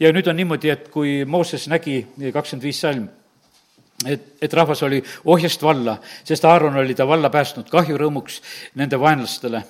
ja 0.00 0.10
nüüd 0.12 0.26
on 0.26 0.36
niimoodi, 0.36 0.70
et 0.74 0.88
kui 0.90 1.24
Mooses 1.24 1.68
nägi 1.70 2.00
kakskümmend 2.34 2.66
viis 2.66 2.80
salm, 2.82 3.06
et, 4.06 4.22
et 4.42 4.52
rahvas 4.52 4.82
oli 4.86 5.00
ohjast 5.24 5.62
valla, 5.62 5.96
sest 6.24 6.44
Aaron 6.44 6.76
oli 6.76 6.94
ta 6.94 7.06
valla 7.08 7.30
päästnud 7.30 7.70
kahjurõõmuks 7.72 8.40
nende 8.78 9.00
vaenlastele. 9.00 9.64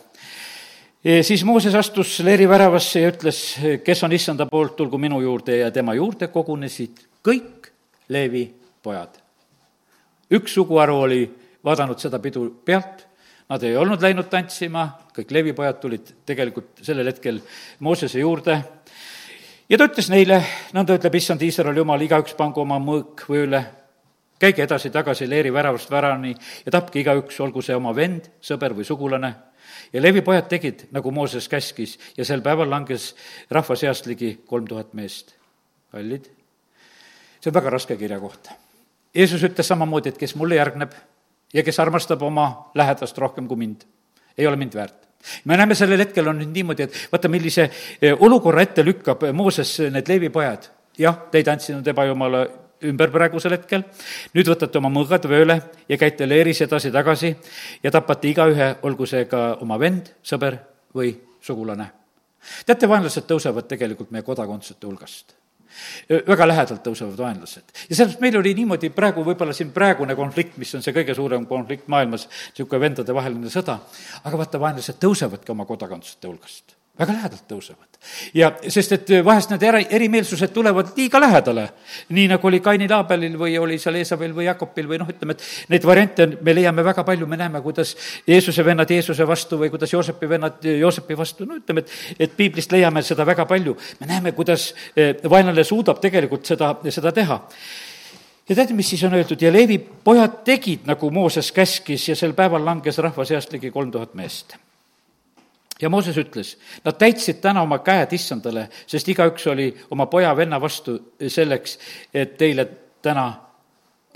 Siis 1.22 1.44
Mooses 1.46 1.76
astus 1.78 2.18
leeri 2.26 2.48
väravasse 2.50 3.00
ja 3.00 3.12
ütles, 3.12 3.38
kes 3.84 4.02
on 4.04 4.12
issanda 4.12 4.48
poolt, 4.50 4.74
tulgu 4.76 4.98
minu 4.98 5.20
juurde 5.22 5.60
ja 5.60 5.70
tema 5.70 5.94
juurde 5.94 6.28
kogunesid 6.28 7.04
kõik 7.24 7.70
Leevi 8.08 8.48
pojad. 8.82 9.14
üks 10.30 10.52
suguharu 10.54 10.96
oli 11.06 11.22
vaadanud 11.64 11.98
seda 11.98 12.18
pidu 12.18 12.50
pealt, 12.64 13.06
nad 13.48 13.62
ei 13.62 13.76
olnud 13.76 14.02
läinud 14.02 14.28
tantsima, 14.28 14.88
kõik 15.16 15.30
Leevi 15.30 15.52
pojad 15.52 15.80
tulid 15.80 16.12
tegelikult 16.26 16.82
sellel 16.82 17.06
hetkel 17.06 17.40
Moosese 17.80 18.20
juurde. 18.20 18.58
Ja 19.68 19.78
ta 19.78 19.86
ütles 19.88 20.10
neile, 20.10 20.42
nõnda 20.74 20.98
ütleb 20.98 21.14
issand 21.14 21.42
Iisraeli 21.42 21.78
jumal, 21.78 22.00
igaüks 22.00 22.34
pangu 22.36 22.60
oma 22.60 22.78
mõõk 22.82 23.24
vööle, 23.28 23.64
käige 24.38 24.62
edasi-tagasi 24.62 25.28
leeri 25.30 25.52
väravast 25.52 25.90
värani 25.90 26.34
ja 26.64 26.72
tapke 26.72 27.00
igaüks, 27.00 27.40
olgu 27.40 27.62
see 27.62 27.76
oma 27.76 27.94
vend, 27.96 28.30
sõber 28.40 28.74
või 28.76 28.86
sugulane 28.86 29.34
ja 29.92 30.02
Levi 30.02 30.22
pojad 30.22 30.48
tegid, 30.48 30.86
nagu 30.92 31.10
Mooses 31.10 31.48
käskis 31.48 31.98
ja 32.16 32.24
sel 32.24 32.42
päeval 32.42 32.70
langes 32.70 33.14
rahva 33.50 33.76
seast 33.76 34.06
ligi 34.06 34.38
kolm 34.46 34.66
tuhat 34.68 34.94
meest. 34.94 35.34
kallid, 35.92 36.28
see 37.40 37.50
on 37.50 37.54
väga 37.54 37.70
raske 37.70 37.96
kirjakoht. 37.96 38.50
Jeesus 39.14 39.42
ütles 39.42 39.66
samamoodi, 39.66 40.12
et 40.12 40.18
kes 40.18 40.34
mulle 40.36 40.58
järgneb 40.58 40.92
ja 41.54 41.62
kes 41.64 41.80
armastab 41.80 42.22
oma 42.22 42.70
lähedast 42.74 43.18
rohkem 43.18 43.48
kui 43.48 43.56
mind, 43.56 43.86
ei 44.36 44.46
ole 44.46 44.56
mind 44.56 44.74
väärt 44.74 45.08
me 45.44 45.56
näeme 45.56 45.74
sellel 45.74 45.98
hetkel 45.98 46.28
on 46.28 46.38
nüüd 46.38 46.52
niimoodi, 46.54 46.84
et 46.86 46.94
vaata, 47.12 47.28
millise 47.28 47.64
eh, 47.66 48.14
olukorra 48.14 48.62
ette 48.62 48.84
lükkab 48.86 49.24
Mooses 49.34 49.72
need 49.90 50.08
Leevi 50.08 50.28
pojad. 50.30 50.68
jah, 50.98 51.16
te 51.30 51.38
ei 51.38 51.44
tantsinud 51.44 51.86
ebajumala 51.86 52.46
ümber 52.86 53.10
praegusel 53.10 53.56
hetkel, 53.56 53.84
nüüd 54.34 54.50
võtate 54.50 54.78
oma 54.78 54.90
mõõgad 54.92 55.26
vööle 55.30 55.58
ja 55.88 55.98
käite 56.00 56.28
leeris 56.28 56.62
edasi-tagasi 56.66 57.34
ja 57.82 57.90
tapate 57.94 58.30
igaühe, 58.30 58.74
olgu 58.86 59.06
see 59.06 59.24
ka 59.30 59.58
oma 59.64 59.78
vend, 59.80 60.12
sõber 60.22 60.60
või 60.94 61.14
sugulane. 61.42 61.90
teate, 62.66 62.88
vaenlased 62.88 63.26
tõusevad 63.26 63.66
tegelikult 63.68 64.10
meie 64.10 64.22
kodakondsete 64.22 64.86
hulgast 64.86 65.34
väga 66.08 66.46
lähedalt 66.48 66.82
tõusevad 66.82 67.18
vaenlased. 67.18 67.62
ja 67.90 67.96
sellepärast 67.96 68.20
meil 68.20 68.38
oli 68.40 68.54
niimoodi 68.54 68.90
praegu, 68.90 69.24
võib-olla 69.24 69.52
siin 69.52 69.70
praegune 69.72 70.16
konflikt, 70.16 70.56
mis 70.56 70.74
on 70.74 70.82
see 70.82 70.96
kõige 70.96 71.14
suurem 71.14 71.46
konflikt 71.46 71.88
maailmas, 71.92 72.28
niisugune 72.54 72.80
vendadevaheline 72.86 73.52
sõda, 73.52 73.78
aga 74.24 74.40
vaata, 74.40 74.60
vaenlased 74.60 74.98
tõusevadki 75.02 75.52
oma 75.52 75.68
kodakondsete 75.68 76.28
hulgast 76.28 76.77
väga 76.98 77.12
lähedalt 77.12 77.44
tõusevad. 77.48 77.86
ja 78.34 78.50
sest, 78.68 78.92
et 78.92 79.10
vahest 79.24 79.50
need 79.52 79.62
eri, 79.62 79.84
erimeelsused 79.90 80.52
tulevad 80.54 80.92
liiga 80.96 81.20
lähedale, 81.20 81.68
nii 82.14 82.26
nagu 82.32 82.46
oli 82.46 82.60
Kainil 82.60 82.92
Aabelil 82.94 83.36
või 83.38 83.56
oli 83.58 83.78
seal 83.78 83.98
Eesavil 84.00 84.34
või 84.34 84.48
Jakobil 84.48 84.88
või 84.90 85.00
noh, 85.02 85.10
ütleme, 85.10 85.36
et 85.36 85.70
neid 85.74 85.86
variante 85.86 86.26
me 86.26 86.54
leiame 86.54 86.84
väga 86.84 87.04
palju, 87.06 87.26
me 87.26 87.38
näeme, 87.38 87.62
kuidas 87.62 87.94
Jeesuse 88.26 88.64
vennad 88.64 88.90
Jeesuse 88.90 89.26
vastu 89.26 89.58
või 89.58 89.70
kuidas 89.70 89.92
Joosepi 89.92 90.28
vennad 90.28 90.64
Joosepi 90.64 91.18
vastu, 91.18 91.46
no 91.46 91.58
ütleme, 91.58 91.86
et, 91.86 91.98
et 92.18 92.36
piiblist 92.36 92.72
leiame 92.72 93.02
seda 93.02 93.26
väga 93.26 93.46
palju. 93.46 93.76
me 94.00 94.06
näeme, 94.06 94.32
kuidas 94.32 94.72
eh, 94.96 95.14
vaenlane 95.30 95.64
suudab 95.64 96.00
tegelikult 96.02 96.46
seda, 96.46 96.74
seda 96.90 97.12
teha 97.12 97.42
ja 98.48 98.54
teate, 98.54 98.74
mis 98.74 98.88
siis 98.90 99.04
on 99.04 99.14
öeldud 99.14 99.42
ja 99.42 99.52
Leevi 99.52 99.78
pojad 99.78 100.42
tegid, 100.44 100.86
nagu 100.88 101.10
Mooses 101.10 101.52
käskis 101.52 102.08
ja 102.08 102.16
sel 102.16 102.32
päeval 102.34 102.64
langes 102.64 102.98
rahva 102.98 103.26
seast 103.28 103.52
ligi 103.52 103.70
kolm 103.70 103.90
tuhat 103.92 104.14
meest 104.18 104.56
ja 105.80 105.90
Mooses 105.90 106.16
ütles, 106.18 106.56
nad 106.84 106.98
täitsid 106.98 107.40
täna 107.42 107.62
oma 107.62 107.80
käed 107.86 108.12
issandale, 108.16 108.68
sest 108.86 109.08
igaüks 109.08 109.46
oli 109.52 109.68
oma 109.94 110.06
poja-venna 110.10 110.60
vastu 110.60 110.98
selleks, 111.28 111.78
et 112.14 112.36
teile 112.38 112.66
täna 113.02 113.28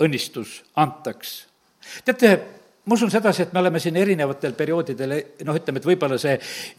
õnnistus 0.03 0.59
antaks. 0.75 1.45
teate, 2.05 2.33
ma 2.85 2.97
usun 2.97 3.11
sedasi, 3.11 3.45
et 3.45 3.53
me 3.53 3.59
oleme 3.59 3.79
siin 3.79 3.95
erinevatel 3.95 4.53
perioodidel, 4.59 5.13
noh, 5.47 5.55
ütleme, 5.55 5.79
et 5.79 5.85
võib-olla 5.87 6.17
see 6.19 6.33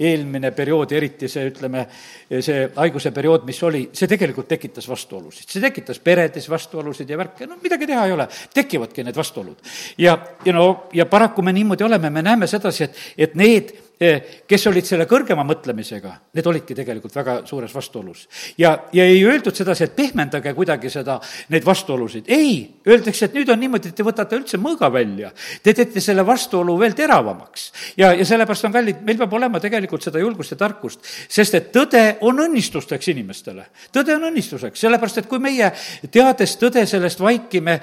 eelmine 0.04 0.50
periood, 0.56 0.92
eriti 0.92 1.30
see, 1.32 1.46
ütleme, 1.48 1.86
see 2.34 2.66
haiguse 2.76 3.12
periood, 3.14 3.46
mis 3.48 3.62
oli, 3.64 3.86
see 3.92 4.10
tegelikult 4.10 4.48
tekitas 4.50 4.88
vastuolusid. 4.88 5.48
see 5.48 5.64
tekitas 5.64 6.00
peredes 6.04 6.50
vastuolusid 6.50 7.08
ja 7.08 7.18
värke, 7.20 7.48
no 7.48 7.56
midagi 7.62 7.88
teha 7.88 8.04
ei 8.04 8.12
ole, 8.12 8.28
tekivadki 8.54 9.04
need 9.04 9.16
vastuolud. 9.16 9.72
ja, 9.98 10.18
ja 10.44 10.52
no, 10.52 10.68
ja 10.92 11.06
paraku 11.06 11.42
me 11.42 11.56
niimoodi 11.56 11.84
oleme, 11.88 12.10
me 12.10 12.22
näeme 12.22 12.46
sedasi, 12.46 12.84
et, 12.84 13.02
et 13.18 13.34
need 13.34 13.72
kes 13.98 14.66
olid 14.66 14.86
selle 14.86 15.06
kõrgema 15.06 15.44
mõtlemisega, 15.46 16.12
need 16.34 16.46
olidki 16.50 16.74
tegelikult 16.74 17.14
väga 17.14 17.36
suures 17.46 17.74
vastuolus. 17.74 18.26
ja, 18.58 18.74
ja 18.92 19.04
ei 19.04 19.24
öeldud 19.24 19.54
sedasi, 19.54 19.84
et 19.84 19.96
pehmendage 19.96 20.52
kuidagi 20.54 20.90
seda, 20.90 21.20
neid 21.54 21.64
vastuolusid, 21.64 22.28
ei, 22.28 22.80
öeldakse, 22.88 23.28
et 23.28 23.36
nüüd 23.38 23.50
on 23.54 23.60
niimoodi, 23.60 23.92
et 23.92 23.96
te 23.96 24.06
võtate 24.06 24.36
üldse 24.36 24.58
mõõga 24.58 24.90
välja, 24.92 25.30
te 25.62 25.74
teete 25.74 26.02
selle 26.02 26.26
vastuolu 26.26 26.76
veel 26.78 26.94
teravamaks. 26.94 27.72
ja, 27.96 28.12
ja 28.12 28.26
sellepärast 28.26 28.68
on 28.68 28.74
kallid, 28.74 29.02
meil 29.06 29.18
peab 29.18 29.32
olema 29.38 29.60
tegelikult 29.62 30.02
seda 30.02 30.18
julgust 30.18 30.56
ja 30.56 30.60
tarkust, 30.60 31.00
sest 31.28 31.54
et 31.54 31.70
tõde 31.72 32.02
on 32.26 32.42
õnnistusteks 32.48 33.10
inimestele. 33.14 33.68
tõde 33.94 34.16
on 34.16 34.28
õnnistuseks, 34.30 34.80
sellepärast 34.80 35.22
et 35.22 35.30
kui 35.30 35.38
meie, 35.38 35.70
teades 36.10 36.56
tõde, 36.58 36.86
sellest 36.86 37.20
vaikime, 37.22 37.78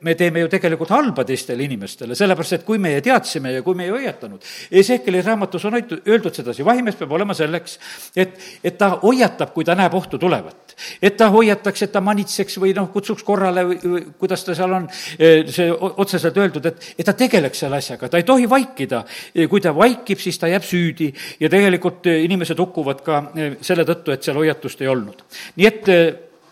me 0.00 0.14
teeme 0.18 0.44
ju 0.44 0.50
tegelikult 0.52 0.90
halba 0.90 1.24
teistele 1.24 1.64
inimestele, 1.64 2.18
sellepärast 2.18 2.58
et 2.58 2.66
kui 2.66 2.78
meie 2.78 3.00
teadsime 3.00 3.52
ja 3.54 3.62
kui 3.62 3.74
me 3.74 3.86
ei 3.86 3.94
hoiatanud, 3.94 4.42
Ezekieli 4.74 5.22
raamat 5.22 5.53
raamatus 5.62 5.64
on 5.64 6.02
öeldud 6.06 6.34
sedasi, 6.34 6.64
vahimees 6.64 6.96
peab 6.98 7.12
olema 7.12 7.34
selleks, 7.34 7.78
et, 8.16 8.38
et 8.64 8.76
ta 8.78 8.98
hoiatab, 9.02 9.52
kui 9.54 9.64
ta 9.64 9.74
näeb 9.74 9.94
ohtu 9.94 10.18
tulevat. 10.18 10.74
et 11.02 11.16
ta 11.16 11.28
hoiataks, 11.30 11.82
et 11.82 11.92
ta 11.92 12.00
manitseks 12.00 12.58
või 12.58 12.74
noh, 12.74 12.90
kutsuks 12.90 13.22
korrale 13.22 13.64
või, 13.64 13.78
või 13.78 14.02
kuidas 14.18 14.44
ta 14.44 14.54
seal 14.54 14.72
on, 14.72 14.88
e, 15.18 15.44
see 15.46 15.70
otseselt 15.70 16.36
öeldud, 16.36 16.66
et, 16.66 16.94
et 16.98 17.06
ta 17.06 17.12
tegeleks 17.12 17.62
selle 17.62 17.78
asjaga, 17.78 18.08
ta 18.08 18.18
ei 18.18 18.26
tohi 18.26 18.48
vaikida. 18.50 19.04
E, 19.34 19.46
kui 19.46 19.60
ta 19.60 19.74
vaikib, 19.74 20.18
siis 20.18 20.38
ta 20.38 20.50
jääb 20.50 20.66
süüdi 20.66 21.12
ja 21.40 21.50
tegelikult 21.50 22.06
e, 22.10 22.18
inimesed 22.24 22.58
hukkuvad 22.58 23.02
ka 23.06 23.22
selle 23.60 23.86
tõttu, 23.86 24.14
et 24.14 24.22
seal 24.22 24.38
hoiatust 24.40 24.82
ei 24.82 24.90
olnud. 24.90 25.22
nii 25.56 25.66
et 25.70 25.90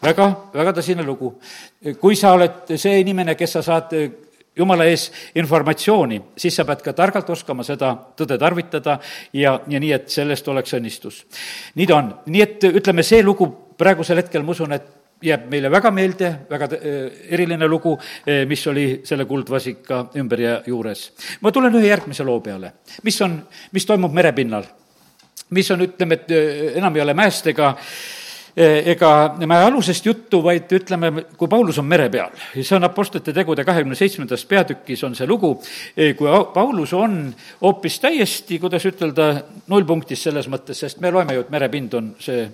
väga, 0.03 0.29
väga 0.55 0.75
tõsine 0.79 1.07
lugu. 1.07 1.35
kui 2.01 2.15
sa 2.17 2.37
oled 2.37 2.77
see 2.77 3.01
inimene, 3.01 3.35
kes 3.35 3.59
sa 3.59 3.62
saad 3.62 3.91
jumala 4.57 4.87
ees 4.91 5.09
informatsiooni, 5.38 6.21
siis 6.37 6.57
sa 6.57 6.65
pead 6.69 6.83
ka 6.85 6.93
targalt 6.97 7.31
oskama 7.33 7.65
seda 7.67 7.93
tõde 8.19 8.38
tarvitada 8.41 8.99
ja, 9.33 9.57
ja 9.69 9.81
nii, 9.81 9.93
et 9.97 10.11
sellest 10.12 10.49
oleks 10.49 10.75
õnnistus. 10.77 11.23
nii 11.75 11.87
ta 11.88 11.99
on, 11.99 12.11
nii 12.27 12.43
et 12.45 12.67
ütleme, 12.69 13.05
see 13.07 13.23
lugu 13.25 13.49
praegusel 13.79 14.21
hetkel, 14.21 14.45
ma 14.45 14.53
usun, 14.53 14.77
et 14.77 14.91
jääb 15.23 15.47
meile 15.51 15.71
väga 15.71 15.91
meelde, 15.95 16.31
väga 16.51 16.69
äh, 16.77 17.01
eriline 17.33 17.69
lugu, 17.71 17.95
äh, 18.27 18.43
mis 18.49 18.67
oli 18.67 18.87
selle 19.09 19.25
kuldvasika 19.31 20.05
ümber 20.21 20.41
ja 20.41 20.55
juures. 20.67 21.11
ma 21.41 21.53
tulen 21.53 21.75
ühe 21.81 21.88
järgmise 21.88 22.27
loo 22.27 22.41
peale, 22.41 22.75
mis 23.03 23.21
on, 23.23 23.38
mis 23.73 23.87
toimub 23.87 24.12
merepinnal. 24.12 24.67
mis 25.51 25.71
on, 25.71 25.87
ütleme, 25.88 26.21
et 26.21 26.31
äh, 26.31 26.77
enam 26.81 26.97
ei 26.97 27.07
ole 27.07 27.15
mäest 27.15 27.47
ega 27.47 27.73
äh, 27.73 28.22
ega 28.57 29.11
me 29.41 29.57
alusest 29.65 30.07
juttu, 30.07 30.43
vaid 30.45 30.73
ütleme, 30.77 31.25
kui 31.41 31.49
Paulus 31.49 31.79
on 31.81 31.87
mere 31.88 32.09
peal, 32.12 32.35
see 32.59 32.77
on 32.77 32.85
Apostlite 32.85 33.33
tegude 33.33 33.65
kahekümne 33.65 33.97
seitsmendas 33.97 34.45
peatükis 34.49 35.05
on 35.09 35.17
see 35.17 35.29
lugu, 35.29 35.55
eh, 35.97 36.12
kui 36.17 36.29
Paulus 36.55 36.93
on 36.93 37.35
hoopis 37.62 37.97
täiesti, 38.03 38.59
kuidas 38.61 38.85
ütelda, 38.88 39.31
nullpunktis 39.73 40.29
selles 40.29 40.51
mõttes, 40.53 40.85
sest 40.85 41.01
me 41.01 41.11
loeme 41.11 41.38
ju, 41.38 41.47
et 41.47 41.55
merepind 41.55 41.97
on 41.97 42.12
see 42.21 42.45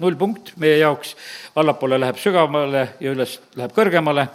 nullpunkt 0.00 0.52
meie 0.60 0.76
jaoks, 0.82 1.14
allapoole 1.56 2.00
läheb 2.00 2.20
sügavamale 2.20 2.84
ja 3.00 3.14
üles 3.16 3.38
läheb 3.56 3.72
kõrgemale. 3.76 4.28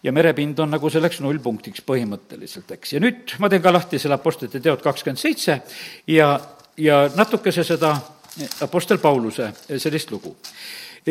Ja 0.00 0.14
merepind 0.16 0.56
on 0.62 0.70
nagu 0.72 0.88
selleks 0.88 1.18
nullpunktiks 1.20 1.82
põhimõtteliselt, 1.84 2.70
eks. 2.72 2.94
ja 2.94 3.02
nüüd 3.04 3.34
ma 3.38 3.50
teen 3.52 3.60
ka 3.60 3.72
lahti 3.74 3.98
selle 4.00 4.16
Apostlite 4.16 4.62
teod 4.64 4.80
kakskümmend 4.80 5.20
seitse 5.20 5.58
ja, 6.08 6.30
ja 6.80 7.02
natukese 7.18 7.66
seda 7.68 7.98
Apostel 8.62 8.98
Pauluse 8.98 9.52
sellist 9.78 10.10
lugu. 10.10 10.36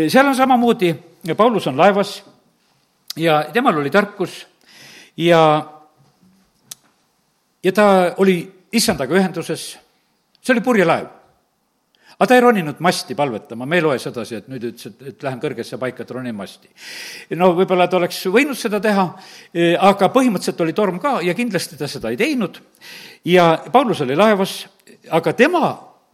seal 0.08 0.27
on 0.27 0.36
samamoodi, 0.36 0.95
Paulus 1.38 1.67
on 1.67 1.77
laevas 1.77 2.23
ja 3.15 3.43
temal 3.53 3.77
oli 3.77 3.89
tarkus 3.89 4.47
ja, 5.17 5.41
ja 7.63 7.71
ta 7.71 8.13
oli 8.17 8.39
issandaga 8.71 9.15
ühenduses, 9.15 9.77
see 10.41 10.53
oli 10.53 10.62
purjelaev 10.62 11.19
aga 12.19 12.27
ta 12.27 12.36
ei 12.36 12.41
roninud 12.43 12.82
masti 12.84 13.15
palvetama, 13.15 13.65
me 13.65 13.77
ei 13.79 13.84
loe 13.84 13.99
sedasi, 13.99 14.41
et 14.41 14.47
nüüd 14.51 14.65
ütles, 14.73 14.89
et, 14.89 15.03
et 15.13 15.21
lähen 15.23 15.39
kõrgesse 15.39 15.77
paika, 15.79 16.03
et 16.03 16.10
ronin 16.12 16.36
masti. 16.36 16.67
no 17.39 17.53
võib-olla 17.55 17.88
ta 17.88 17.95
oleks 17.95 18.25
võinud 18.27 18.60
seda 18.60 18.82
teha, 18.84 19.05
aga 19.88 20.10
põhimõtteliselt 20.12 20.63
oli 20.65 20.75
torm 20.75 20.99
ka 20.99 21.21
ja 21.23 21.36
kindlasti 21.38 21.79
ta 21.79 21.88
seda 21.88 22.12
ei 22.12 22.19
teinud. 22.19 22.60
ja 23.23 23.53
Paulus 23.71 24.01
oli 24.03 24.19
laevas, 24.19 24.65
aga 25.15 25.34
tema 25.34 25.71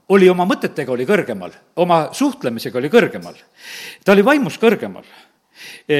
oli 0.09 0.29
oma 0.29 0.45
mõtetega, 0.45 0.91
oli 0.93 1.05
kõrgemal, 1.07 1.53
oma 1.81 2.09
suhtlemisega 2.13 2.77
oli 2.77 2.89
kõrgemal. 2.93 3.35
ta 4.03 4.13
oli 4.13 4.25
vaimus 4.25 4.57
kõrgemal. 4.61 5.05
E, 5.89 5.99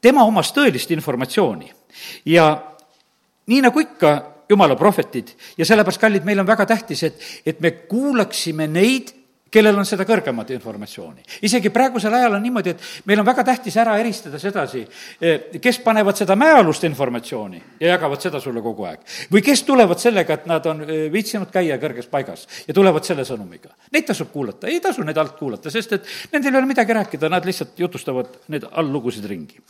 tema 0.00 0.24
omas 0.24 0.52
tõelist 0.56 0.90
informatsiooni 0.90 1.70
ja 2.26 2.48
nii 3.46 3.60
nagu 3.60 3.80
ikka, 3.80 4.14
jumala 4.48 4.76
prohvetid 4.76 5.34
ja 5.58 5.66
sellepärast, 5.66 6.00
kallid, 6.00 6.24
meil 6.24 6.40
on 6.40 6.48
väga 6.48 6.66
tähtis, 6.66 7.02
et, 7.02 7.20
et 7.46 7.60
me 7.60 7.70
kuulaksime 7.88 8.66
neid, 8.68 9.12
kellel 9.54 9.78
on 9.78 9.86
seda 9.86 10.04
kõrgemat 10.08 10.50
informatsiooni. 10.54 11.22
isegi 11.46 11.70
praegusel 11.70 12.14
ajal 12.14 12.36
on 12.36 12.42
niimoodi, 12.42 12.74
et 12.74 13.06
meil 13.08 13.20
on 13.22 13.26
väga 13.26 13.44
tähtis 13.46 13.76
ära 13.80 13.96
eristada 14.00 14.38
sedasi, 14.42 14.82
eh, 15.20 15.60
kes 15.62 15.78
panevad 15.84 16.18
seda 16.18 16.36
mäealust 16.38 16.84
informatsiooni 16.88 17.62
ja 17.80 17.94
jagavad 17.94 18.22
seda 18.22 18.40
sulle 18.40 18.62
kogu 18.62 18.86
aeg. 18.88 19.00
või 19.32 19.42
kes 19.44 19.62
tulevad 19.62 19.98
sellega, 19.98 20.34
et 20.34 20.46
nad 20.50 20.66
on 20.66 20.82
eh, 20.82 21.06
viitsinud 21.12 21.50
käia 21.54 21.78
kõrges 21.78 22.08
paigas 22.10 22.46
ja 22.66 22.74
tulevad 22.74 23.04
selle 23.04 23.24
sõnumiga. 23.24 23.70
Neid 23.92 24.06
tasub 24.06 24.32
kuulata, 24.32 24.66
ei 24.66 24.80
tasu 24.80 25.02
neid 25.02 25.18
alt 25.18 25.36
kuulata, 25.38 25.70
sest 25.70 25.92
et 25.92 26.06
nendel 26.32 26.54
ei 26.54 26.58
ole 26.58 26.66
midagi 26.66 26.92
rääkida, 26.92 27.30
nad 27.30 27.44
lihtsalt 27.44 27.78
jutustavad 27.78 28.38
neid 28.48 28.66
alllugusid 28.70 29.24
ringi. 29.24 29.60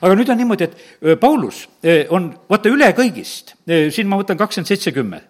aga 0.00 0.14
nüüd 0.14 0.30
on 0.30 0.38
niimoodi, 0.38 0.64
et 0.64 0.76
eh, 1.02 1.16
Paulus 1.16 1.68
on 2.10 2.30
vaata 2.48 2.70
üle 2.70 2.88
kõigist, 2.96 3.54
siin 3.66 4.08
ma 4.08 4.16
võtan 4.20 4.38
kakskümmend 4.38 4.68
seitse 4.68 4.92
kümme, 4.92 5.20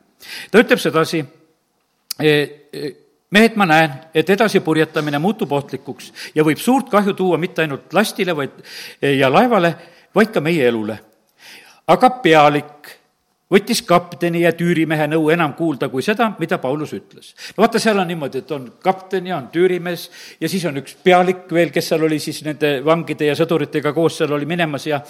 ta 0.50 0.60
ütleb 0.60 0.80
sedasi, 0.80 1.24
mehed, 3.32 3.56
ma 3.56 3.66
näen, 3.68 3.94
et 4.14 4.30
edasipurjetamine 4.30 5.18
muutub 5.22 5.52
ohtlikuks 5.52 6.12
ja 6.34 6.44
võib 6.44 6.60
suurt 6.60 6.90
kahju 6.92 7.14
tuua 7.18 7.40
mitte 7.40 7.64
ainult 7.64 7.92
lastile, 7.92 8.36
vaid, 8.36 8.58
ja 9.02 9.30
laevale, 9.32 9.74
vaid 10.14 10.32
ka 10.34 10.40
meie 10.44 10.68
elule. 10.68 10.98
aga 11.92 12.10
pealik 12.22 12.98
võttis 13.52 13.82
kapteni 13.84 14.42
ja 14.46 14.52
tüürimehe 14.56 15.06
nõu 15.12 15.26
enam 15.32 15.52
kuulda 15.56 15.88
kui 15.92 16.04
seda, 16.04 16.30
mida 16.40 16.58
Paulus 16.62 16.94
ütles. 16.96 17.32
no 17.56 17.64
vaata, 17.64 17.80
seal 17.82 17.98
on 18.00 18.08
niimoodi, 18.08 18.42
et 18.44 18.52
on 18.54 18.68
kapten 18.82 19.26
ja 19.28 19.36
on 19.36 19.48
tüürimees 19.52 20.08
ja 20.40 20.48
siis 20.48 20.64
on 20.68 20.80
üks 20.80 20.96
pealik 21.04 21.50
veel, 21.52 21.72
kes 21.74 21.90
seal 21.92 22.06
oli 22.08 22.18
siis 22.22 22.42
nende 22.46 22.78
vangide 22.84 23.28
ja 23.28 23.36
sõduritega 23.38 23.92
koos 23.92 24.20
seal 24.20 24.32
oli 24.32 24.48
minemas 24.48 24.86
ja 24.88 25.02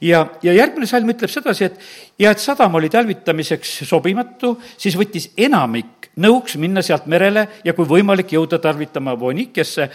ja, 0.00 0.24
ja 0.42 0.56
järgmine 0.56 0.90
salm 0.90 1.14
ütleb 1.14 1.30
sedasi, 1.30 1.70
et 1.70 1.78
ja 2.18 2.34
et 2.34 2.42
sadam 2.42 2.74
oli 2.74 2.90
talvitamiseks 2.90 3.82
sobimatu, 3.88 4.56
siis 4.76 4.98
võttis 4.98 5.30
enamik 5.36 6.03
nõuks 6.16 6.56
minna 6.62 6.82
sealt 6.82 7.06
merele 7.06 7.48
ja 7.64 7.74
kui 7.74 7.88
võimalik, 7.88 8.32
jõuda 8.32 8.58
tarvitama 8.58 9.18
Voonikiasse, 9.18 9.88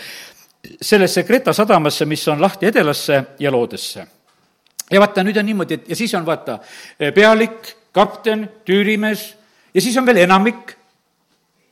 sellesse 0.82 1.24
Kreta 1.24 1.54
sadamasse, 1.54 2.06
mis 2.06 2.28
on 2.28 2.42
lahti 2.42 2.68
Edelasse 2.68 3.24
ja 3.40 3.52
Loodesse 3.52 4.08
ja 4.92 5.00
vaata, 5.00 5.24
nüüd 5.24 5.38
on 5.38 5.46
niimoodi, 5.46 5.78
et 5.80 5.90
ja 5.94 5.98
siis 5.98 6.14
on 6.18 6.26
vaata 6.26 6.58
pealik, 7.16 7.76
kapten, 7.96 8.48
tüürimees 8.66 9.26
ja 9.74 9.82
siis 9.82 9.98
on 9.98 10.06
veel 10.06 10.24
enamik. 10.26 10.76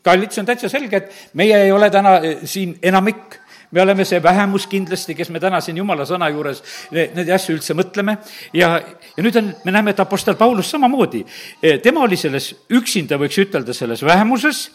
kallid, 0.08 0.32
see 0.32 0.40
on 0.40 0.48
täitsa 0.48 0.70
selge, 0.72 1.02
et 1.02 1.36
meie 1.36 1.58
ei 1.66 1.72
ole 1.72 1.90
täna 1.92 2.14
eh, 2.24 2.44
siin 2.48 2.78
enamik, 2.82 3.34
me 3.72 3.82
oleme 3.82 4.06
see 4.06 4.22
vähemus 4.24 4.68
kindlasti, 4.72 5.16
kes 5.16 5.30
me 5.34 5.42
täna 5.44 5.62
siin 5.62 5.78
jumala 5.78 6.06
sõna 6.08 6.30
juures 6.32 6.62
neid 6.92 7.30
asju 7.36 7.58
üldse 7.58 7.76
mõtleme. 7.78 8.18
Ja, 8.56 8.78
ja 9.16 9.24
nüüd 9.24 9.40
on, 9.40 9.52
me 9.66 9.74
näeme, 9.76 9.92
et 9.92 10.00
Apostel 10.04 10.38
Paulus 10.40 10.72
samamoodi, 10.72 11.24
eh, 11.62 11.80
tema 11.84 12.06
oli 12.06 12.20
selles 12.20 12.54
üksinda, 12.70 13.20
võiks 13.20 13.40
ütelda, 13.44 13.76
selles 13.76 14.04
vähemuses. 14.06 14.70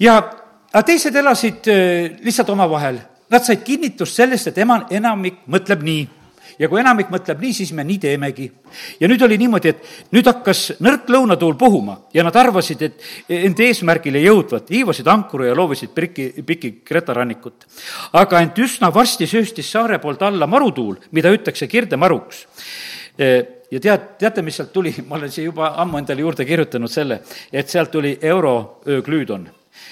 Ja 0.00 0.16
aga 0.70 0.86
teised 0.86 1.16
elasid 1.16 1.68
äh, 1.70 2.16
lihtsalt 2.24 2.54
omavahel. 2.54 3.00
Nad 3.30 3.44
said 3.46 3.62
kinnitust 3.66 4.16
sellest, 4.18 4.50
et 4.50 4.58
ema, 4.58 4.80
enamik 4.90 5.44
mõtleb 5.50 5.84
nii 5.86 6.06
ja 6.60 6.68
kui 6.68 6.80
enamik 6.82 7.10
mõtleb 7.12 7.40
nii, 7.40 7.54
siis 7.56 7.72
me 7.76 7.84
nii 7.86 7.98
teemegi. 8.02 8.50
ja 9.00 9.08
nüüd 9.08 9.22
oli 9.24 9.38
niimoodi, 9.40 9.72
et 9.72 10.12
nüüd 10.14 10.28
hakkas 10.28 10.76
nõrk 10.84 11.08
lõunatuul 11.10 11.56
puhuma 11.58 11.96
ja 12.14 12.24
nad 12.26 12.36
arvasid, 12.36 12.82
et 12.82 13.06
enda 13.40 13.64
eesmärgile 13.64 14.20
jõudvat, 14.22 14.68
hiivasid 14.70 15.08
ankru 15.08 15.48
ja 15.48 15.56
loovisid 15.56 15.94
priki, 15.96 16.30
piki 16.46 16.72
Kreta 16.84 17.16
rannikut. 17.16 17.66
aga 18.12 18.42
ent 18.44 18.58
üsna 18.58 18.92
varsti 18.94 19.26
sööstis 19.26 19.70
saare 19.70 19.98
poolt 19.98 20.22
alla 20.22 20.46
marutuul, 20.46 20.98
mida 21.10 21.32
ütakse 21.32 21.66
kirdemaruks 21.66 22.44
e, 23.18 23.30
ja 23.70 23.80
tead, 23.80 24.06
teate, 24.18 24.42
mis 24.42 24.60
sealt 24.60 24.72
tuli, 24.72 24.92
ma 25.08 25.16
olen 25.16 25.32
siia 25.32 25.48
juba 25.48 25.74
ammu 25.80 26.02
endale 26.02 26.20
juurde 26.26 26.44
kirjutanud 26.44 26.92
selle, 26.92 27.22
et 27.52 27.68
sealt 27.68 27.90
tuli 27.90 28.18
euroglüüdon. 28.20 29.48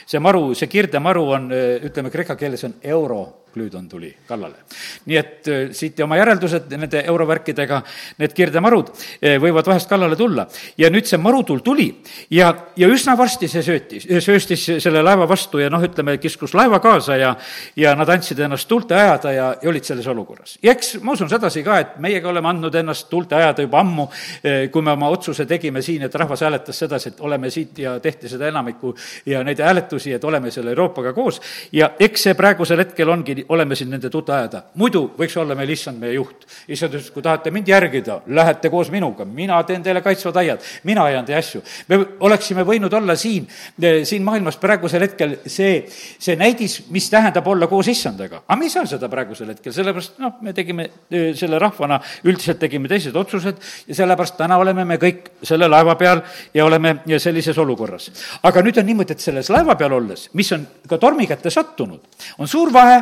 see 0.09 0.21
maru, 0.21 0.55
see 0.55 0.69
kirdemaru 0.69 1.23
on, 1.33 1.51
ütleme 1.85 2.11
kreeka 2.11 2.37
keeles 2.37 2.65
on 2.65 2.75
euro 2.83 3.48
Glüüdon 3.55 3.89
tuli 3.89 4.11
kallale. 4.29 4.65
nii 5.07 5.17
et 5.17 5.49
äh, 5.49 5.71
siit 5.73 6.01
oma 6.05 6.19
järeldused 6.19 6.69
nende 6.75 7.03
eurovärkidega, 7.09 7.81
need 8.19 8.35
kirdemarud 8.37 8.93
äh, 8.93 9.39
võivad 9.43 9.67
vahest 9.67 9.89
kallale 9.89 10.17
tulla. 10.17 10.47
ja 10.79 10.91
nüüd 10.91 11.09
see 11.09 11.19
marutuul 11.19 11.63
tuli 11.65 11.89
ja, 12.31 12.53
ja 12.77 12.89
üsna 12.89 13.17
varsti 13.19 13.49
see 13.49 13.63
söötis, 13.65 14.07
sööstis 14.25 14.67
selle 14.83 15.03
laeva 15.03 15.29
vastu 15.29 15.63
ja 15.63 15.71
noh, 15.71 15.83
ütleme, 15.85 16.19
kiskus 16.23 16.55
laeva 16.55 16.81
kaasa 16.85 17.17
ja 17.17 17.35
ja 17.77 17.95
nad 17.99 18.09
andsid 18.09 18.39
ennast 18.45 18.69
tuulte 18.69 18.95
ajada 18.95 19.33
ja, 19.33 19.49
ja 19.63 19.71
olid 19.71 19.85
selles 19.85 20.07
olukorras. 20.07 20.59
ja 20.63 20.73
eks 20.73 20.99
ma 21.03 21.15
usun 21.17 21.31
sedasi 21.31 21.63
ka, 21.65 21.79
et 21.83 21.99
meiega 22.03 22.29
oleme 22.29 22.51
andnud 22.51 22.75
ennast 22.75 23.09
tuulte 23.11 23.37
ajada 23.39 23.65
juba 23.65 23.81
ammu, 23.81 24.09
äh, 24.43 24.69
kui 24.73 24.83
me 24.83 24.93
oma 24.95 25.11
otsuse 25.15 25.47
tegime 25.47 25.83
siin, 25.83 26.03
et 26.07 26.15
rahvas 26.15 26.45
hääletas 26.47 26.79
sedasi, 26.85 27.13
et 27.15 27.21
oleme 27.21 27.51
siit 27.51 27.79
ja 27.79 27.99
tehti 28.01 28.29
seda 28.29 28.49
enamikku 28.49 28.95
ja 29.27 29.43
neid 29.47 29.61
hääletusi, 29.63 30.13
et 30.13 30.25
oleme 30.25 30.51
selle 30.55 30.75
Euroopaga 30.75 31.13
koos 31.17 31.41
ja 31.73 31.93
eks 32.01 32.29
see 32.29 32.37
praegusel 32.39 32.85
hetkel 32.85 33.09
ongi 33.13 33.38
oleme 33.49 33.77
siin 33.77 33.91
nende 33.91 34.11
tuta 34.11 34.37
ajada. 34.39 34.63
muidu 34.75 35.05
võiks 35.19 35.37
olla 35.41 35.55
meil 35.59 35.71
issand 35.71 36.01
meie 36.01 36.15
juht. 36.15 36.47
issand 36.69 36.95
ütles, 36.95 37.11
kui 37.13 37.23
tahate 37.23 37.51
mind 37.55 37.69
järgida, 37.69 38.21
lähete 38.27 38.71
koos 38.71 38.91
minuga, 38.91 39.25
mina 39.25 39.61
teen 39.69 39.83
teile 39.83 40.03
kaitsvad 40.03 40.37
aiad, 40.43 40.65
mina 40.85 41.05
ajan 41.05 41.27
teie 41.27 41.39
asju. 41.39 41.63
me 41.89 41.99
oleksime 42.21 42.65
võinud 42.65 42.95
olla 42.95 43.17
siin, 43.17 43.49
eh, 43.83 44.05
siin 44.05 44.25
maailmas 44.25 44.57
praegusel 44.57 45.03
hetkel 45.07 45.37
see, 45.47 45.85
see 46.19 46.37
näidis, 46.37 46.81
mis 46.91 47.11
tähendab 47.11 47.47
olla 47.47 47.67
koos 47.67 47.89
issandaga. 47.89 48.43
aga 48.47 48.59
me 48.59 48.67
ei 48.67 48.71
saa 48.71 48.87
seda 48.87 49.09
praegusel 49.09 49.49
hetkel, 49.55 49.73
sellepärast 49.73 50.19
noh, 50.19 50.39
me 50.43 50.53
tegime 50.53 50.89
eh, 51.11 51.35
selle 51.35 51.59
rahvana, 51.59 52.01
üldiselt 52.25 52.59
tegime 52.59 52.89
teised 52.89 53.17
otsused 53.17 53.63
ja 53.89 53.95
sellepärast 53.95 54.37
täna 54.39 54.59
oleme 54.59 54.85
me 54.85 54.99
kõik 55.01 55.33
selle 55.43 55.69
laeva 55.69 55.95
peal 56.01 56.23
ja 56.55 56.65
oleme 56.65 56.99
sellises 57.19 57.59
olukorras. 57.59 58.11
aga 58.43 58.63
nüüd 58.63 58.79
on 58.81 58.87
niimoodi, 58.87 59.17
et 59.17 59.25
selles 59.25 59.51
laeva 59.53 59.77
peal 59.79 59.93
olles, 59.93 60.29
mis 60.35 60.53
on 60.53 60.67
ka 60.89 60.99
tormi 60.99 61.27
kätte 61.27 61.51
sattunud, 61.51 62.01
on 62.39 62.49
suur 62.49 62.73
vahe 62.73 63.01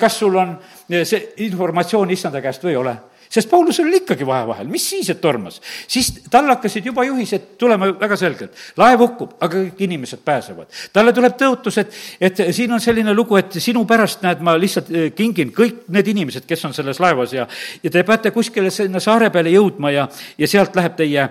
kas 0.00 0.18
sul 0.18 0.36
on 0.36 0.56
see 1.04 1.34
informatsioon 1.46 2.10
issanda 2.10 2.40
käest 2.44 2.64
või 2.64 2.74
ei 2.74 2.80
ole 2.80 2.96
sest 3.34 3.50
Paulusel 3.50 3.88
oli 3.88 3.98
ikkagi 4.02 4.26
vahe 4.26 4.46
vahel, 4.46 4.68
mis 4.70 4.84
siis, 4.90 5.08
et 5.10 5.20
tormas. 5.20 5.60
siis 5.88 6.10
tal 6.30 6.46
hakkasid 6.52 6.86
juba 6.86 7.04
juhised 7.04 7.54
tulema 7.58 7.88
väga 8.00 8.16
selgelt. 8.16 8.54
laev 8.76 9.02
hukkub, 9.02 9.34
aga 9.40 9.62
kõik 9.64 9.82
inimesed 9.86 10.22
pääsevad. 10.24 10.70
talle 10.92 11.12
tuleb 11.12 11.36
tõotus, 11.40 11.78
et, 11.82 11.98
et 12.20 12.44
siin 12.54 12.72
on 12.72 12.80
selline 12.80 13.14
lugu, 13.14 13.36
et 13.36 13.58
sinu 13.58 13.84
pärast, 13.90 14.22
näed, 14.22 14.40
ma 14.44 14.56
lihtsalt 14.58 14.90
kingin 15.16 15.52
kõik 15.56 15.84
need 15.88 16.12
inimesed, 16.14 16.46
kes 16.46 16.64
on 16.64 16.74
selles 16.74 17.00
laevas 17.02 17.34
ja 17.34 17.48
ja 17.82 17.90
te 17.90 18.02
peate 18.06 18.30
kuskile 18.30 18.70
sinna 18.70 19.00
saare 19.00 19.30
peale 19.34 19.50
jõudma 19.50 19.90
ja, 19.90 20.08
ja 20.38 20.48
sealt 20.48 20.76
läheb 20.76 20.96
teie 20.96 21.28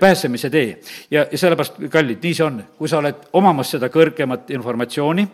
pääsemise 0.00 0.50
tee. 0.50 0.78
ja, 1.10 1.26
ja 1.32 1.38
sellepärast, 1.38 1.80
kallid, 1.90 2.22
nii 2.22 2.34
see 2.34 2.44
on, 2.44 2.62
kui 2.78 2.88
sa 2.88 3.00
oled 3.00 3.28
omamas 3.32 3.76
seda 3.76 3.88
kõrgemat 3.92 4.50
informatsiooni 4.52 5.28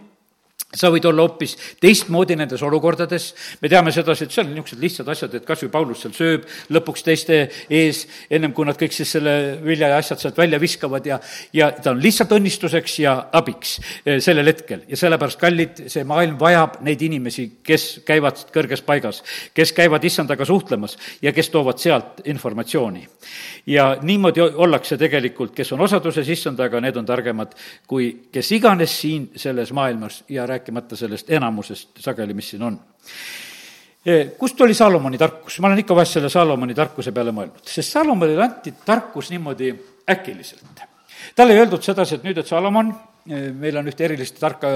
sa 0.75 0.91
võid 0.93 1.07
olla 1.09 1.25
hoopis 1.25 1.57
teistmoodi 1.81 2.37
nendes 2.39 2.63
olukordades, 2.67 3.31
me 3.63 3.71
teame 3.71 3.93
sedasi, 3.95 4.27
et 4.27 4.35
seal 4.35 4.49
on 4.49 4.55
niisugused 4.55 4.83
lihtsad 4.83 5.11
asjad, 5.13 5.35
et 5.39 5.47
kas 5.47 5.65
või 5.65 5.73
Paulus 5.75 6.05
seal 6.05 6.15
sööb 6.17 6.47
lõpuks 6.75 7.05
teiste 7.07 7.41
ees, 7.71 8.05
ennem 8.31 8.53
kui 8.57 8.67
nad 8.69 8.79
kõik 8.81 8.95
siis 8.95 9.15
selle 9.17 9.35
vilja 9.65 9.91
ja 9.93 10.01
asjad 10.03 10.23
sealt 10.23 10.39
välja 10.39 10.61
viskavad 10.63 11.07
ja, 11.07 11.19
ja 11.55 11.71
ta 11.73 11.93
on 11.95 12.03
lihtsalt 12.03 12.35
õnnistuseks 12.37 12.99
ja 13.03 13.17
abiks 13.33 13.77
eh, 14.05 14.21
sellel 14.25 14.51
hetkel. 14.51 14.85
ja 14.89 14.99
sellepärast, 14.99 15.41
kallid, 15.41 15.85
see 15.93 16.05
maailm 16.09 16.39
vajab 16.41 16.81
neid 16.87 17.03
inimesi, 17.07 17.49
kes 17.65 17.87
käivad 18.07 18.45
kõrges 18.55 18.85
paigas, 18.87 19.23
kes 19.55 19.73
käivad 19.77 20.05
issandaga 20.05 20.47
suhtlemas 20.49 20.99
ja 21.23 21.33
kes 21.33 21.51
toovad 21.55 21.81
sealt 21.83 22.25
informatsiooni. 22.25 23.07
ja 23.67 23.97
niimoodi 24.03 24.41
ollakse 24.41 24.99
tegelikult, 25.01 25.55
kes 25.55 25.73
on 25.73 25.81
osaduses 25.81 26.29
issandaga, 26.29 26.81
need 26.81 26.97
on 26.97 27.07
targemad 27.07 27.55
kui 27.87 28.11
kes 28.33 28.53
iganes 28.53 28.93
siin 29.01 29.31
selles 29.37 29.73
maailmas 29.73 30.23
ja 30.29 30.47
rääkima 30.47 30.64
rääkimata 30.65 30.97
sellest 30.97 31.31
enamusest 31.31 32.01
sageli, 32.01 32.35
mis 32.35 32.51
siin 32.51 32.63
on 32.63 32.79
kust 34.39 34.61
oli 34.61 34.75
Salomoni 34.75 35.19
tarkus? 35.19 35.61
ma 35.61 35.69
olen 35.69 35.79
ikka 35.79 35.95
vahest 35.95 36.13
selle 36.19 36.29
Salomoni 36.29 36.75
tarkuse 36.75 37.13
peale 37.13 37.33
mõelnud, 37.33 37.65
sest 37.69 37.93
Salomonile 37.93 38.43
anti 38.45 38.75
tarkus 38.85 39.31
niimoodi 39.31 39.75
äkiliselt. 40.11 40.85
talle 41.37 41.53
ei 41.53 41.61
öeldud 41.61 41.83
sedasi, 41.83 42.15
et 42.15 42.25
nüüd, 42.25 42.39
et 42.39 42.47
Salomon, 42.47 42.93
meil 43.61 43.77
on 43.77 43.89
ühte 43.89 44.05
erilist 44.05 44.39
tarka 44.41 44.69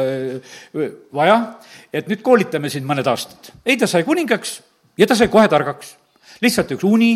vaja, 1.14 1.38
et 1.92 2.09
nüüd 2.09 2.22
koolitame 2.22 2.70
sind 2.70 2.88
mõned 2.88 3.07
aastad. 3.09 3.53
ei, 3.66 3.77
ta 3.77 3.87
sai 3.87 4.05
kuningaks 4.05 4.61
ja 4.98 5.07
ta 5.07 5.14
sai 5.14 5.29
kohe 5.29 5.48
targaks. 5.48 5.96
lihtsalt 6.40 6.72
üks 6.77 6.85
uni, 6.85 7.12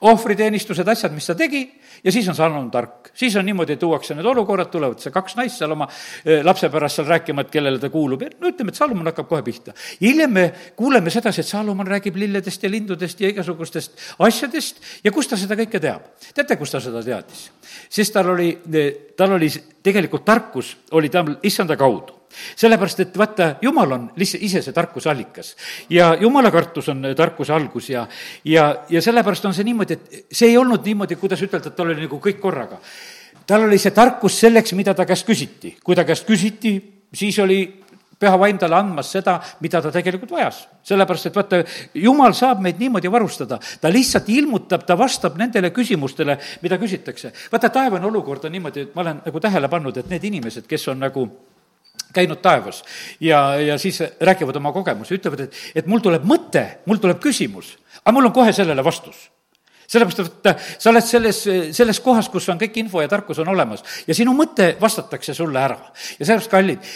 ohvriteenistused, 0.00 0.88
asjad, 0.88 1.12
mis 1.12 1.26
ta 1.28 1.34
tegi, 1.36 1.60
ja 2.04 2.12
siis 2.12 2.28
on 2.28 2.34
Salomon 2.34 2.70
tark. 2.70 3.10
siis 3.14 3.36
on 3.36 3.44
niimoodi, 3.46 3.76
tuuakse 3.76 4.14
need 4.14 4.26
olukorrad, 4.26 4.70
tulevad 4.72 5.00
see 5.02 5.12
kaks 5.12 5.36
naist 5.36 5.60
seal 5.60 5.74
oma 5.74 5.88
lapse 6.44 6.70
pärast 6.72 7.00
seal 7.00 7.08
rääkima, 7.08 7.44
et 7.44 7.50
kellele 7.52 7.78
ta 7.78 7.90
kuulub 7.92 8.22
ja 8.24 8.30
no 8.40 8.48
ütleme, 8.48 8.72
et 8.72 8.80
Salomon 8.80 9.10
hakkab 9.10 9.28
kohe 9.28 9.42
pihta. 9.42 9.74
hiljem 10.00 10.32
me 10.32 10.46
kuuleme 10.76 11.10
sedasi, 11.10 11.40
et 11.40 11.50
Salomon 11.50 11.86
räägib 11.86 12.16
lilledest 12.16 12.62
ja 12.62 12.70
lindudest 12.70 13.20
ja 13.20 13.28
igasugustest 13.28 13.98
asjadest 14.18 14.80
ja 15.04 15.12
kust 15.12 15.30
ta 15.30 15.40
seda 15.40 15.58
kõike 15.58 15.80
teab? 15.80 16.08
teate, 16.34 16.56
kust 16.56 16.76
ta 16.76 16.80
seda 16.80 17.02
teadis? 17.04 17.50
sest 17.88 18.14
tal 18.14 18.32
oli, 18.36 18.54
tal 19.16 19.36
oli 19.36 19.50
tegelikult 19.82 20.24
tarkus, 20.24 20.76
oli 20.96 21.12
tal 21.12 21.36
issanda 21.42 21.76
kaudu 21.76 22.19
sellepärast, 22.56 23.00
et 23.00 23.18
vaata, 23.18 23.54
jumal 23.62 23.92
on 23.96 24.06
lihtsalt 24.16 24.44
ise 24.46 24.62
see 24.62 24.74
tarkuse 24.76 25.10
allikas. 25.10 25.56
ja 25.90 26.14
jumala 26.20 26.50
kartus 26.50 26.88
on 26.88 27.02
tarkuse 27.16 27.52
algus 27.52 27.90
ja, 27.90 28.06
ja, 28.44 28.84
ja 28.88 29.02
sellepärast 29.02 29.44
on 29.44 29.54
see 29.54 29.64
niimoodi, 29.64 29.94
et 29.98 30.26
see 30.32 30.50
ei 30.50 30.58
olnud 30.58 30.84
niimoodi, 30.86 31.16
kuidas 31.16 31.42
ütelda, 31.42 31.70
et 31.72 31.76
tal 31.76 31.90
oli 31.90 32.06
nagu 32.06 32.20
kõik 32.22 32.40
korraga. 32.40 32.80
tal 33.46 33.66
oli 33.66 33.78
see 33.78 33.90
tarkus 33.90 34.40
selleks, 34.40 34.72
mida 34.78 34.94
ta 34.94 35.06
käest 35.06 35.26
küsiti. 35.26 35.76
kui 35.84 35.96
ta 35.96 36.04
käest 36.04 36.26
küsiti, 36.26 36.78
siis 37.14 37.38
oli 37.38 37.60
püha 38.20 38.36
vaim 38.38 38.58
talle 38.60 38.76
andmas 38.76 39.10
seda, 39.14 39.38
mida 39.64 39.80
ta 39.80 39.90
tegelikult 39.92 40.30
vajas. 40.30 40.66
sellepärast, 40.84 41.26
et 41.26 41.36
vaata, 41.36 41.62
jumal 41.94 42.34
saab 42.36 42.60
meid 42.60 42.78
niimoodi 42.80 43.10
varustada, 43.12 43.58
ta 43.80 43.92
lihtsalt 43.92 44.28
ilmutab, 44.28 44.84
ta 44.86 44.96
vastab 44.98 45.38
nendele 45.40 45.70
küsimustele, 45.70 46.38
mida 46.62 46.78
küsitakse. 46.78 47.32
vaata, 47.52 47.68
taevane 47.68 48.06
olukord 48.06 48.44
on 48.44 48.52
niimoodi, 48.52 48.80
et 48.80 48.94
ma 48.94 49.02
olen 49.02 49.22
nagu 49.24 49.40
tähele 49.40 49.68
pannud, 49.68 49.96
et 49.96 50.08
need 50.08 50.24
inimesed, 50.24 50.66
kes 50.68 50.88
on 50.88 51.00
nagu 51.00 51.28
käinud 52.14 52.40
taevas 52.42 52.82
ja, 53.20 53.42
ja 53.60 53.78
siis 53.78 54.02
räägivad 54.20 54.56
oma 54.60 54.72
kogemusi, 54.72 55.18
ütlevad, 55.20 55.46
et, 55.46 55.60
et 55.74 55.90
mul 55.90 56.02
tuleb 56.04 56.24
mõte, 56.28 56.64
mul 56.86 57.02
tuleb 57.02 57.20
küsimus, 57.22 57.76
aga 58.02 58.16
mul 58.16 58.30
on 58.30 58.36
kohe 58.36 58.54
sellele 58.56 58.84
vastus 58.84 59.28
sellepärast, 59.90 60.46
et 60.46 60.60
sa 60.78 60.90
oled 60.92 61.04
selles, 61.04 61.40
selles 61.74 62.00
kohas, 62.04 62.28
kus 62.30 62.46
on 62.52 62.58
kõik 62.60 62.76
info 62.82 63.02
ja 63.02 63.10
tarkus 63.10 63.40
on 63.42 63.50
olemas 63.50 63.82
ja 64.06 64.14
sinu 64.14 64.34
mõte 64.38 64.72
vastatakse 64.80 65.34
sulle 65.34 65.58
ära. 65.58 65.78
ja 66.18 66.26
sellepärast, 66.26 66.50
kallid, 66.50 66.90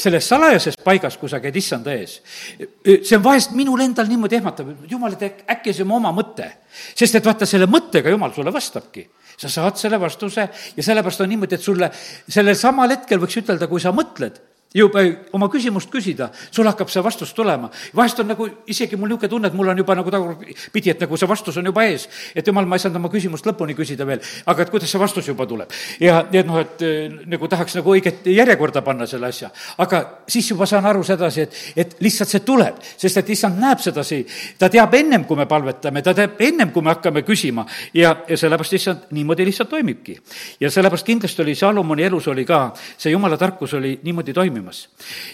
selles 0.00 0.28
salajases 0.28 0.80
paigas, 0.84 1.16
kui 1.20 1.30
sa 1.30 1.40
käid 1.42 1.56
issanda 1.56 1.94
ees, 1.94 2.18
see 2.58 3.16
on 3.16 3.24
vahest 3.24 3.54
minul 3.54 3.80
endal 3.84 4.10
niimoodi 4.10 4.40
ehmatav, 4.40 4.74
jumal, 4.90 5.14
et 5.14 5.44
äkki 5.46 5.74
see 5.74 5.86
on 5.86 5.94
oma 6.00 6.12
mõte. 6.16 6.50
sest 6.94 7.14
et 7.14 7.26
vaata, 7.26 7.46
selle 7.46 7.70
mõttega 7.70 8.10
jumal 8.10 8.34
sulle 8.34 8.52
vastabki 8.52 9.06
sa 9.40 9.48
saad 9.48 9.78
selle 9.80 10.00
vastuse 10.00 10.48
ja 10.76 10.82
sellepärast 10.82 11.22
on 11.22 11.30
niimoodi, 11.30 11.54
et 11.54 11.64
sulle 11.64 11.90
sellel 12.28 12.58
samal 12.58 12.90
hetkel 12.90 13.22
võiks 13.22 13.38
ütelda, 13.40 13.70
kui 13.70 13.80
sa 13.80 13.94
mõtled, 13.94 14.36
juba 14.74 15.02
oma 15.34 15.48
küsimust 15.50 15.90
küsida, 15.90 16.28
sul 16.54 16.68
hakkab 16.70 16.90
see 16.90 17.02
vastus 17.02 17.32
tulema. 17.34 17.70
vahest 17.96 18.20
on 18.22 18.28
nagu 18.30 18.46
isegi 18.70 18.96
mul 18.96 19.08
niisugune 19.10 19.28
tunne, 19.28 19.48
et 19.48 19.54
mul 19.54 19.68
on 19.68 19.78
juba 19.78 19.94
nagu 19.98 20.10
tagurpidi, 20.10 20.90
et 20.90 21.00
nagu 21.00 21.16
see 21.16 21.28
vastus 21.28 21.56
on 21.58 21.66
juba 21.66 21.84
ees. 21.84 22.08
et 22.34 22.46
jumal, 22.46 22.66
ma 22.66 22.76
ei 22.76 22.84
saanud 22.84 23.00
oma 23.00 23.10
küsimust 23.10 23.46
lõpuni 23.46 23.74
küsida 23.74 24.06
veel, 24.06 24.20
aga 24.46 24.62
et 24.62 24.70
kuidas 24.70 24.90
see 24.90 25.00
vastus 25.00 25.26
juba 25.26 25.46
tuleb. 25.46 25.72
ja, 26.00 26.22
ja 26.32 26.42
noh, 26.46 26.60
et 26.62 26.82
eh, 26.86 27.10
nagu 27.26 27.48
tahaks 27.48 27.74
nagu 27.80 27.94
õiget 27.96 28.30
järjekorda 28.30 28.82
panna 28.86 29.06
selle 29.10 29.26
asja. 29.26 29.50
aga 29.78 30.22
siis 30.28 30.50
juba 30.50 30.66
saan 30.66 30.86
aru 30.86 31.02
sedasi, 31.02 31.40
et, 31.40 31.58
et 31.76 31.96
lihtsalt 32.00 32.30
see 32.30 32.46
tuleb, 32.46 32.78
sest 32.96 33.18
et 33.18 33.34
issand 33.34 33.58
näeb 33.58 33.82
sedasi, 33.82 34.22
ta 34.58 34.70
teab 34.70 34.94
ennem, 34.94 35.24
kui 35.24 35.36
me 35.36 35.48
palvetame, 35.50 36.02
ta 36.02 36.14
teab 36.14 36.38
ennem, 36.46 36.70
kui 36.70 36.82
me 36.82 36.94
hakkame 36.94 37.24
küsima 37.26 37.66
ja, 37.94 38.14
ja 38.28 38.38
sellepärast 38.38 38.78
issand 38.78 39.10
niimoodi 39.18 39.50
lihtsalt 39.50 39.74
toimibki. 39.74 40.20
ja 40.60 40.70
sellepärast 40.70 41.06
kindlasti 41.06 41.42
oli 41.42 41.58
Salomoni 41.58 42.06
elus 42.06 42.28
oli 42.30 42.46
ka, 42.46 42.68
see 42.96 43.10
jumala 43.10 43.36
tarkus 43.36 43.74
oli 43.74 43.98
niimoodi 44.04 44.32
toimimas 44.32 44.59
toimimas. 44.60 44.88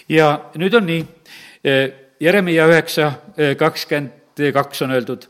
ja 0.08 0.50
nüüd 0.54 0.74
on 0.74 0.86
nii, 0.86 1.06
e, 1.64 1.72
Jeremiah 2.20 2.68
üheksa 2.68 3.12
e, 3.36 3.54
kakskümmend 3.54 4.12
kaks 4.52 4.82
on 4.84 4.92
öeldud. 4.92 5.22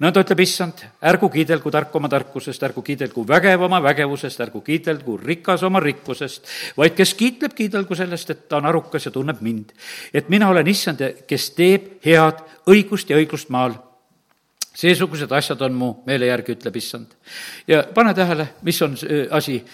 nõnda 0.00 0.20
ütleb 0.20 0.40
issand, 0.44 0.82
ärgu 1.02 1.30
kiidelgu 1.32 1.70
tark 1.70 1.94
oma 1.96 2.08
tarkusest, 2.08 2.62
ärgu 2.62 2.82
kiidelgu 2.82 3.24
vägev 3.28 3.62
oma 3.62 3.80
vägevusest, 3.82 4.40
ärgu 4.40 4.60
kiidelgu 4.60 5.16
rikas 5.16 5.62
oma 5.62 5.80
rikkusest, 5.80 6.46
vaid 6.76 6.94
kes 6.94 7.14
kiitleb, 7.14 7.54
kiidelgu 7.56 7.94
sellest, 7.94 8.30
et 8.30 8.48
ta 8.48 8.58
on 8.60 8.66
arukas 8.66 9.06
ja 9.06 9.10
tunneb 9.10 9.40
mind. 9.40 9.72
et 10.14 10.28
mina 10.28 10.48
olen 10.48 10.66
issand, 10.66 11.00
kes 11.26 11.50
teeb 11.56 12.04
head, 12.04 12.44
õigust 12.68 13.10
ja 13.10 13.16
õiglust 13.16 13.48
maal 13.48 13.74
seesugused 14.74 15.32
asjad 15.32 15.60
on 15.62 15.72
mu 15.74 15.94
meele 16.06 16.26
järgi, 16.26 16.52
ütleb 16.52 16.76
issand. 16.76 17.06
ja 17.66 17.82
pane 17.94 18.14
tähele, 18.14 18.48
mis 18.62 18.82
on 18.82 18.96
see 18.96 19.26
asi. 19.30 19.64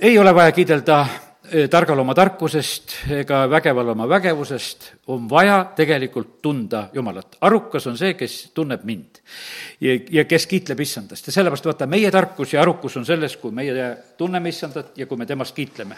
ei 0.00 0.18
ole 0.18 0.34
vaja 0.34 0.52
kiidelda 0.52 1.06
targal 1.70 2.00
oma 2.02 2.14
tarkusest 2.14 2.94
ega 3.14 3.44
vägeval 3.50 3.92
oma 3.92 4.08
vägevusest, 4.08 4.90
on 5.12 5.28
vaja 5.30 5.60
tegelikult 5.76 6.40
tunda 6.42 6.88
Jumalat. 6.92 7.36
arukas 7.40 7.86
on 7.86 7.98
see, 7.98 8.14
kes 8.14 8.50
tunneb 8.54 8.84
mind 8.84 9.20
ja, 9.80 9.94
ja 10.10 10.24
kes 10.24 10.46
kiitleb 10.46 10.80
issandast 10.80 11.26
ja 11.26 11.32
sellepärast 11.32 11.66
vaata, 11.66 11.86
meie 11.86 12.10
tarkus 12.10 12.52
ja 12.54 12.62
arukus 12.62 12.96
on 12.96 13.06
selles, 13.06 13.36
kui 13.36 13.52
meie 13.54 13.86
tunneme 14.18 14.48
issandat 14.48 14.98
ja 14.98 15.06
kui 15.06 15.18
me 15.18 15.26
temast 15.26 15.54
kiitleme. 15.54 15.96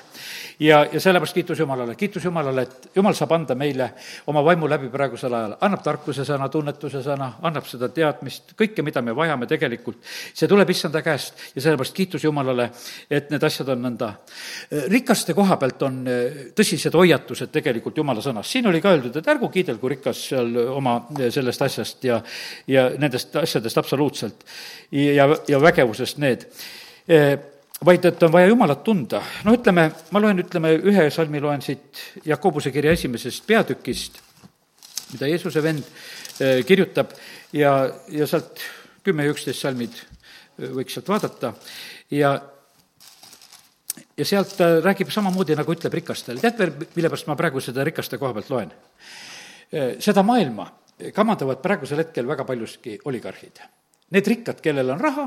ja, 0.61 0.84
ja 0.92 1.00
sellepärast 1.00 1.34
kiitus 1.34 1.58
Jumalale, 1.58 1.94
kiitus 1.94 2.24
Jumalale, 2.24 2.62
et 2.62 2.90
Jumal 2.96 3.14
saab 3.14 3.32
anda 3.32 3.54
meile 3.54 3.90
oma 4.26 4.44
vaimu 4.44 4.68
läbi 4.68 4.88
praegusel 4.92 5.34
ajal, 5.34 5.56
annab 5.61 5.82
tarkuse 5.82 6.24
sõna, 6.28 6.48
tunnetuse 6.48 7.02
sõna, 7.02 7.32
annab 7.42 7.66
seda 7.66 7.88
teadmist, 7.88 8.52
kõike, 8.58 8.82
mida 8.82 9.02
me 9.02 9.16
vajame 9.16 9.46
tegelikult, 9.46 10.02
see 10.34 10.48
tuleb 10.48 10.70
issanda 10.70 11.02
käest 11.02 11.48
ja 11.54 11.62
sellepärast 11.62 11.96
kiitus 11.96 12.24
Jumalale, 12.24 12.70
et 13.11 13.30
need 13.30 13.44
asjad 13.44 13.72
on 13.72 13.84
nõnda. 13.88 14.12
rikaste 14.88 15.34
koha 15.38 15.57
pealt 15.61 15.83
on 15.87 16.01
tõsised 16.59 16.94
hoiatused 16.98 17.53
tegelikult 17.55 17.98
Jumala 18.01 18.22
sõnas, 18.24 18.48
siin 18.51 18.66
oli 18.70 18.81
ka 18.83 18.90
öeldud, 18.94 19.20
et 19.20 19.31
ärgu 19.31 19.51
kiidelgu 19.55 19.92
rikas 19.94 20.24
seal 20.33 20.51
oma 20.72 20.98
sellest 21.18 21.62
asjast 21.68 22.09
ja, 22.09 22.18
ja 22.66 22.88
nendest 22.98 23.37
asjadest 23.38 23.79
absoluutselt 23.79 24.42
ja, 24.90 25.29
ja 25.48 25.62
vägevusest 25.62 26.18
need. 26.22 26.48
Vaid 27.87 28.09
et 28.11 28.22
on 28.27 28.33
vaja 28.35 28.51
Jumalat 28.51 28.83
tunda. 28.83 29.20
no 29.46 29.55
ütleme, 29.55 29.85
ma 30.11 30.22
loen, 30.22 30.42
ütleme, 30.42 30.74
ühe 30.90 31.07
salmi 31.14 31.38
loen 31.40 31.62
siit 31.62 32.03
Jakobuse 32.27 32.72
kirja 32.74 32.96
esimesest 32.98 33.46
peatükist, 33.46 34.18
mida 35.12 35.31
Jeesuse 35.31 35.62
vend 35.62 35.87
kirjutab 36.66 37.14
ja, 37.55 37.79
ja 38.11 38.27
sealt 38.27 38.64
kümme 39.07 39.29
ja 39.29 39.35
üksteist 39.35 39.62
salmid 39.62 39.94
võiks 40.59 40.98
sealt 40.98 41.14
vaadata. 41.14 41.55
Ja 42.11 42.35
ja 44.18 44.26
sealt 44.26 44.57
ta 44.59 44.68
räägib 44.83 45.11
samamoodi, 45.14 45.57
nagu 45.59 45.72
ütleb 45.72 45.94
rikastele. 46.00 46.40
tead 46.42 46.59
veel, 46.59 46.74
mille 46.96 47.11
pärast 47.11 47.31
ma 47.31 47.37
praegu 47.38 47.62
seda 47.62 47.85
rikaste 47.87 48.18
koha 48.18 48.35
pealt 48.37 48.50
loen? 48.50 48.72
seda 50.00 50.22
maailma 50.24 50.64
kamandavad 51.14 51.61
praegusel 51.62 52.00
hetkel 52.02 52.26
väga 52.26 52.44
paljuski 52.48 52.98
oligarhid. 53.04 53.61
Need 54.11 54.26
rikkad, 54.26 54.62
kellel 54.64 54.94
on 54.94 55.00
raha, 55.00 55.26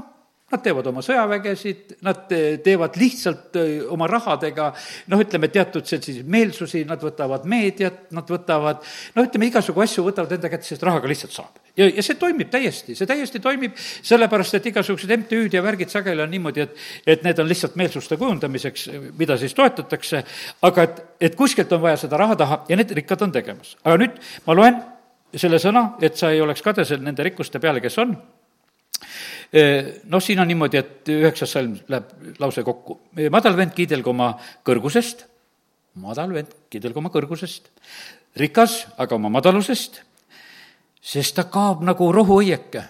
Nad 0.52 0.64
teevad 0.66 0.88
oma 0.90 1.00
sõjavägesid, 1.06 1.96
nad 2.04 2.26
teevad 2.28 2.98
lihtsalt 3.00 3.56
oma 3.94 4.08
rahadega 4.12 4.72
noh, 5.12 5.22
ütleme 5.24 5.48
teatud 5.54 5.88
selliseid 5.88 6.28
meelsusi, 6.28 6.84
nad 6.90 7.00
võtavad 7.04 7.46
meediat, 7.50 8.10
nad 8.12 8.28
võtavad 8.28 8.82
noh, 9.16 9.24
ütleme 9.24 9.48
igasugu 9.48 9.84
asju 9.86 10.04
võtavad 10.10 10.36
enda 10.36 10.52
kätte, 10.52 10.68
sest 10.68 10.84
rahaga 10.84 11.08
lihtsalt 11.08 11.36
saab. 11.36 11.62
ja, 11.78 11.88
ja 11.88 12.04
see 12.04 12.20
toimib 12.20 12.52
täiesti, 12.52 12.96
see 13.00 13.08
täiesti 13.08 13.40
toimib, 13.44 13.78
sellepärast 13.80 14.60
et 14.60 14.68
igasugused 14.74 15.16
MTÜ-d 15.22 15.56
ja 15.56 15.64
värgid 15.64 15.94
sageli 15.94 16.26
on 16.26 16.34
niimoodi, 16.36 16.68
et 16.68 17.16
et 17.16 17.24
need 17.24 17.40
on 17.40 17.48
lihtsalt 17.48 17.78
meelsuste 17.80 18.18
kujundamiseks, 18.20 18.90
mida 19.18 19.38
siis 19.40 19.56
toetatakse, 19.56 20.24
aga 20.68 20.88
et, 20.88 21.02
et 21.30 21.40
kuskilt 21.40 21.72
on 21.72 21.82
vaja 21.88 22.04
seda 22.04 22.20
raha 22.20 22.36
taha 22.36 22.60
ja 22.70 22.80
need 22.80 22.92
rikkad 23.00 23.24
on 23.24 23.32
tegemas. 23.32 23.78
aga 23.84 23.98
nüüd 24.04 24.20
ma 24.48 24.58
loen 24.58 24.84
selle 25.36 25.60
sõna, 25.64 25.94
et 26.04 26.20
sa 26.20 26.32
ei 26.32 26.44
oleks 26.44 26.62
kadesel 26.62 27.00
nende 27.04 27.24
rikkuste 27.24 27.60
peale, 27.64 27.80
kes 27.80 27.98
on 28.04 28.16
noh, 30.08 30.24
siin 30.24 30.40
on 30.40 30.48
niimoodi, 30.48 30.80
et 30.80 31.12
üheksas 31.12 31.58
salm 31.58 31.76
läheb 31.92 32.40
lause 32.40 32.64
kokku. 32.64 33.00
madal 33.34 33.58
vend 33.58 33.74
kiidelgu 33.76 34.14
oma 34.14 34.32
kõrgusest, 34.68 35.26
madal 36.00 36.34
vend 36.34 36.56
kiidelgu 36.72 37.02
oma 37.04 37.12
kõrgusest, 37.12 37.68
rikas 38.40 38.86
aga 38.98 39.16
oma 39.16 39.30
madalusest, 39.34 40.02
sest 41.02 41.36
ta 41.36 41.50
kaob 41.52 41.84
nagu 41.84 42.12
rohuõieke 42.14 42.86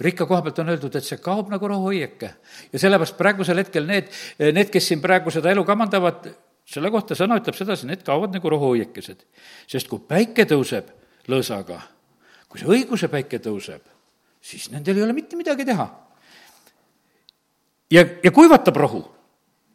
rikka 0.00 0.26
koha 0.26 0.42
pealt 0.42 0.58
on 0.60 0.72
öeldud, 0.74 0.96
et 0.96 1.04
see 1.04 1.20
kaob 1.22 1.50
nagu 1.52 1.68
rohuõieke. 1.68 2.30
ja 2.72 2.78
sellepärast 2.78 3.16
praegusel 3.16 3.62
hetkel 3.62 3.86
need, 3.86 4.10
need, 4.38 4.70
kes 4.70 4.88
siin 4.92 5.00
praegu 5.00 5.32
seda 5.32 5.50
elu 5.50 5.64
kamandavad, 5.64 6.28
selle 6.66 6.90
kohta 6.90 7.16
sõna 7.16 7.38
ütleb 7.40 7.56
sedasi, 7.56 7.86
need 7.86 8.04
kaovad 8.04 8.34
nagu 8.36 8.50
rohuõiekesed. 8.50 9.24
sest 9.66 9.88
kui 9.88 9.98
päike 10.08 10.44
tõuseb 10.44 10.90
lõõsaga, 11.28 11.80
kui 12.48 12.60
see 12.60 12.68
õiguse 12.68 13.08
päike 13.08 13.38
tõuseb, 13.38 13.95
siis 14.46 14.70
nendel 14.70 15.00
ei 15.00 15.02
ole 15.02 15.12
mitte 15.12 15.36
midagi 15.36 15.64
teha. 15.64 15.86
ja, 17.90 18.04
ja 18.22 18.30
kuivatab 18.30 18.76
rohu, 18.76 19.02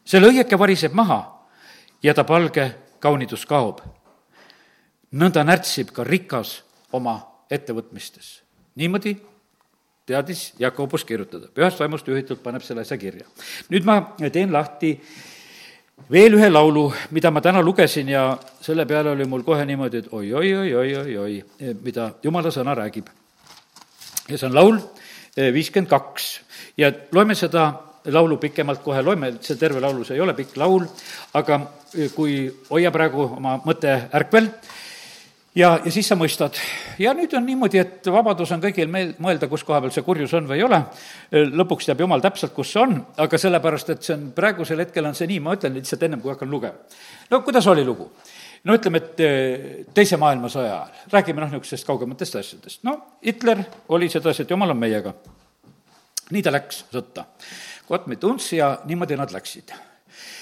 selle 0.06 0.32
õieke 0.32 0.60
variseb 0.60 0.96
maha 0.96 1.20
ja 2.04 2.14
ta 2.14 2.24
palge 2.24 2.70
kaunidus 3.00 3.46
kaob. 3.46 3.82
nõnda 5.12 5.44
närtsib 5.44 5.92
ka 5.92 6.04
rikas 6.08 6.62
oma 6.94 7.20
ettevõtmistes. 7.52 8.42
niimoodi 8.76 9.18
teadis 10.06 10.54
Jakobus 10.60 11.06
kirjutada, 11.06 11.48
pühast 11.54 11.80
vaimust 11.80 12.08
juhitult 12.08 12.44
paneb 12.44 12.64
selle 12.64 12.88
asja 12.88 12.98
kirja. 12.98 13.28
nüüd 13.70 13.86
ma 13.86 14.16
teen 14.32 14.54
lahti 14.54 14.98
veel 16.12 16.34
ühe 16.40 16.50
laulu, 16.50 16.94
mida 17.12 17.32
ma 17.32 17.42
täna 17.42 17.62
lugesin 17.62 18.08
ja 18.10 18.38
selle 18.62 18.86
peale 18.86 19.12
oli 19.12 19.26
mul 19.26 19.44
kohe 19.44 19.66
niimoodi, 19.66 19.98
et 19.98 20.08
oi-oi-oi-oi-oi-oi, 20.12 21.44
mida 21.84 22.14
jumala 22.24 22.52
sõna 22.52 22.76
räägib 22.76 23.12
ja 24.30 24.38
see 24.38 24.50
on 24.50 24.56
laul 24.56 24.78
eh, 25.38 25.52
viiskümmend 25.54 25.90
kaks 25.90 26.28
ja 26.78 26.92
loeme 27.12 27.36
seda 27.36 27.72
laulu 28.06 28.38
pikemalt 28.42 28.82
kohe, 28.84 29.02
loeme, 29.06 29.36
see 29.46 29.60
terve 29.60 29.82
laulu, 29.82 30.06
see 30.06 30.18
ei 30.18 30.24
ole 30.24 30.34
pikk 30.38 30.58
laul, 30.58 30.86
aga 31.38 31.60
eh, 31.98 32.10
kui 32.16 32.46
hoia 32.70 32.92
praegu 32.94 33.28
oma 33.38 33.58
mõte 33.66 33.94
ärkvel, 34.18 34.50
ja, 35.56 35.76
ja 35.86 35.92
siis 35.94 36.10
sa 36.10 36.18
mõistad. 36.18 36.58
ja 37.00 37.14
nüüd 37.18 37.34
on 37.38 37.46
niimoodi, 37.46 37.82
et 37.82 38.12
vabadus 38.14 38.52
on 38.56 38.64
kõigil 38.64 38.90
meil 38.92 39.14
mõelda, 39.22 39.50
kus 39.52 39.66
koha 39.68 39.82
peal 39.84 39.94
see 39.94 40.06
kurjus 40.06 40.34
on 40.38 40.50
või 40.50 40.62
ei 40.62 40.68
ole, 40.68 40.82
eh, 41.32 41.46
lõpuks 41.46 41.90
teab 41.90 42.02
jumal 42.06 42.24
täpselt, 42.24 42.56
kus 42.58 42.74
see 42.74 42.82
on, 42.82 42.98
aga 43.22 43.38
sellepärast, 43.38 43.94
et 43.94 44.06
see 44.08 44.18
on, 44.18 44.30
praegusel 44.36 44.82
hetkel 44.86 45.06
on 45.06 45.18
see 45.18 45.30
nii, 45.30 45.42
ma 45.44 45.58
ütlen 45.58 45.78
lihtsalt 45.78 46.08
ennem, 46.08 46.24
kui 46.24 46.34
hakkan 46.34 46.50
lugema. 46.50 46.98
no 47.30 47.42
kuidas 47.46 47.68
oli 47.68 47.86
lugu? 47.86 48.12
No 48.64 48.78
ütleme, 48.78 49.02
et 49.02 49.22
eh, 49.26 49.68
Teise 49.94 50.20
maailmasõja 50.22 50.74
ajal, 50.74 51.06
räägime 51.14 51.44
noh, 51.44 51.52
niisugustest 51.52 51.88
kaugematest 51.88 52.40
asjadest. 52.42 52.84
no 52.88 52.98
Hitler 53.26 53.64
oli 53.90 54.10
sedasi, 54.10 54.44
et 54.44 54.52
jumal 54.54 54.74
on 54.74 54.82
meiega. 54.82 55.14
nii 56.32 56.44
ta 56.44 56.52
läks 56.54 56.86
sõtta. 56.94 57.26
Gott 57.88 58.08
mit 58.08 58.24
uns 58.24 58.54
ja 58.54 58.78
niimoodi 58.86 59.18
nad 59.20 59.34
läksid 59.34 59.74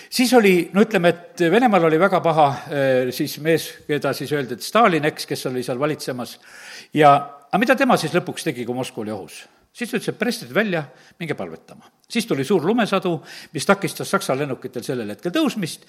siis 0.09 0.33
oli, 0.33 0.69
no 0.73 0.81
ütleme, 0.85 1.09
et 1.13 1.43
Venemaal 1.51 1.85
oli 1.89 1.99
väga 2.01 2.19
paha 2.25 2.47
eh, 2.69 3.11
siis 3.15 3.37
mees, 3.45 3.69
keda 3.87 4.13
siis 4.13 4.33
öeldi, 4.33 4.57
et 4.57 4.65
Stalin, 4.65 5.05
eks, 5.05 5.25
kes 5.29 5.45
oli 5.51 5.63
seal 5.63 5.79
valitsemas, 5.79 6.37
ja 6.93 7.13
aga 7.49 7.61
mida 7.61 7.75
tema 7.77 7.97
siis 7.97 8.13
lõpuks 8.17 8.45
tegi, 8.49 8.65
kui 8.65 8.77
Moskva 8.77 9.05
oli 9.05 9.15
ohus? 9.15 9.45
siis 9.73 9.91
ta 9.91 9.99
ütles, 9.99 10.09
et 10.11 10.19
prestid 10.19 10.49
välja, 10.53 10.83
minge 11.21 11.37
palvetama. 11.37 11.91
siis 12.09 12.25
tuli 12.25 12.43
suur 12.43 12.65
lumesadu, 12.65 13.19
mis 13.53 13.65
takistas 13.65 14.09
Saksa 14.09 14.35
lennukitel 14.35 14.83
sellel 14.83 15.13
hetkel 15.13 15.31
tõusmist 15.31 15.85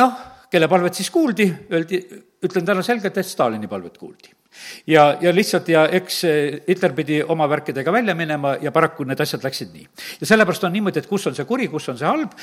noh, 0.00 0.20
kelle 0.52 0.68
palvet 0.68 0.94
siis 0.94 1.10
kuuldi, 1.10 1.48
öeldi, 1.72 1.98
ütlen 2.44 2.66
täna 2.66 2.84
selgelt, 2.84 3.16
et 3.18 3.26
Stalini 3.26 3.68
palvet 3.68 3.98
kuuldi. 3.98 4.32
ja, 4.86 5.16
ja 5.20 5.30
lihtsalt 5.32 5.68
ja 5.72 5.86
eks 5.88 6.18
Hitler 6.68 6.92
pidi 6.92 7.22
oma 7.22 7.46
värkidega 7.48 7.92
välja 7.92 8.14
minema 8.14 8.56
ja 8.60 8.72
paraku 8.72 9.06
need 9.08 9.20
asjad 9.20 9.44
läksid 9.44 9.70
nii. 9.72 9.86
ja 10.20 10.26
sellepärast 10.26 10.64
on 10.68 10.72
niimoodi, 10.72 11.00
et 11.00 11.08
kus 11.08 11.26
on 11.26 11.34
see 11.34 11.48
kuri, 11.48 11.68
kus 11.72 11.88
on 11.88 11.98
see 11.98 12.08
halb, 12.08 12.34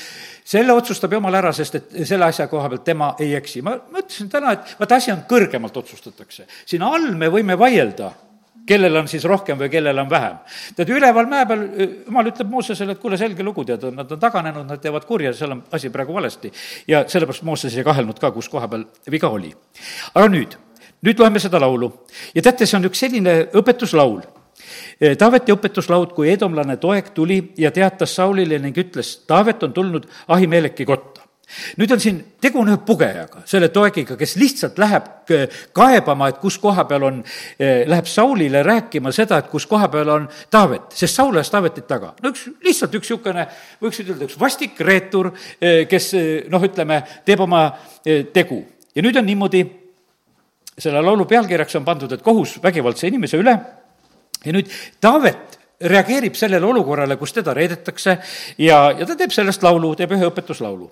selle 0.44 0.74
otsustab 0.74 1.14
jumal 1.14 1.38
ära, 1.38 1.52
sest 1.54 1.78
et 1.78 1.94
selle 2.02 2.26
asja 2.26 2.48
koha 2.50 2.68
pealt 2.72 2.84
tema 2.84 3.12
ei 3.20 3.36
eksi. 3.38 3.62
ma, 3.62 3.76
ma 3.90 4.02
ütlesin 4.02 4.32
täna, 4.32 4.56
et 4.56 4.74
vaata, 4.80 4.98
asi 4.98 5.14
on 5.14 5.22
kõrgemalt 5.30 5.78
otsustatakse. 5.84 6.48
siin 6.66 6.82
all 6.82 7.14
me 7.14 7.30
võime 7.30 7.58
vaielda 7.58 8.10
kellel 8.70 9.00
on 9.02 9.10
siis 9.10 9.26
rohkem 9.28 9.58
või 9.58 9.70
kellel 9.72 9.98
on 10.02 10.10
vähem. 10.10 10.40
tead, 10.76 10.94
üleval 10.94 11.28
mäe 11.30 11.46
peal 11.50 11.66
jumal 12.06 12.30
ütleb 12.30 12.50
Moosesele, 12.50 12.96
et 12.96 13.02
kuule, 13.02 13.18
selge 13.20 13.46
lugu, 13.46 13.64
tead, 13.66 13.86
nad 13.94 14.10
on 14.10 14.22
taganenud, 14.22 14.66
nad 14.68 14.82
teevad 14.82 15.06
kurja, 15.08 15.34
seal 15.36 15.56
on 15.56 15.62
asi 15.76 15.90
praegu 15.90 16.14
valesti. 16.14 16.52
ja 16.88 17.04
sellepärast 17.08 17.46
Mooses 17.46 17.76
ei 17.76 17.86
kahelnud 17.86 18.18
ka, 18.22 18.32
kus 18.34 18.48
koha 18.48 18.68
peal 18.68 18.86
viga 19.10 19.30
oli. 19.30 19.52
aga 20.14 20.28
nüüd, 20.28 20.58
nüüd 21.06 21.22
loeme 21.22 21.42
seda 21.42 21.60
laulu 21.60 21.92
ja 22.34 22.42
teate, 22.42 22.66
see 22.66 22.78
on 22.78 22.90
üks 22.90 23.06
selline 23.06 23.40
õpetuslaul 23.56 24.22
Taaveti 25.18 25.54
õpetuslaud, 25.54 26.12
kui 26.12 26.28
edomlane 26.28 26.76
toeg 26.80 27.14
tuli 27.16 27.38
ja 27.58 27.70
teatas 27.72 28.12
Saulile 28.18 28.58
ning 28.60 28.76
ütles, 28.76 29.14
Taavet 29.26 29.62
on 29.64 29.72
tulnud 29.72 30.06
Ahimeleki 30.28 30.84
kotta 30.84 31.19
nüüd 31.80 31.92
on 31.94 32.00
siin, 32.02 32.18
tegu 32.40 32.60
on 32.60 32.70
ühe 32.70 32.78
pugejaga, 32.86 33.42
selle 33.48 33.68
toegiga, 33.72 34.16
kes 34.18 34.36
lihtsalt 34.40 34.78
läheb 34.80 35.08
kaebama, 35.76 36.30
et 36.30 36.40
kus 36.42 36.58
koha 36.62 36.84
peal 36.88 37.06
on, 37.08 37.20
eh, 37.58 37.84
läheb 37.88 38.08
Saulile 38.10 38.62
rääkima 38.66 39.12
seda, 39.14 39.38
et 39.38 39.50
kus 39.50 39.66
koha 39.66 39.88
peal 39.88 40.08
on 40.08 40.28
Taavet, 40.50 40.92
sest 40.94 41.14
Saul 41.14 41.36
ajas 41.36 41.50
Taavetit 41.50 41.86
taga. 41.86 42.14
no 42.22 42.30
üks, 42.30 42.46
lihtsalt 42.64 42.94
üks 42.94 43.10
niisugune, 43.10 43.46
võiks 43.82 44.00
ütelda, 44.02 44.24
üks 44.24 44.38
vastik 44.40 44.80
reetur, 44.80 45.32
eh, 45.60 45.86
kes 45.88 46.14
eh, 46.14 46.44
noh, 46.50 46.62
ütleme, 46.62 47.02
teeb 47.24 47.40
oma 47.40 47.70
tegu. 48.32 48.64
ja 48.94 49.02
nüüd 49.02 49.16
on 49.16 49.26
niimoodi, 49.26 49.64
selle 50.78 51.02
laulu 51.02 51.26
pealkirjaks 51.26 51.76
on 51.76 51.84
pandud, 51.84 52.12
et 52.12 52.22
kohus 52.22 52.58
vägivaldse 52.62 53.08
inimese 53.08 53.38
üle 53.38 53.58
ja 54.44 54.52
nüüd 54.52 54.70
Taavet 55.00 55.59
reageerib 55.80 56.34
sellele 56.34 56.66
olukorrale, 56.66 57.16
kus 57.16 57.32
teda 57.32 57.54
reedetakse 57.54 58.16
ja, 58.58 58.78
ja 58.98 59.06
ta 59.06 59.16
teeb 59.16 59.32
sellest 59.32 59.62
laulu, 59.64 59.94
teeb 59.96 60.12
ühe 60.12 60.28
õpetuslaulu. 60.28 60.90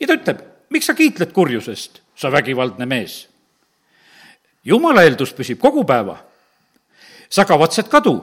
ja 0.00 0.06
ta 0.06 0.16
ütleb, 0.16 0.42
miks 0.70 0.90
sa 0.90 0.94
kiitled 0.94 1.32
kurjusest, 1.32 2.02
sa 2.14 2.32
vägivaldne 2.32 2.86
mees? 2.86 3.28
jumala 4.64 5.06
eeldus 5.08 5.32
püsib 5.32 5.60
kogu 5.60 5.84
päeva. 5.84 6.18
sa 7.30 7.44
kavatsed 7.44 7.88
kadu. 7.88 8.20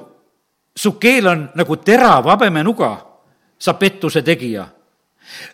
su 0.75 0.99
keel 0.99 1.27
on 1.27 1.49
nagu 1.55 1.75
terav 1.77 2.29
habemenuga, 2.29 3.05
sa 3.59 3.73
pettuse 3.73 4.21
tegija. 4.21 4.67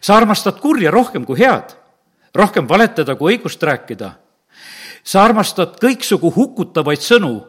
sa 0.02 0.18
armastad 0.18 0.60
kurja 0.60 0.91
rohkem 0.91 1.26
kui 1.26 1.39
head, 1.39 1.72
rohkem 2.36 2.68
valetada 2.70 3.16
kui 3.16 3.38
õigust 3.38 3.64
rääkida. 3.64 4.12
sa 5.04 5.24
armastad 5.24 5.80
kõiksugu 5.80 6.36
hukutavaid 6.36 7.00
sõnu, 7.00 7.48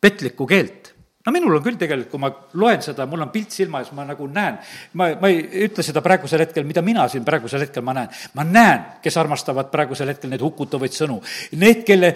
petlikku 0.00 0.46
keelt 0.46 0.83
no 1.24 1.32
minul 1.32 1.56
on 1.56 1.62
küll 1.64 1.78
tegelikult, 1.80 2.10
kui 2.12 2.20
ma 2.20 2.28
loen 2.60 2.82
seda, 2.84 3.06
mul 3.08 3.22
on 3.24 3.30
pilt 3.32 3.54
silma 3.54 3.80
ees, 3.80 3.90
ma 3.96 4.04
nagu 4.04 4.26
näen, 4.28 4.58
ma, 5.00 5.08
ma 5.20 5.30
ei 5.32 5.40
ütle 5.64 5.84
seda 5.86 6.02
praegusel 6.04 6.44
hetkel, 6.44 6.66
mida 6.68 6.82
mina 6.84 7.06
siin 7.08 7.24
praegusel 7.24 7.64
hetkel 7.64 7.84
ma 7.86 7.94
näen. 7.96 8.10
ma 8.36 8.44
näen, 8.44 8.84
kes 9.02 9.16
armastavad 9.20 9.70
praegusel 9.72 10.12
hetkel 10.12 10.32
neid 10.32 10.44
hukutavaid 10.44 10.92
sõnu. 10.92 11.20
Need, 11.60 11.82
kelle, 11.88 12.12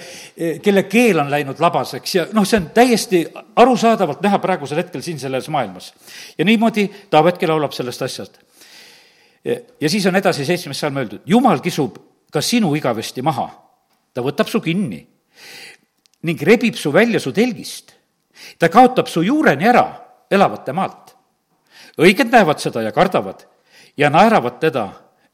kelle 0.64 0.84
keel 0.90 1.22
on 1.24 1.32
läinud 1.32 1.60
labaseks 1.62 2.14
ja 2.18 2.26
noh, 2.36 2.46
see 2.48 2.60
on 2.60 2.70
täiesti 2.76 3.22
arusaadavalt 3.56 4.20
näha 4.24 4.42
praegusel 4.44 4.82
hetkel 4.82 5.04
siin 5.04 5.20
selles 5.20 5.48
maailmas. 5.48 5.92
ja 6.38 6.44
niimoodi 6.44 6.88
Taavetki 7.10 7.48
laulab 7.48 7.72
sellest 7.72 8.02
asjast. 8.02 8.38
ja 9.44 9.88
siis 9.88 10.06
on 10.06 10.16
edasi 10.16 10.44
seitsmes 10.44 10.80
salm 10.80 11.00
öeldud, 11.00 11.22
jumal 11.26 11.62
kisub 11.64 11.96
ka 12.32 12.44
sinu 12.44 12.74
igavesti 12.76 13.22
maha. 13.22 13.48
ta 14.12 14.20
võtab 14.20 14.50
su 14.50 14.60
kinni 14.60 15.06
ning 16.28 16.42
rebib 16.42 16.74
su 16.74 16.92
välja 16.92 17.20
su 17.22 17.32
telgist 17.32 17.97
ta 18.58 18.68
kaotab 18.68 19.06
su 19.06 19.22
juureni 19.22 19.68
ära 19.68 19.86
elavate 20.30 20.72
maalt. 20.72 21.14
õiged 21.98 22.30
näevad 22.30 22.58
seda 22.58 22.82
ja 22.82 22.92
kardavad 22.92 23.46
ja 23.96 24.10
naeravad 24.10 24.58
teda 24.60 24.88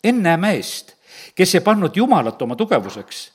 ennäme 0.04 0.54
eest, 0.56 0.94
kes 1.34 1.54
ei 1.54 1.60
pannud 1.60 1.96
Jumalat 1.96 2.42
oma 2.42 2.56
tugevuseks, 2.56 3.32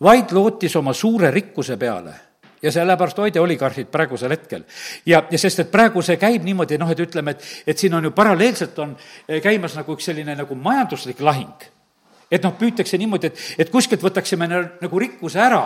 vaid 0.00 0.32
lootis 0.32 0.76
oma 0.76 0.92
suure 0.92 1.30
rikkuse 1.30 1.76
peale 1.76 2.14
ja 2.62 2.72
sellepärast 2.72 3.18
hoide 3.18 3.40
oligarhid 3.40 3.86
praegusel 3.86 4.30
hetkel. 4.30 4.64
ja, 5.06 5.22
ja 5.30 5.38
sest, 5.38 5.60
et 5.60 5.70
praegu 5.70 6.02
see 6.02 6.16
käib 6.16 6.44
niimoodi, 6.44 6.78
noh, 6.78 6.90
et 6.90 7.00
ütleme, 7.00 7.36
et, 7.36 7.44
et 7.66 7.78
siin 7.78 7.94
on 7.94 8.04
ju 8.04 8.10
paralleelselt 8.10 8.78
on 8.78 8.96
eh, 9.28 9.42
käimas 9.42 9.76
nagu 9.78 9.94
üks 9.94 10.10
selline 10.10 10.34
nagu 10.36 10.54
majanduslik 10.54 11.20
lahing. 11.20 11.68
et 12.30 12.42
noh, 12.42 12.54
püütakse 12.58 12.98
niimoodi, 12.98 13.30
et, 13.30 13.44
et 13.58 13.70
kuskilt 13.70 14.02
võtaksime 14.02 14.48
nagu 14.50 14.98
rikkuse 14.98 15.40
ära 15.40 15.62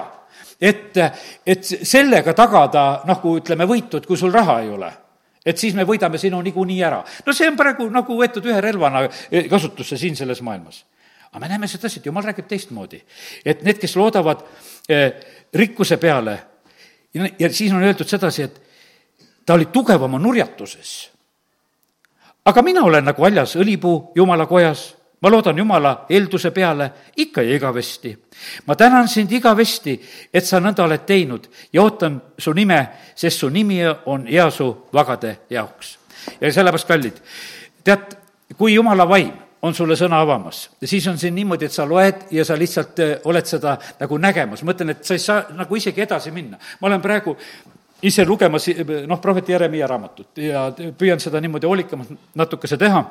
et, 0.62 0.98
et 1.46 1.64
sellega 1.64 2.34
tagada 2.38 3.02
kui 3.20 3.40
ütleme, 3.40 3.66
võitu, 3.66 3.98
et 3.98 4.06
kui 4.06 4.16
sul 4.16 4.32
raha 4.32 4.60
ei 4.62 4.70
ole 4.70 4.92
et 5.44 5.58
siis 5.58 5.74
me 5.74 5.84
võidame 5.86 6.18
sinu 6.22 6.40
niikuinii 6.42 6.82
ära. 6.86 7.02
no 7.26 7.34
see 7.34 7.48
on 7.50 7.56
praegu 7.58 7.88
nagu 7.90 8.16
võetud 8.18 8.46
ühe 8.46 8.60
relvana 8.62 9.04
eh, 9.04 9.48
kasutusse 9.50 9.98
siin 9.98 10.16
selles 10.16 10.42
maailmas. 10.42 10.84
aga 11.32 11.40
me 11.40 11.48
näeme 11.48 11.68
sedasi, 11.68 11.98
et 11.98 12.06
jumal 12.06 12.24
räägib 12.24 12.46
teistmoodi. 12.48 13.02
et 13.44 13.62
need, 13.62 13.78
kes 13.78 13.96
loodavad 13.96 14.44
eh, 14.88 15.12
rikkuse 15.54 15.96
peale 15.96 16.38
ja, 17.14 17.28
ja 17.38 17.52
siis 17.52 17.72
on 17.72 17.82
öeldud 17.82 18.08
sedasi, 18.08 18.42
et 18.42 18.60
ta 19.46 19.54
oli 19.54 19.66
tugev 19.66 20.02
oma 20.02 20.18
nurjatuses. 20.18 21.10
aga 22.44 22.62
mina 22.62 22.86
olen 22.86 23.04
nagu 23.04 23.22
haljas 23.22 23.56
õlipuu 23.56 24.12
jumala 24.14 24.46
kojas 24.46 24.92
ma 25.22 25.30
loodan 25.30 25.58
Jumala 25.58 26.06
eelduse 26.10 26.50
peale 26.50 26.90
ikka 27.16 27.42
ja 27.42 27.56
igavesti. 27.56 28.18
ma 28.66 28.76
tänan 28.76 29.08
sind 29.08 29.32
igavesti, 29.32 30.00
et 30.34 30.44
sa 30.44 30.60
nõnda 30.60 30.84
oled 30.84 31.06
teinud 31.06 31.46
ja 31.72 31.82
ootan 31.82 32.20
su 32.38 32.52
nime, 32.52 32.88
sest 33.14 33.38
su 33.38 33.48
nimi 33.48 33.80
on 34.06 34.26
hea 34.26 34.50
su 34.50 34.88
vagade 34.92 35.36
jaoks. 35.50 35.98
ja 36.40 36.52
sellepärast, 36.52 36.88
kallid, 36.88 37.22
tead, 37.84 38.16
kui 38.58 38.74
Jumala 38.74 39.08
vaim 39.08 39.32
on 39.62 39.74
sulle 39.74 39.94
sõna 39.94 40.20
avamas. 40.20 40.70
ja 40.80 40.88
siis 40.88 41.06
on 41.06 41.18
siin 41.18 41.34
niimoodi, 41.34 41.64
et 41.64 41.72
sa 41.72 41.86
loed 41.88 42.26
ja 42.30 42.44
sa 42.44 42.58
lihtsalt 42.58 42.98
eh, 42.98 43.20
oled 43.24 43.46
seda 43.46 43.78
nagu 44.00 44.18
nägemas, 44.18 44.62
ma 44.62 44.74
ütlen, 44.74 44.90
et 44.90 45.04
sa 45.04 45.14
ei 45.14 45.22
saa 45.22 45.44
nagu 45.50 45.76
isegi 45.76 46.02
edasi 46.02 46.30
minna. 46.30 46.58
ma 46.80 46.88
olen 46.88 47.00
praegu 47.00 47.36
ise 48.02 48.24
lugemas 48.26 48.66
noh, 49.06 49.20
prohvet 49.20 49.48
Jeremiah 49.48 49.88
raamatut 49.88 50.38
ja 50.42 50.72
püüan 50.98 51.20
seda 51.22 51.40
niimoodi 51.40 51.66
hoolikamalt 51.66 52.34
natukese 52.34 52.76
teha 52.76 53.04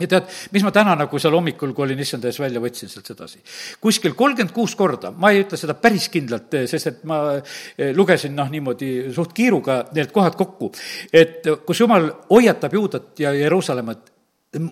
ja 0.00 0.08
tead, 0.08 0.30
mis 0.54 0.64
ma 0.64 0.72
täna 0.74 0.94
nagu 0.98 1.20
seal 1.20 1.34
hommikul, 1.36 1.74
kui 1.76 1.84
olin 1.86 2.00
issand 2.02 2.24
ees 2.28 2.38
välja, 2.40 2.62
võtsin 2.62 2.90
sealt 2.90 3.10
sedasi. 3.12 3.42
kuskil 3.80 4.16
kolmkümmend 4.18 4.54
kuus 4.54 4.74
korda, 4.78 5.12
ma 5.12 5.32
ei 5.32 5.42
ütle 5.44 5.60
seda 5.60 5.76
päris 5.78 6.08
kindlalt, 6.12 6.56
sest 6.70 6.90
et 6.90 7.04
ma 7.08 7.20
eh, 7.36 7.92
lugesin 7.96 8.34
noh, 8.36 8.50
niimoodi 8.52 9.12
suht 9.14 9.36
kiiruga 9.36 9.82
need 9.92 10.12
kohad 10.14 10.38
kokku, 10.38 10.72
et 11.12 11.48
kus 11.66 11.84
jumal 11.84 12.08
hoiatab 12.30 12.74
Juudat 12.80 13.20
ja 13.20 13.34
Jeruusalemmat, 13.36 14.12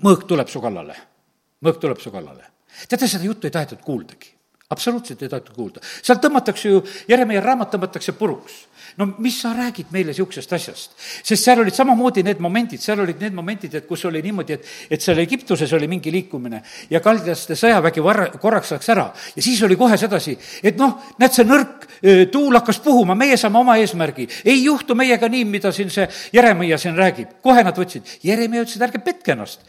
mõõk 0.00 0.26
tuleb 0.28 0.48
su 0.48 0.60
kallale. 0.64 0.96
mõõk 1.64 1.80
tuleb 1.80 2.00
su 2.00 2.10
kallale. 2.10 2.44
teate, 2.88 3.08
seda 3.08 3.24
juttu 3.24 3.46
ei 3.46 3.52
tahetud 3.52 3.84
kuuldagi 3.84 4.39
absoluutselt 4.70 5.22
ei 5.22 5.28
tahetud 5.28 5.54
kuulda. 5.54 5.80
sealt 6.02 6.22
tõmmatakse 6.22 6.68
ju, 6.70 6.82
Jeremiah 7.08 7.42
raamat 7.44 7.74
tõmmatakse 7.74 8.12
puruks 8.18 8.66
no 8.96 9.08
mis 9.18 9.40
sa 9.42 9.52
räägid 9.54 9.90
meile 9.94 10.12
niisugusest 10.12 10.52
asjast? 10.52 10.96
sest 11.22 11.44
seal 11.44 11.60
olid 11.62 11.74
samamoodi 11.74 12.22
need 12.26 12.40
momendid, 12.42 12.82
seal 12.82 13.00
olid 13.04 13.20
need 13.22 13.34
momendid, 13.36 13.74
et 13.74 13.86
kus 13.88 14.04
oli 14.08 14.22
niimoodi, 14.22 14.56
et, 14.56 14.66
et 14.90 15.02
seal 15.02 15.18
Egiptuses 15.22 15.72
oli 15.76 15.88
mingi 15.90 16.12
liikumine 16.12 16.62
ja 16.90 17.00
kaldlaste 17.04 17.56
sõjavägi 17.58 18.04
varra, 18.04 18.28
korraks 18.42 18.74
läks 18.74 18.92
ära 18.94 19.06
ja 19.36 19.42
siis 19.42 19.62
oli 19.66 19.78
kohe 19.80 19.98
sedasi, 20.00 20.36
et 20.62 20.78
noh, 20.80 20.98
näed, 21.18 21.34
see 21.34 21.46
nõrk 21.48 21.86
tuul 22.32 22.56
hakkas 22.56 22.80
puhuma, 22.84 23.14
meie 23.18 23.36
saame 23.40 23.60
oma 23.60 23.76
eesmärgi. 23.80 24.28
ei 24.44 24.64
juhtu 24.64 24.94
meiega 24.94 25.28
nii, 25.28 25.44
mida 25.44 25.72
siin 25.72 25.90
see 25.90 26.08
Jeremiah 26.32 26.80
siin 26.80 26.96
räägib. 26.96 27.36
kohe 27.42 27.64
nad 27.64 27.76
võtsid, 27.76 28.18
Jeremiah 28.24 28.64
ütles, 28.64 28.76
et 28.76 28.86
ärge 28.88 29.02
petke 29.04 29.32
ennast. 29.32 29.60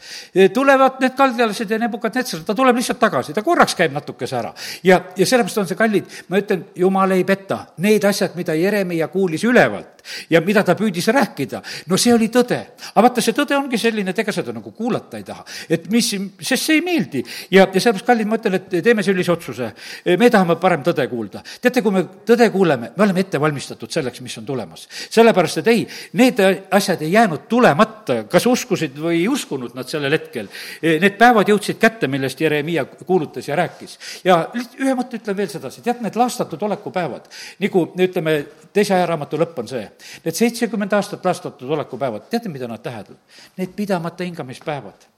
tulevad 0.54 1.00
need 1.00 1.16
kaldjalased 1.16 1.70
ja 1.70 1.78
Nebukadnetsar, 1.82 2.40
ta 2.46 2.54
tuleb 2.54 2.76
lihtsalt 2.76 3.00
tagasi, 3.00 3.34
ta 3.34 3.42
korraks 3.42 3.74
käib 3.74 3.92
natukese 3.92 4.36
ära. 4.36 4.54
ja, 4.82 4.91
ja 5.16 5.26
sellepärast 5.26 5.62
on 5.62 5.70
see 5.70 5.78
kallid, 5.78 6.10
ma 6.28 6.40
ütlen, 6.42 6.66
jumal 6.78 7.14
ei 7.16 7.24
peta, 7.28 7.64
need 7.84 8.04
asjad, 8.08 8.36
mida 8.38 8.54
Jeremiah 8.58 9.10
kuulis 9.12 9.44
ülevalt 9.48 10.01
ja 10.30 10.40
mida 10.40 10.62
ta 10.66 10.74
püüdis 10.78 11.08
rääkida, 11.12 11.62
no 11.90 11.98
see 12.00 12.14
oli 12.14 12.28
tõde. 12.32 12.58
aga 12.92 13.04
vaata, 13.06 13.24
see 13.24 13.36
tõde 13.36 13.56
ongi 13.56 13.78
selline, 13.78 14.10
et 14.10 14.18
ega 14.18 14.32
seda 14.32 14.52
nagu 14.54 14.72
kuulata 14.76 15.18
ei 15.20 15.26
taha. 15.26 15.44
et 15.68 15.88
mis, 15.90 16.10
sest 16.40 16.64
see 16.64 16.78
ei 16.78 16.84
meeldi. 16.84 17.24
ja, 17.50 17.66
ja 17.66 17.80
sellepärast, 17.80 18.06
kallid, 18.06 18.30
ma 18.30 18.38
ütlen, 18.40 18.58
et 18.58 18.76
teeme 18.84 19.02
sellise 19.02 19.32
otsuse. 19.32 19.72
me 20.18 20.30
tahame 20.30 20.56
parem 20.60 20.82
tõde 20.82 21.08
kuulda. 21.08 21.42
teate, 21.60 21.82
kui 21.82 21.92
me 21.92 22.04
tõde 22.26 22.50
kuuleme, 22.52 22.92
me 22.96 23.04
oleme 23.04 23.20
ette 23.20 23.40
valmistatud 23.40 23.90
selleks, 23.90 24.20
mis 24.20 24.38
on 24.38 24.46
tulemas. 24.46 24.88
sellepärast, 25.10 25.62
et 25.62 25.72
ei, 25.72 25.86
need 26.18 26.40
asjad 26.70 27.02
ei 27.02 27.12
jäänud 27.12 27.46
tulemata, 27.48 28.22
kas 28.30 28.46
uskusid 28.46 28.96
või 28.98 29.22
ei 29.22 29.28
uskunud 29.28 29.74
nad 29.74 29.88
sellel 29.88 30.12
hetkel. 30.16 30.48
Need 30.82 31.18
päevad 31.20 31.48
jõudsid 31.48 31.78
kätte, 31.82 32.08
millest 32.10 32.40
Jeremiah 32.40 32.86
kuulutas 33.06 33.48
ja 33.48 33.56
rääkis. 33.56 33.98
ja 34.24 34.46
ühe 34.54 34.94
mõtte 34.98 35.20
ütlen 35.20 35.36
veel 35.36 35.50
sedasi, 35.52 35.82
tead, 35.82 36.02
need 36.04 36.16
laastatud 36.16 36.62
olekupäevad, 36.62 37.28
nagu 37.62 37.84
ütleme, 37.98 38.36
teise 38.72 38.94
ajaraamatu 38.96 39.40
lõpp 39.40 39.62
on 39.62 39.68
see, 39.68 39.84
need 40.24 40.36
seitsekümmend 40.38 40.92
aastat 40.92 41.24
laastatud 41.24 41.70
olekupäevad, 41.70 42.28
teate, 42.30 42.48
mida 42.52 42.68
nad 42.68 42.82
tähendavad? 42.82 43.18
Need 43.56 43.72
pidamata 43.76 44.24
hingamispäevad. 44.24 45.08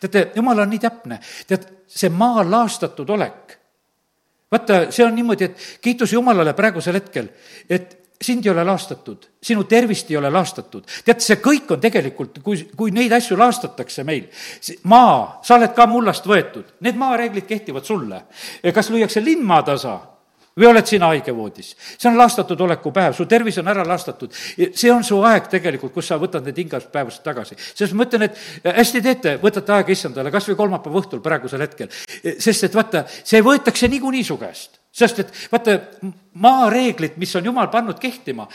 teate, 0.00 0.30
jumal 0.36 0.58
on 0.58 0.70
nii 0.70 0.82
täpne, 0.82 1.18
tead, 1.46 1.66
see 1.88 2.10
maa 2.10 2.44
laastatud 2.50 3.10
olek, 3.10 3.58
vaata, 4.52 4.86
see 4.94 5.04
on 5.06 5.14
niimoodi, 5.14 5.50
et 5.50 5.68
kiitus 5.82 6.12
Jumalale 6.12 6.54
praegusel 6.54 7.00
hetkel, 7.00 7.28
et 7.70 7.98
sind 8.24 8.46
ei 8.46 8.50
ole 8.50 8.64
laastatud, 8.64 9.26
sinu 9.42 9.64
tervist 9.68 10.10
ei 10.10 10.16
ole 10.16 10.30
laastatud. 10.30 10.86
tead, 11.04 11.20
see 11.20 11.36
kõik 11.42 11.74
on 11.74 11.82
tegelikult, 11.82 12.38
kui, 12.42 12.62
kui 12.76 12.94
neid 12.94 13.12
asju 13.12 13.36
laastatakse 13.38 14.04
meil, 14.04 14.28
maa, 14.90 15.40
sa 15.44 15.58
oled 15.58 15.74
ka 15.76 15.86
mullast 15.90 16.26
võetud, 16.26 16.76
need 16.86 16.98
maareeglid 17.00 17.46
kehtivad 17.46 17.84
sulle. 17.84 18.22
kas 18.74 18.90
lüüakse 18.90 19.24
linn 19.24 19.44
maatasa 19.44 19.98
või 20.58 20.68
oled 20.70 20.86
sina 20.86 21.10
haigevoodis? 21.12 21.74
see 21.98 22.10
on 22.10 22.18
laastatud 22.18 22.60
oleku 22.66 22.92
päev, 22.94 23.16
su 23.16 23.26
tervis 23.30 23.58
on 23.58 23.68
ära 23.72 23.86
laastatud. 23.86 24.32
see 24.74 24.92
on 24.92 25.04
su 25.04 25.20
aeg 25.22 25.48
tegelikult, 25.50 25.92
kus 25.94 26.12
sa 26.12 26.18
võtad 26.20 26.46
need 26.46 26.58
hingaspäevased 26.64 27.24
tagasi. 27.24 27.58
sest 27.74 27.92
ma 27.92 28.06
ütlen, 28.08 28.28
et 28.28 28.70
hästi 28.80 29.02
teete, 29.02 29.36
võtate 29.42 29.74
aega 29.74 29.92
issandale 29.92 30.30
kas 30.34 30.48
või 30.48 30.60
kolmapäeva 30.62 31.02
õhtul 31.02 31.22
praegusel 31.24 31.66
hetkel. 31.66 31.90
sest 32.38 32.70
et 32.70 32.74
vaata, 32.74 33.04
see 33.08 33.42
võetakse 33.42 33.88
niikuinii 33.88 34.24
su 34.24 34.38
käest 34.40 34.80
sest 34.94 35.24
et 35.24 35.32
vaata, 35.50 35.78
maareeglid, 36.42 37.14
mis 37.20 37.34
on 37.38 37.44
jumal 37.46 37.68
pannud 37.70 37.98
kehtima, 38.02 38.46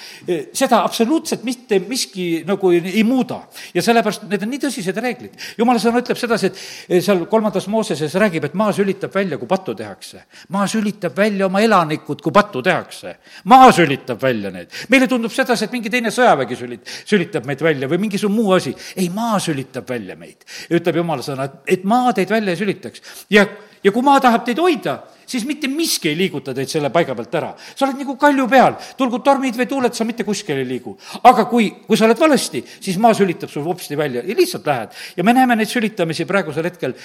seda 0.53 0.81
absoluutselt 0.83 1.45
mitte 1.47 1.79
miski 1.79 2.43
nagu 2.47 2.71
ei, 2.75 2.81
ei 2.99 3.03
muuda. 3.07 3.39
ja 3.73 3.81
sellepärast 3.83 4.25
need 4.29 4.43
on 4.43 4.51
nii 4.51 4.61
tõsised 4.65 4.99
reeglid. 4.99 5.37
jumala 5.57 5.79
sõna 5.79 6.01
ütleb 6.03 6.19
sedasi, 6.19 6.51
et 6.89 7.03
seal 7.03 7.23
kolmandas 7.31 7.67
Mooseses 7.71 8.15
räägib, 8.19 8.49
et 8.49 8.57
maa 8.59 8.73
sülitab 8.75 9.15
välja, 9.15 9.37
kui 9.37 9.47
pattu 9.47 9.75
tehakse. 9.75 10.25
maa 10.49 10.67
sülitab 10.67 11.15
välja 11.17 11.45
oma 11.47 11.61
elanikud, 11.61 12.21
kui 12.21 12.35
pattu 12.35 12.61
tehakse. 12.61 13.15
maa 13.45 13.71
sülitab 13.71 14.21
välja 14.21 14.51
need. 14.51 14.75
meile 14.89 15.07
tundub 15.07 15.31
sedasi, 15.31 15.65
et 15.65 15.71
mingi 15.71 15.89
teine 15.89 16.11
sõjavägi 16.11 16.59
sülit-, 16.59 16.93
sülitab 17.05 17.47
meid 17.47 17.63
välja 17.63 17.87
või 17.87 18.01
mingisugune 18.07 18.41
muu 18.41 18.57
asi. 18.57 18.75
ei, 18.95 19.09
maa 19.09 19.39
sülitab 19.39 19.87
välja 19.89 20.19
meid, 20.19 20.43
ütleb 20.69 20.99
jumala 20.99 21.23
sõna, 21.23 21.47
et, 21.47 21.79
et 21.79 21.87
maa 21.87 22.11
teid 22.13 22.29
välja 22.29 22.51
ei 22.51 22.59
sülitaks. 22.59 23.01
ja, 23.29 23.47
ja 23.83 23.91
kui 23.91 24.03
maa 24.03 24.19
tahab 24.19 24.43
teid 24.45 24.59
hoida, 24.59 24.99
siis 25.29 25.45
mitte 25.45 25.69
miski 25.71 26.09
ei 26.11 26.17
liiguta 26.17 26.53
teid 26.55 26.69
selle 26.71 26.89
paiga 26.93 27.15
pealt 27.17 27.35
ära. 27.39 27.51
Sa 27.75 27.85
oled 27.85 28.01
nagu 28.01 28.15
kalju 28.19 28.47
peal, 28.51 28.77
tulgu 28.97 29.21
tormid 29.25 29.57
või 29.59 29.67
tuuled, 29.69 29.95
sa 29.95 30.07
mitte 30.07 30.25
kuskile 30.27 30.63
ei 30.63 30.67
liigu. 30.67 30.95
aga 31.23 31.45
kui, 31.49 31.69
kui 31.87 31.97
sa 31.97 32.05
oled 32.07 32.19
valesti, 32.19 32.63
siis 32.79 32.99
maa 33.01 33.13
sülitab 33.17 33.49
sul 33.49 33.65
hopsti 33.67 33.97
välja 33.97 34.23
ja 34.25 34.35
lihtsalt 34.35 34.65
lähed. 34.65 34.95
ja 35.17 35.23
me 35.23 35.33
näeme 35.33 35.55
neid 35.55 35.71
sülitamisi 35.71 36.25
praegusel 36.25 36.69
hetkel, 36.69 36.95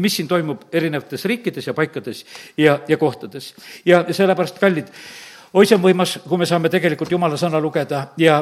mis 0.00 0.16
siin 0.16 0.28
toimub 0.28 0.68
erinevates 0.72 1.24
riikides 1.24 1.66
ja 1.66 1.74
paikades 1.74 2.24
ja, 2.56 2.78
ja 2.88 2.96
kohtades. 2.96 3.54
ja 3.84 4.04
sellepärast, 4.10 4.58
kallid, 4.58 4.88
oi, 5.52 5.66
see 5.68 5.76
on 5.76 5.82
võimas, 5.82 6.14
kui 6.24 6.40
me 6.40 6.46
saame 6.48 6.70
tegelikult 6.72 7.10
jumala 7.12 7.36
sõna 7.40 7.60
lugeda 7.60 8.02
ja, 8.20 8.38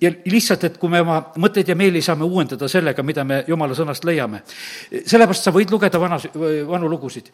ja, 0.00 0.10
lihtsalt, 0.28 0.66
et 0.68 0.76
kui 0.80 0.92
me 0.92 1.00
oma 1.00 1.18
mõtteid 1.40 1.72
ja 1.72 1.76
meeli 1.78 2.02
saame 2.04 2.26
uuendada 2.28 2.68
sellega, 2.68 3.04
mida 3.06 3.24
me 3.24 3.40
jumala 3.48 3.76
sõnast 3.76 4.04
leiame. 4.04 4.42
sellepärast 5.00 5.48
sa 5.48 5.54
võid 5.54 5.72
lugeda 5.72 6.00
vanas, 6.00 6.28
vanu 6.68 6.90
lugusid. 6.90 7.30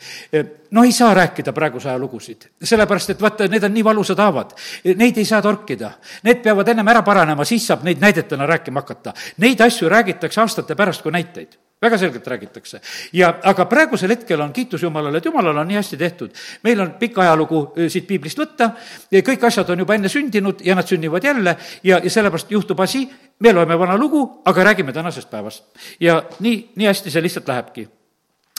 no 0.71 0.85
ei 0.85 0.93
saa 0.93 1.15
rääkida 1.15 1.53
praeguse 1.57 1.91
aja 1.91 1.99
lugusid, 1.99 2.51
sellepärast 2.63 3.17
et 3.17 3.23
vaata, 3.23 3.51
need 3.51 3.65
on 3.65 3.75
nii 3.75 3.85
valusad 3.85 4.23
haavad. 4.23 4.55
Neid 4.97 5.19
ei 5.19 5.25
saa 5.25 5.43
torkida, 5.43 5.93
need 6.25 6.43
peavad 6.45 6.69
ennem 6.69 6.89
ära 6.95 7.03
paranema, 7.03 7.45
siis 7.45 7.67
saab 7.67 7.85
neid 7.87 8.03
näidetena 8.03 8.47
rääkima 8.47 8.85
hakata. 8.85 9.15
Neid 9.43 9.61
asju 9.61 9.89
räägitakse 9.91 10.41
aastate 10.41 10.79
pärast 10.79 11.03
kui 11.03 11.15
näiteid 11.15 11.59
väga 11.83 11.99
selgelt 11.99 12.27
räägitakse. 12.27 12.81
ja 13.13 13.35
aga 13.43 13.65
praegusel 13.65 14.11
hetkel 14.11 14.41
on 14.41 14.53
kiitus 14.53 14.83
Jumalale, 14.83 15.19
et 15.19 15.25
Jumalal 15.25 15.57
on 15.57 15.69
nii 15.69 15.77
hästi 15.77 15.97
tehtud. 15.97 16.31
meil 16.63 16.81
on 16.81 16.95
pikk 17.01 17.19
ajalugu 17.19 17.73
siit 17.89 18.07
piiblist 18.07 18.39
võtta, 18.39 18.71
kõik 19.13 19.47
asjad 19.47 19.71
on 19.71 19.79
juba 19.79 19.95
enne 19.95 20.09
sündinud 20.09 20.65
ja 20.65 20.75
nad 20.75 20.87
sünnivad 20.87 21.25
jälle 21.25 21.57
ja, 21.83 22.01
ja 22.03 22.11
sellepärast 22.11 22.51
juhtub 22.51 22.81
asi, 22.81 23.09
me 23.41 23.53
loeme 23.53 23.79
vana 23.79 23.97
lugu, 23.97 24.43
aga 24.45 24.65
räägime 24.65 24.93
tänasest 24.93 25.31
päevast. 25.31 25.65
ja 26.01 26.23
nii, 26.41 26.73
nii 26.77 26.87
hästi 26.87 27.11
see 27.11 27.23
lihtsalt 27.23 27.49
lähebki 27.49 27.89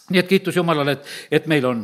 nii 0.07 0.21
et 0.21 0.27
kiitus 0.29 0.55
Jumalale, 0.55 0.93
et, 0.95 1.07
et 1.31 1.47
meil 1.51 1.65
on. 1.67 1.81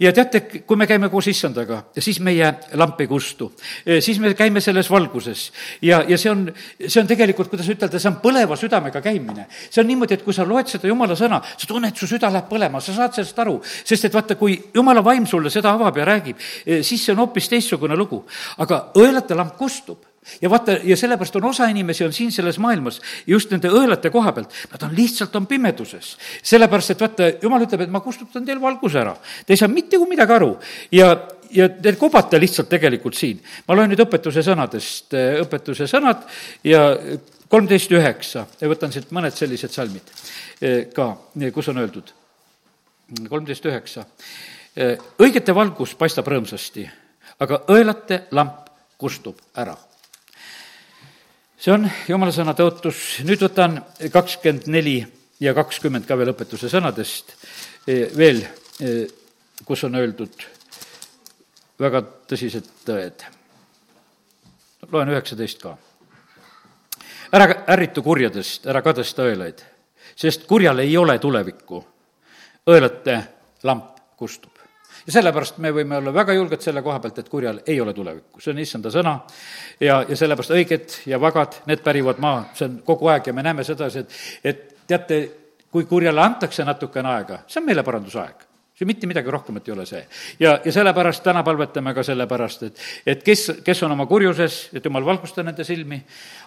ja 0.00 0.12
teate, 0.12 0.42
kui 0.68 0.76
me 0.76 0.86
käime 0.86 1.08
koos 1.08 1.30
issandaga, 1.32 1.78
siis 1.96 2.20
meie 2.20 2.50
lamp 2.76 3.00
ei 3.00 3.08
kustu. 3.08 3.52
siis 4.00 4.20
me 4.20 4.34
käime 4.36 4.60
selles 4.60 4.90
valguses 4.92 5.46
ja, 5.82 6.02
ja 6.08 6.18
see 6.20 6.30
on, 6.30 6.44
see 6.84 7.00
on 7.00 7.08
tegelikult, 7.08 7.48
kuidas 7.48 7.70
ütelda, 7.72 7.98
see 7.98 8.10
on 8.12 8.20
põleva 8.24 8.58
südamega 8.60 9.00
käimine. 9.00 9.46
see 9.70 9.80
on 9.80 9.88
niimoodi, 9.88 10.20
et 10.20 10.26
kui 10.26 10.36
sa 10.36 10.44
loed 10.48 10.68
seda 10.68 10.90
Jumala 10.90 11.16
sõna, 11.16 11.40
sa 11.56 11.70
tunned, 11.70 11.96
su 11.96 12.10
süda 12.10 12.28
läheb 12.32 12.50
põlema, 12.52 12.80
sa 12.84 12.92
saad 12.96 13.16
sellest 13.16 13.40
aru. 13.40 13.58
sest 13.64 14.10
et 14.10 14.14
vaata, 14.14 14.36
kui 14.36 14.58
Jumala 14.74 15.04
vaim 15.04 15.26
sulle 15.26 15.50
seda 15.50 15.72
avab 15.72 15.96
ja 15.96 16.08
räägib, 16.12 16.40
siis 16.82 17.00
see 17.00 17.16
on 17.16 17.24
hoopis 17.24 17.48
teistsugune 17.48 17.96
lugu. 17.96 18.24
aga 18.58 18.88
õelate 19.00 19.38
lamp 19.38 19.56
kustub 19.56 20.11
ja 20.42 20.50
vaata, 20.50 20.76
ja 20.84 20.96
sellepärast 20.96 21.36
on 21.36 21.44
osa 21.44 21.66
inimesi 21.66 22.04
on 22.04 22.12
siin 22.12 22.32
selles 22.32 22.58
maailmas 22.62 23.00
just 23.26 23.50
nende 23.50 23.70
õelate 23.72 24.10
koha 24.10 24.32
pealt, 24.32 24.54
nad 24.72 24.86
on 24.86 24.94
lihtsalt, 24.96 25.34
on 25.36 25.46
pimeduses. 25.50 26.16
sellepärast, 26.42 26.94
et 26.94 27.00
vaata, 27.02 27.28
jumal 27.42 27.66
ütleb, 27.66 27.86
et 27.86 27.92
ma 27.92 28.00
kustutan 28.00 28.46
teil 28.46 28.60
valguse 28.60 29.00
ära. 29.02 29.16
Te 29.46 29.54
ei 29.54 29.60
saa 29.60 29.70
mitte 29.72 29.98
kui 29.98 30.12
midagi 30.14 30.36
aru 30.36 30.52
ja, 30.94 31.10
ja 31.50 31.68
te 31.74 31.94
kobate 31.98 32.40
lihtsalt 32.40 32.70
tegelikult 32.70 33.18
siin. 33.18 33.42
ma 33.68 33.76
loen 33.76 33.92
nüüd 33.92 34.04
õpetuse 34.06 34.46
sõnadest, 34.46 35.18
õpetuse 35.42 35.90
sõnad 35.90 36.24
ja 36.64 36.86
kolmteist 37.48 37.92
üheksa 37.92 38.46
võtan 38.62 38.94
siit 38.94 39.10
mõned 39.12 39.34
sellised 39.36 39.74
salmid 39.74 40.16
eh, 40.62 40.88
ka, 40.94 41.12
kus 41.52 41.68
on 41.68 41.82
öeldud. 41.82 42.14
kolmteist 43.28 43.66
üheksa. 43.66 44.06
Õigete 45.20 45.52
valgus 45.52 45.92
paistab 46.00 46.30
rõõmsasti, 46.32 46.86
aga 47.44 47.64
õelate 47.68 48.22
lamp 48.32 48.70
kustub 48.96 49.36
ära 49.60 49.74
see 51.62 51.70
on 51.70 51.84
jumala 52.08 52.32
sõna 52.34 52.56
tõotus, 52.58 53.20
nüüd 53.26 53.42
võtan 53.44 53.76
kakskümmend 54.10 54.66
neli 54.72 54.96
ja 55.42 55.54
kakskümmend 55.54 56.08
ka 56.08 56.16
veel 56.18 56.32
õpetuse 56.32 56.70
sõnadest 56.72 57.36
e, 57.86 58.08
veel, 58.18 58.42
e, 58.82 58.94
kus 59.66 59.84
on 59.86 59.94
öeldud 60.00 60.42
väga 61.82 62.02
tõsised 62.30 62.66
tõed. 62.86 63.22
loen 64.90 65.14
üheksateist 65.14 65.62
ka. 65.62 65.76
ära 67.32 67.46
ärritu 67.70 68.02
kurjadest, 68.02 68.66
ära 68.66 68.82
kadesta 68.82 69.22
õelaid, 69.22 69.62
sest 70.16 70.46
kurjal 70.46 70.82
ei 70.82 70.96
ole 70.96 71.18
tulevikku. 71.18 71.84
õelate 72.66 73.22
lamp 73.62 74.02
kustub 74.16 74.51
ja 75.06 75.12
sellepärast 75.16 75.58
me 75.62 75.72
võime 75.74 75.98
olla 75.98 76.14
väga 76.14 76.36
julged 76.36 76.62
selle 76.62 76.82
koha 76.82 77.00
pealt, 77.00 77.18
et 77.18 77.28
kurjal 77.28 77.60
ei 77.66 77.80
ole 77.80 77.94
tulevikku, 77.94 78.40
see 78.40 78.52
on 78.54 78.62
issanda 78.62 78.92
sõna. 78.94 79.16
Ja, 79.80 80.02
ja 80.08 80.16
sellepärast 80.18 80.54
õiged 80.54 80.96
ja 81.10 81.20
vagad, 81.20 81.62
need 81.66 81.82
pärivad 81.84 82.22
maa, 82.22 82.46
see 82.54 82.68
on 82.68 82.78
kogu 82.86 83.10
aeg 83.12 83.26
ja 83.26 83.36
me 83.36 83.44
näeme 83.46 83.64
sedasi, 83.66 84.04
et, 84.04 84.16
et 84.44 84.86
teate, 84.86 85.20
kui 85.72 85.88
kurjale 85.90 86.22
antakse 86.22 86.64
natukene 86.64 87.14
aega, 87.16 87.42
see 87.48 87.62
on 87.62 87.70
meeleparandusaeg 87.70 88.48
see 88.82 88.88
mitte 88.88 89.06
midagi 89.06 89.30
rohkemat 89.30 89.68
ei 89.68 89.72
ole 89.74 89.84
see. 89.86 90.02
ja, 90.40 90.58
ja 90.64 90.72
sellepärast 90.72 91.22
täna 91.22 91.42
palvetame 91.44 91.94
ka 91.94 92.02
sellepärast, 92.02 92.62
et, 92.62 92.80
et 93.06 93.22
kes, 93.22 93.44
kes 93.64 93.82
on 93.86 93.92
oma 93.92 94.06
kurjuses, 94.10 94.70
et 94.72 94.84
jumal 94.84 95.04
valgusta 95.06 95.44
nende 95.46 95.64
silmi, 95.64 96.00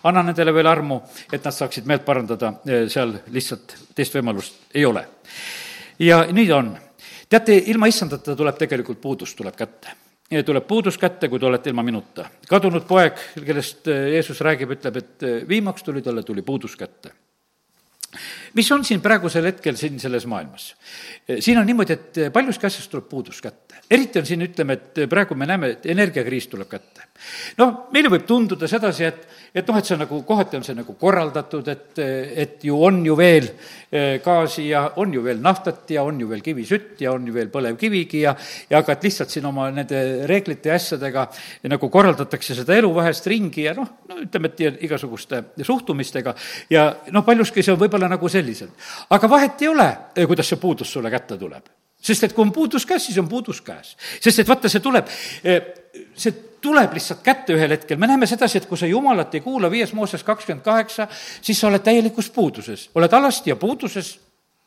anna 0.03 0.23
nendele 0.25 0.53
veel 0.53 0.67
armu, 0.67 1.01
et 1.31 1.43
nad 1.43 1.53
saaksid 1.55 1.85
meelt 1.85 2.05
parandada, 2.05 2.53
seal 2.91 3.13
lihtsalt 3.31 3.77
teist 3.95 4.17
võimalust 4.17 4.75
ei 4.75 4.85
ole. 4.85 5.05
ja 5.99 6.25
nii 6.31 6.51
on 6.51 6.73
teate, 7.29 7.57
ilma 7.71 7.87
issandata 7.87 8.35
tuleb 8.35 8.57
tegelikult 8.57 9.01
puudus, 9.01 9.35
tuleb 9.35 9.55
kätte 9.55 9.95
tuleb 10.45 10.67
puudus 10.67 10.97
kätte, 10.97 11.29
kui 11.29 11.39
te 11.39 11.45
olete 11.45 11.69
ilma 11.69 11.83
minuta. 11.83 12.29
kadunud 12.49 12.85
poeg, 12.87 13.19
kellest 13.45 13.87
eh, 13.87 14.11
Jeesus 14.15 14.41
räägib, 14.41 14.71
ütleb, 14.73 14.97
et 14.97 15.23
eh, 15.23 15.47
viimaks 15.47 15.83
tuli 15.83 16.01
talle, 16.01 16.23
tuli 16.23 16.41
puudus 16.41 16.75
kätte. 16.75 17.11
mis 18.53 18.71
on 18.71 18.85
siin 18.85 19.01
praegusel 19.01 19.45
hetkel 19.45 19.75
siin 19.75 19.99
selles 19.99 20.25
maailmas? 20.25 20.75
Eh, 21.27 21.37
siin 21.39 21.57
on 21.57 21.65
niimoodi, 21.65 21.93
et 21.93 22.33
paljuski 22.33 22.65
asjast 22.65 22.91
tuleb 22.91 23.09
puudus 23.09 23.41
kätte. 23.41 23.64
Eriti 23.89 24.19
on 24.19 24.25
siin, 24.25 24.41
ütleme, 24.45 24.77
et 24.79 25.05
praegu 25.09 25.35
me 25.37 25.47
näeme, 25.49 25.75
et 25.75 25.85
energiakriis 25.93 26.47
tuleb 26.51 26.69
kätte. 26.69 27.09
noh, 27.57 27.85
meile 27.93 28.09
võib 28.11 28.25
tunduda 28.27 28.67
sedasi, 28.67 29.05
et 29.05 29.27
et 29.55 29.67
noh, 29.69 29.77
et 29.79 29.87
see 29.87 29.95
on 29.95 30.01
nagu, 30.03 30.17
kohati 30.27 30.57
on 30.59 30.65
see 30.67 30.75
nagu 30.75 30.93
korraldatud, 30.99 31.67
et, 31.71 31.99
et 32.43 32.63
ju 32.67 32.75
on 32.83 32.97
ju 33.05 33.15
veel 33.15 33.45
eh, 33.47 34.17
gaasi 34.23 34.65
ja 34.67 34.81
on 34.99 35.13
ju 35.15 35.23
veel 35.23 35.39
naftat 35.43 35.93
ja 35.95 36.03
on 36.03 36.19
ju 36.19 36.27
veel 36.27 36.43
kivisütt 36.43 36.99
ja 37.05 37.13
on 37.15 37.27
ju 37.27 37.35
veel 37.35 37.47
põlevkivigi 37.53 38.25
ja 38.25 38.35
ja 38.69 38.81
aga 38.81 38.97
et 38.97 39.07
lihtsalt 39.07 39.31
siin 39.31 39.47
oma 39.47 39.69
nende 39.71 40.27
reeglite 40.27 40.73
ja 40.73 40.75
asjadega 40.75 41.27
nagu 41.71 41.89
korraldatakse 41.93 42.57
seda 42.59 42.75
elu 42.75 42.91
vahest 42.97 43.31
ringi 43.31 43.63
ja 43.69 43.77
noh, 43.77 43.87
no 44.09 44.19
ütleme, 44.25 44.51
et 44.51 44.83
igasuguste 44.89 45.41
suhtumistega 45.63 46.35
ja 46.73 46.89
noh, 47.15 47.23
paljuski 47.23 47.63
see 47.63 47.77
on 47.77 47.79
võib-olla 47.79 48.11
nagu 48.11 48.29
selliselt. 48.29 48.75
aga 49.09 49.31
vahet 49.31 49.63
ei 49.63 49.71
ole, 49.71 49.89
kuidas 50.25 50.51
see 50.51 50.59
puudus 50.59 50.91
sulle 50.91 51.13
kätte 51.13 51.39
tuleb 51.39 51.84
sest 52.05 52.27
et 52.27 52.35
kui 52.35 52.45
on 52.45 52.53
puudus 52.53 52.85
käes, 52.85 53.07
siis 53.07 53.17
on 53.21 53.29
puudus 53.29 53.61
käes. 53.65 53.95
sest 54.21 54.43
et 54.43 54.49
vaata, 54.49 54.69
see 54.69 54.83
tuleb, 54.83 55.09
eh, 55.43 55.61
see 56.13 56.35
tuleb 56.61 56.93
lihtsalt 56.97 57.23
kätte 57.25 57.55
ühel 57.55 57.73
hetkel, 57.75 57.97
me 58.01 58.09
näeme 58.09 58.27
sedasi, 58.29 58.61
et 58.61 58.69
kui 58.69 58.77
sa 58.77 58.89
Jumalat 58.89 59.33
ei 59.35 59.41
kuula, 59.45 59.71
viies 59.71 59.93
Mooses 59.93 60.23
kakskümmend 60.23 60.63
kaheksa, 60.65 61.07
siis 61.41 61.59
sa 61.59 61.69
oled 61.69 61.83
täielikus 61.85 62.29
puuduses, 62.33 62.89
oled 62.95 63.13
alasti 63.13 63.53
ja 63.53 63.55
puuduses 63.59 64.15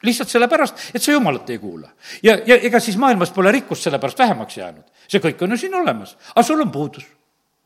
lihtsalt 0.06 0.30
sellepärast, 0.30 0.90
et 0.94 1.02
sa 1.02 1.12
Jumalat 1.12 1.50
ei 1.50 1.58
kuula. 1.58 1.90
ja, 2.22 2.38
ja 2.46 2.56
ega 2.56 2.80
siis 2.80 2.96
maailmas 2.96 3.30
pole 3.34 3.52
rikkust 3.52 3.86
sellepärast 3.88 4.18
vähemaks 4.18 4.56
jäänud. 4.56 4.84
see 5.08 5.20
kõik 5.20 5.42
on 5.42 5.50
ju 5.50 5.56
siin 5.64 5.74
olemas, 5.74 6.16
aga 6.34 6.42
sul 6.46 6.60
on 6.60 6.70
puudus 6.70 7.06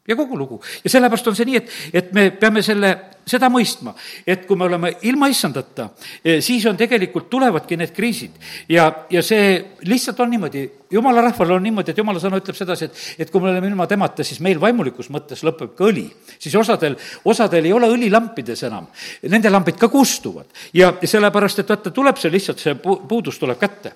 ja 0.09 0.17
kogu 0.17 0.39
lugu. 0.39 0.61
ja 0.85 0.91
sellepärast 0.91 1.29
on 1.31 1.37
see 1.37 1.47
nii, 1.47 1.59
et, 1.61 1.75
et 1.95 2.09
me 2.15 2.25
peame 2.35 2.63
selle, 2.63 2.91
seda 3.27 3.47
mõistma, 3.53 3.93
et 4.27 4.49
kui 4.49 4.59
me 4.59 4.67
oleme 4.67 4.91
ilma 5.07 5.29
issandata, 5.31 5.89
eh, 6.25 6.41
siis 6.43 6.67
on 6.67 6.77
tegelikult, 6.79 7.29
tulevadki 7.31 7.79
need 7.79 7.93
kriisid. 7.95 8.35
ja, 8.69 8.89
ja 9.11 9.23
see 9.23 9.55
lihtsalt 9.87 10.21
on 10.25 10.35
niimoodi, 10.35 10.65
jumala 10.91 11.23
rahval 11.29 11.57
on 11.59 11.63
niimoodi, 11.69 11.95
et 11.95 12.03
jumala 12.03 12.23
sõna 12.23 12.43
ütleb 12.43 12.59
sedasi, 12.59 12.91
et, 12.91 13.07
et 13.23 13.31
kui 13.31 13.41
me 13.41 13.53
oleme 13.53 13.71
ilma 13.71 13.87
temata, 13.87 14.27
siis 14.27 14.43
meil 14.43 14.61
vaimulikus 14.61 15.11
mõttes 15.15 15.47
lõpeb 15.47 15.77
ka 15.79 15.87
õli. 15.87 16.09
siis 16.39 16.59
osadel, 16.59 16.99
osadel 17.25 17.71
ei 17.71 17.73
ole 17.73 17.91
õli 17.95 18.11
lampides 18.11 18.67
enam. 18.67 18.91
Nende 19.31 19.51
lambid 19.55 19.79
ka 19.79 19.89
kustuvad 19.93 20.51
ja 20.75 20.97
sellepärast, 21.05 21.63
et 21.63 21.71
vaata, 21.71 21.95
tuleb 21.95 22.19
see 22.19 22.35
lihtsalt, 22.35 22.59
see 22.59 22.75
puudus 22.83 23.39
tuleb 23.39 23.61
kätte 23.63 23.95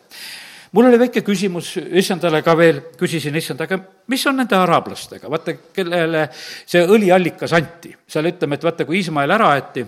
mul 0.73 0.89
oli 0.89 0.99
väike 0.99 1.23
küsimus 1.27 1.75
issandale 1.77 2.43
ka 2.43 2.57
veel, 2.59 2.81
küsisin 2.99 3.37
issand, 3.39 3.61
aga 3.61 3.79
mis 4.13 4.27
on 4.27 4.41
nende 4.41 4.57
araablastega, 4.59 5.31
vaata, 5.31 5.55
kellele 5.75 6.27
see 6.33 6.83
õliallikas 6.83 7.55
anti. 7.57 7.95
seal 8.07 8.33
ütleme, 8.33 8.59
et 8.59 8.67
vaata, 8.67 8.87
kui 8.89 9.01
Iismael 9.01 9.31
ära 9.37 9.53
aeti, 9.55 9.87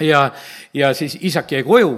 ja, 0.00 0.30
ja 0.74 0.94
siis 0.94 1.18
isak 1.20 1.52
jäi 1.52 1.62
koju, 1.62 1.92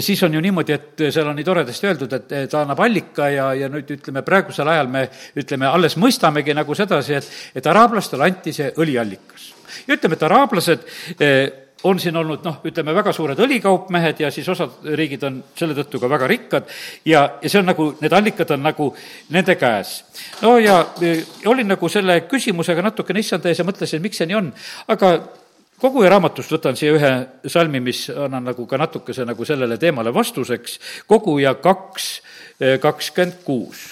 siis 0.00 0.22
on 0.22 0.34
ju 0.34 0.40
niimoodi, 0.40 0.72
et 0.72 1.04
seal 1.10 1.28
on 1.28 1.36
nii 1.38 1.46
toredasti 1.46 1.86
öeldud, 1.86 2.16
et 2.16 2.34
ta 2.50 2.62
annab 2.62 2.80
allika 2.82 3.28
ja, 3.30 3.50
ja 3.54 3.68
nüüd 3.72 3.90
ütleme, 3.98 4.24
praegusel 4.26 4.68
ajal 4.72 4.90
me 4.90 5.06
ütleme, 5.38 5.68
alles 5.70 5.96
mõistamegi 6.00 6.56
nagu 6.56 6.74
sedasi, 6.74 7.20
et, 7.20 7.30
et 7.60 7.66
araablastele 7.66 8.26
anti 8.26 8.54
see 8.56 8.72
õliallikas. 8.76 9.52
ja 9.86 9.94
ütleme, 9.94 10.18
et 10.18 10.26
araablased 10.26 10.90
eh, 11.20 11.65
on 11.84 12.00
siin 12.00 12.16
olnud 12.16 12.44
noh, 12.44 12.58
ütleme 12.64 12.94
väga 12.96 13.12
suured 13.12 13.40
õlikaupmehed 13.44 14.20
ja 14.24 14.30
siis 14.32 14.48
osad 14.48 14.86
riigid 14.96 15.22
on 15.28 15.38
selle 15.56 15.76
tõttu 15.76 16.00
ka 16.00 16.08
väga 16.10 16.28
rikkad 16.30 16.70
ja, 17.04 17.26
ja 17.42 17.50
see 17.50 17.60
on 17.60 17.68
nagu, 17.68 17.88
need 18.00 18.14
allikad 18.16 18.54
on 18.56 18.62
nagu 18.64 18.90
nende 19.34 19.56
käes. 19.60 19.98
no 20.42 20.56
ja 20.58 20.78
e, 21.04 21.18
olin 21.46 21.68
nagu 21.74 21.88
selle 21.92 22.22
küsimusega 22.30 22.84
natukene 22.86 23.20
issand 23.20 23.44
ees 23.46 23.60
ja 23.60 23.66
mõtlesin, 23.68 24.02
miks 24.04 24.22
see 24.22 24.30
nii 24.30 24.38
on, 24.38 24.48
aga 24.92 25.12
koguja 25.80 26.14
raamatust 26.14 26.56
võtan 26.56 26.78
siia 26.78 26.96
ühe 26.96 27.12
salmi, 27.52 27.82
mis 27.84 28.06
annan 28.10 28.48
nagu 28.52 28.66
ka 28.66 28.80
natukese 28.80 29.26
nagu 29.28 29.44
sellele 29.44 29.76
teemale 29.78 30.14
vastuseks, 30.14 30.80
koguja 31.06 31.54
kaks, 31.60 32.08
e, 32.60 32.78
kakskümmend 32.82 33.44
kuus. 33.44 33.84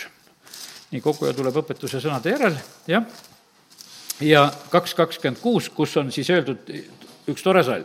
nii, 0.91 1.05
koguja 1.05 1.37
tuleb 1.37 1.61
õpetuse 1.61 2.01
sõnade 2.01 2.33
järel, 2.33 2.59
jah, 2.89 3.05
ja 4.25 4.47
kaks 4.71 4.95
kakskümmend 4.95 5.41
kuus, 5.43 5.69
kus 5.69 5.97
on 6.01 6.13
siis 6.13 6.31
öeldud 6.31 6.71
üks 7.29 7.43
tore 7.43 7.63
salm. 7.65 7.85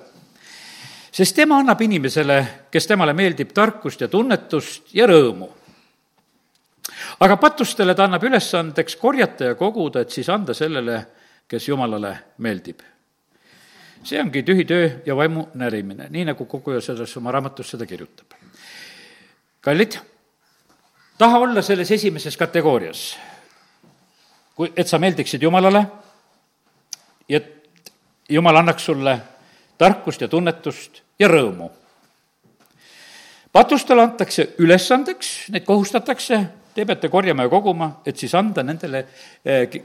sest 1.12 1.36
tema 1.36 1.60
annab 1.60 1.82
inimesele, 1.82 2.68
kes 2.72 2.88
temale 2.88 3.14
meeldib, 3.14 3.54
tarkust 3.54 4.02
ja 4.02 4.08
tunnetust 4.08 4.94
ja 4.94 5.08
rõõmu. 5.08 5.50
aga 7.20 7.38
patustele 7.38 7.96
ta 7.96 8.04
annab 8.04 8.24
ülesandeks 8.24 8.96
korjata 8.96 9.52
ja 9.52 9.56
koguda, 9.56 10.02
et 10.02 10.12
siis 10.12 10.30
anda 10.30 10.54
sellele, 10.54 11.06
kes 11.48 11.68
Jumalale 11.68 12.18
meeldib 12.38 12.82
see 14.04 14.20
ongi 14.22 14.44
tühi 14.44 14.66
töö 14.66 14.90
ja 15.06 15.16
vaimu 15.16 15.48
närimine, 15.60 16.08
nii 16.10 16.26
nagu 16.32 16.46
koguja 16.46 16.82
selles 16.82 17.16
oma 17.18 17.32
raamatus 17.32 17.74
seda 17.76 17.86
kirjutab. 17.86 18.32
kallid, 19.62 19.98
taha 21.18 21.40
olla 21.40 21.62
selles 21.62 21.92
esimeses 21.92 22.38
kategoorias, 22.38 23.18
kui, 24.56 24.72
et 24.76 24.88
sa 24.88 25.00
meeldiksid 25.00 25.44
Jumalale 25.44 25.86
ja 27.30 27.38
et 27.38 27.59
Jumal 28.30 28.56
annaks 28.56 28.86
sulle 28.86 29.20
tarkust 29.78 30.22
ja 30.22 30.28
tunnetust 30.28 31.02
ja 31.20 31.28
rõõmu. 31.28 31.70
patustele 33.52 34.02
antakse 34.02 34.50
ülesandeks, 34.58 35.50
neid 35.50 35.66
kohustatakse, 35.66 36.46
te 36.76 36.86
peate 36.86 37.10
korjama 37.10 37.44
ja 37.44 37.50
koguma, 37.50 37.92
et 38.06 38.18
siis 38.18 38.36
anda 38.36 38.64
nendele, 38.64 39.06
eh, 39.46 39.82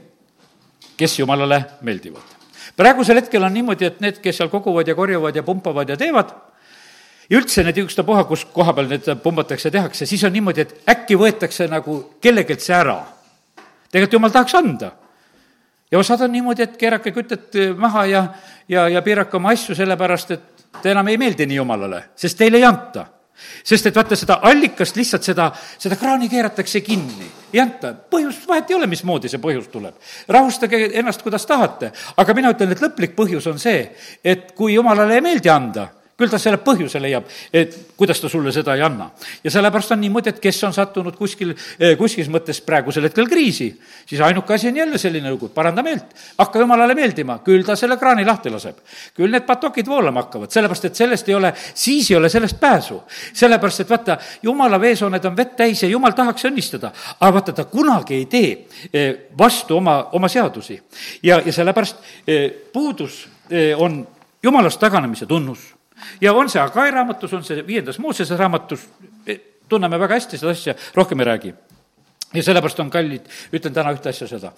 kes 0.97 1.19
Jumalale 1.19 1.65
meeldivad 1.81 2.35
praegusel 2.75 3.21
hetkel 3.21 3.43
on 3.43 3.53
niimoodi, 3.53 3.85
et 3.85 4.01
need, 4.03 4.19
kes 4.23 4.41
seal 4.41 4.51
koguvad 4.51 4.87
ja 4.87 4.95
korjavad 4.95 5.35
ja 5.35 5.43
pumpavad 5.43 5.89
ja 5.89 5.97
teevad, 5.97 6.33
ja 7.29 7.39
üldse 7.39 7.63
need 7.65 7.79
ükstapuha, 7.85 8.25
kus 8.29 8.45
koha 8.53 8.73
peal 8.75 8.89
need 8.91 9.09
pumbatakse, 9.23 9.71
tehakse, 9.73 10.07
siis 10.09 10.23
on 10.27 10.33
niimoodi, 10.35 10.65
et 10.65 10.91
äkki 10.95 11.17
võetakse 11.19 11.69
nagu 11.71 12.01
kellegilt 12.21 12.63
see 12.63 12.75
ära. 12.75 12.99
tegelikult 13.91 14.17
jumal 14.17 14.33
tahaks 14.33 14.55
anda. 14.55 14.91
Ja 15.95 15.99
osad 15.99 16.21
on 16.21 16.31
niimoodi, 16.31 16.65
et 16.65 16.77
keerake 16.77 17.11
kütet 17.15 17.55
maha 17.79 18.05
ja, 18.11 18.25
ja, 18.67 18.89
ja 18.91 19.01
piirake 19.01 19.37
oma 19.37 19.53
asju 19.55 19.75
sellepärast, 19.77 20.31
et 20.35 20.65
te 20.81 20.91
enam 20.91 21.07
ei 21.07 21.17
meeldi 21.17 21.47
nii 21.47 21.61
jumalale, 21.61 22.01
sest 22.19 22.37
teile 22.41 22.59
ei 22.59 22.65
anta. 22.67 23.05
Sest 23.35 23.89
et 23.89 23.95
vaata, 23.95 24.15
seda 24.15 24.37
allikast 24.47 24.95
lihtsalt 24.95 25.25
seda, 25.27 25.49
seda 25.79 25.97
kraani 25.99 26.29
keeratakse 26.31 26.79
kinni, 26.83 27.27
ei 27.51 27.59
anta, 27.59 27.91
põhjust, 28.11 28.45
vahet 28.47 28.71
ei 28.71 28.77
ole, 28.77 28.87
mismoodi 28.87 29.31
see 29.31 29.41
põhjus 29.43 29.67
tuleb. 29.71 29.95
rahustage 30.31 30.79
ennast, 30.99 31.23
kuidas 31.23 31.47
tahate, 31.47 31.91
aga 32.15 32.35
mina 32.35 32.51
ütlen, 32.55 32.71
et 32.71 32.83
lõplik 32.83 33.15
põhjus 33.15 33.47
on 33.51 33.59
see, 33.59 33.89
et 34.23 34.53
kui 34.55 34.75
jumalale 34.75 35.19
ei 35.19 35.23
meeldi 35.23 35.51
anda, 35.51 35.89
küll 36.15 36.31
ta 36.31 36.39
selle 36.39 36.59
põhjuse 36.63 36.99
leiab, 37.03 37.27
et 37.53 37.73
kuidas 37.99 38.21
ta 38.23 38.29
sulle 38.31 38.51
seda 38.55 38.75
ei 38.77 38.83
anna. 38.85 39.09
ja 39.43 39.51
sellepärast 39.51 39.91
on 39.91 39.99
niimoodi, 40.01 40.31
et 40.31 40.39
kes 40.39 40.63
on 40.63 40.73
sattunud 40.73 41.15
kuskil, 41.19 41.51
eh, 41.79 41.97
kuskil 41.99 42.29
mõttes 42.31 42.61
praegusel 42.63 43.03
hetkel 43.09 43.27
kriisi, 43.27 43.67
siis 44.07 44.21
ainuke 44.21 44.53
asi 44.53 44.69
on 44.71 44.77
jälle 44.77 44.97
selline 44.97 45.31
lugu, 45.31 45.49
paranda 45.49 45.83
meelt, 45.83 46.15
hakka 46.37 46.59
jumalale 46.63 46.95
meeldima, 46.95 47.39
küll 47.43 47.67
ta 47.67 47.75
selle 47.75 47.97
kraani 47.97 48.25
lahti 48.25 48.49
laseb. 48.49 48.79
küll 49.15 49.31
need 49.31 49.43
patokid 49.45 49.87
voolama 49.87 50.23
hakkavad, 50.23 50.51
sellepärast 50.51 50.85
et 50.85 50.95
sellest 50.95 51.29
ei 51.29 51.35
ole, 51.35 51.53
siis 51.73 52.11
ei 52.11 52.17
ole 52.17 52.29
sellest 52.29 52.59
pääsu. 52.59 53.03
sellepärast, 53.33 53.79
et 53.79 53.89
vaata, 53.89 54.17
jumala 54.41 54.79
veesooned 54.79 55.25
on 55.25 55.37
vett 55.37 55.55
täis 55.55 55.83
ja 55.83 55.89
jumal 55.89 56.11
tahaks 56.11 56.45
õnnistada, 56.45 56.91
aga 57.19 57.33
vaata, 57.33 57.53
ta 57.53 57.65
kunagi 57.65 58.15
ei 58.15 58.25
tee 58.25 58.67
eh, 58.93 59.15
vastu 59.37 59.77
oma, 59.77 60.09
oma 60.11 60.27
seadusi. 60.27 60.81
ja, 61.23 61.41
ja 61.45 61.53
sellepärast 61.53 61.97
eh, 62.27 62.51
puudus 62.73 63.27
on 63.77 64.07
jumalast 64.43 64.79
taganemise 64.79 65.25
tunnus 65.25 65.74
ja 66.21 66.33
on 66.33 66.49
see 66.49 66.61
Agai 66.61 66.91
raamatus, 66.91 67.33
on 67.33 67.43
see 67.43 67.67
viiendas 67.67 67.99
Moosese 67.99 68.37
raamatus, 68.37 68.87
e, 69.27 69.39
tunneme 69.69 69.99
väga 69.99 70.19
hästi 70.19 70.37
seda 70.37 70.51
asja, 70.51 70.75
rohkem 70.95 71.19
ei 71.19 71.25
räägi 71.25 71.53
ja 72.33 72.43
sellepärast 72.43 72.79
on 72.79 72.91
kallid, 72.91 73.25
ütlen 73.53 73.73
täna 73.73 73.93
ühte 73.95 74.11
asja 74.11 74.27
seda. 74.27 74.51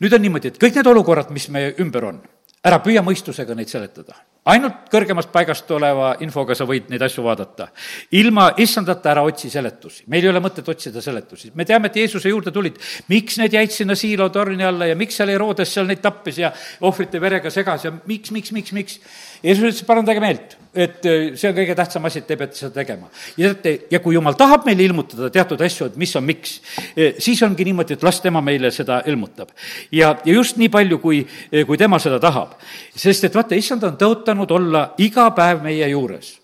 nüüd 0.00 0.14
on 0.14 0.22
niimoodi, 0.22 0.52
et 0.52 0.62
kõik 0.62 0.78
need 0.78 0.90
olukorrad, 0.90 1.30
mis 1.34 1.48
meie 1.52 1.74
ümber 1.82 2.10
on, 2.12 2.22
ära 2.66 2.78
püüa 2.82 3.02
mõistusega 3.04 3.54
neid 3.56 3.70
seletada. 3.70 4.16
ainult 4.46 4.86
kõrgemast 4.92 5.32
paigast 5.34 5.70
oleva 5.74 6.12
infoga 6.22 6.54
sa 6.54 6.64
võid 6.64 6.90
neid 6.90 7.02
asju 7.02 7.24
vaadata. 7.24 7.68
ilma 8.12 8.52
issandata 8.56 9.10
ära 9.10 9.22
otsi 9.22 9.50
seletusi. 9.50 10.04
meil 10.06 10.24
ei 10.24 10.30
ole 10.30 10.40
mõtet 10.40 10.68
otsida 10.68 11.02
seletusi. 11.02 11.50
me 11.54 11.64
teame, 11.64 11.86
et 11.86 11.96
Jeesuse 11.96 12.28
juurde 12.28 12.50
tulid, 12.50 12.78
miks 13.08 13.38
need 13.38 13.52
jäid 13.52 13.70
sinna 13.70 13.94
Siilo 13.94 14.28
torni 14.28 14.64
alla 14.64 14.86
ja 14.86 14.96
miks 14.96 15.16
seal 15.16 15.28
Herodes 15.28 15.72
seal 15.74 15.86
neid 15.86 16.00
tappis 16.00 16.38
ja 16.38 16.52
ohvrite 16.80 17.20
verega 17.20 17.50
segas 17.50 17.84
ja 17.84 17.92
miks, 18.06 18.30
miks, 18.30 18.52
miks, 18.52 18.72
miks. 18.72 19.00
Jeesus 19.46 19.68
ütles, 19.70 19.84
parandage 19.86 20.22
meelt 20.22 20.56
et 20.76 21.06
äh, 21.06 21.36
see 21.38 21.48
on 21.48 21.56
kõige 21.56 21.74
tähtsam 21.76 22.04
asi, 22.06 22.20
et 22.20 22.26
te 22.28 22.36
peate 22.36 22.58
seda 22.58 22.74
tegema. 22.76 23.08
ja 23.38 23.52
teate, 23.54 23.88
ja 23.90 24.00
kui 24.04 24.14
jumal 24.14 24.36
tahab 24.36 24.66
meile 24.68 24.84
ilmutada 24.84 25.30
teatud 25.32 25.60
asju, 25.64 25.88
et 25.90 25.96
mis 26.00 26.12
on 26.18 26.24
miks, 26.26 26.58
äh, 26.92 27.16
siis 27.22 27.40
ongi 27.46 27.64
niimoodi, 27.64 27.96
et 27.96 28.04
las 28.04 28.20
tema 28.20 28.42
meile 28.44 28.70
seda 28.74 29.00
ilmutab. 29.08 29.54
ja, 29.92 30.14
ja 30.24 30.34
just 30.34 30.60
nii 30.60 30.68
palju, 30.72 30.98
kui, 31.00 31.22
äh, 31.24 31.64
kui 31.66 31.80
tema 31.80 31.98
seda 32.02 32.20
tahab. 32.20 32.58
sest 32.94 33.24
et 33.24 33.34
vaata, 33.34 33.56
issand 33.56 33.84
on 33.88 33.96
tõotanud 33.96 34.52
olla 34.52 34.90
iga 34.98 35.30
päev 35.36 35.64
meie 35.64 35.88
juures. 35.88 36.36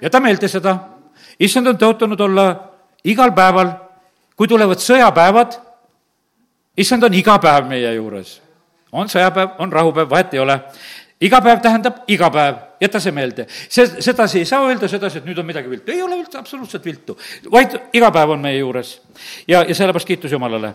jäta 0.00 0.20
meelde 0.20 0.48
seda, 0.48 0.78
issand 1.38 1.74
on 1.74 1.76
tõotanud 1.78 2.20
olla 2.20 2.48
igal 3.04 3.34
päeval, 3.36 3.74
kui 4.36 4.48
tulevad 4.48 4.80
sõjapäevad, 4.80 5.58
issand 6.76 7.04
on 7.04 7.14
iga 7.14 7.38
päev 7.38 7.68
meie 7.68 7.94
juures. 7.94 8.40
on 8.92 9.08
sõjapäev, 9.08 9.58
on 9.58 9.72
rahupäev, 9.72 10.08
vahet 10.10 10.34
ei 10.34 10.40
ole 10.40 10.62
iga 11.20 11.40
päev 11.42 11.60
tähendab 11.62 12.02
iga 12.10 12.28
päev, 12.30 12.58
jäta 12.80 13.00
see 13.02 13.12
meelde. 13.12 13.46
see, 13.48 13.86
sedasi 14.02 14.38
ei 14.38 14.46
saa 14.46 14.62
öelda 14.68 14.88
sedasi, 14.88 15.18
et 15.18 15.26
nüüd 15.26 15.38
on 15.40 15.46
midagi 15.46 15.70
viltu, 15.70 15.90
ei 15.90 16.02
ole 16.02 16.20
üldse 16.20 16.38
absoluutselt 16.38 16.84
viltu, 16.86 17.16
vaid 17.50 17.74
iga 17.98 18.10
päev 18.14 18.36
on 18.36 18.42
meie 18.42 18.60
juures. 18.60 18.92
ja, 19.48 19.64
ja 19.66 19.74
sellepärast 19.74 20.06
kiitus 20.06 20.32
Jumalale. 20.32 20.74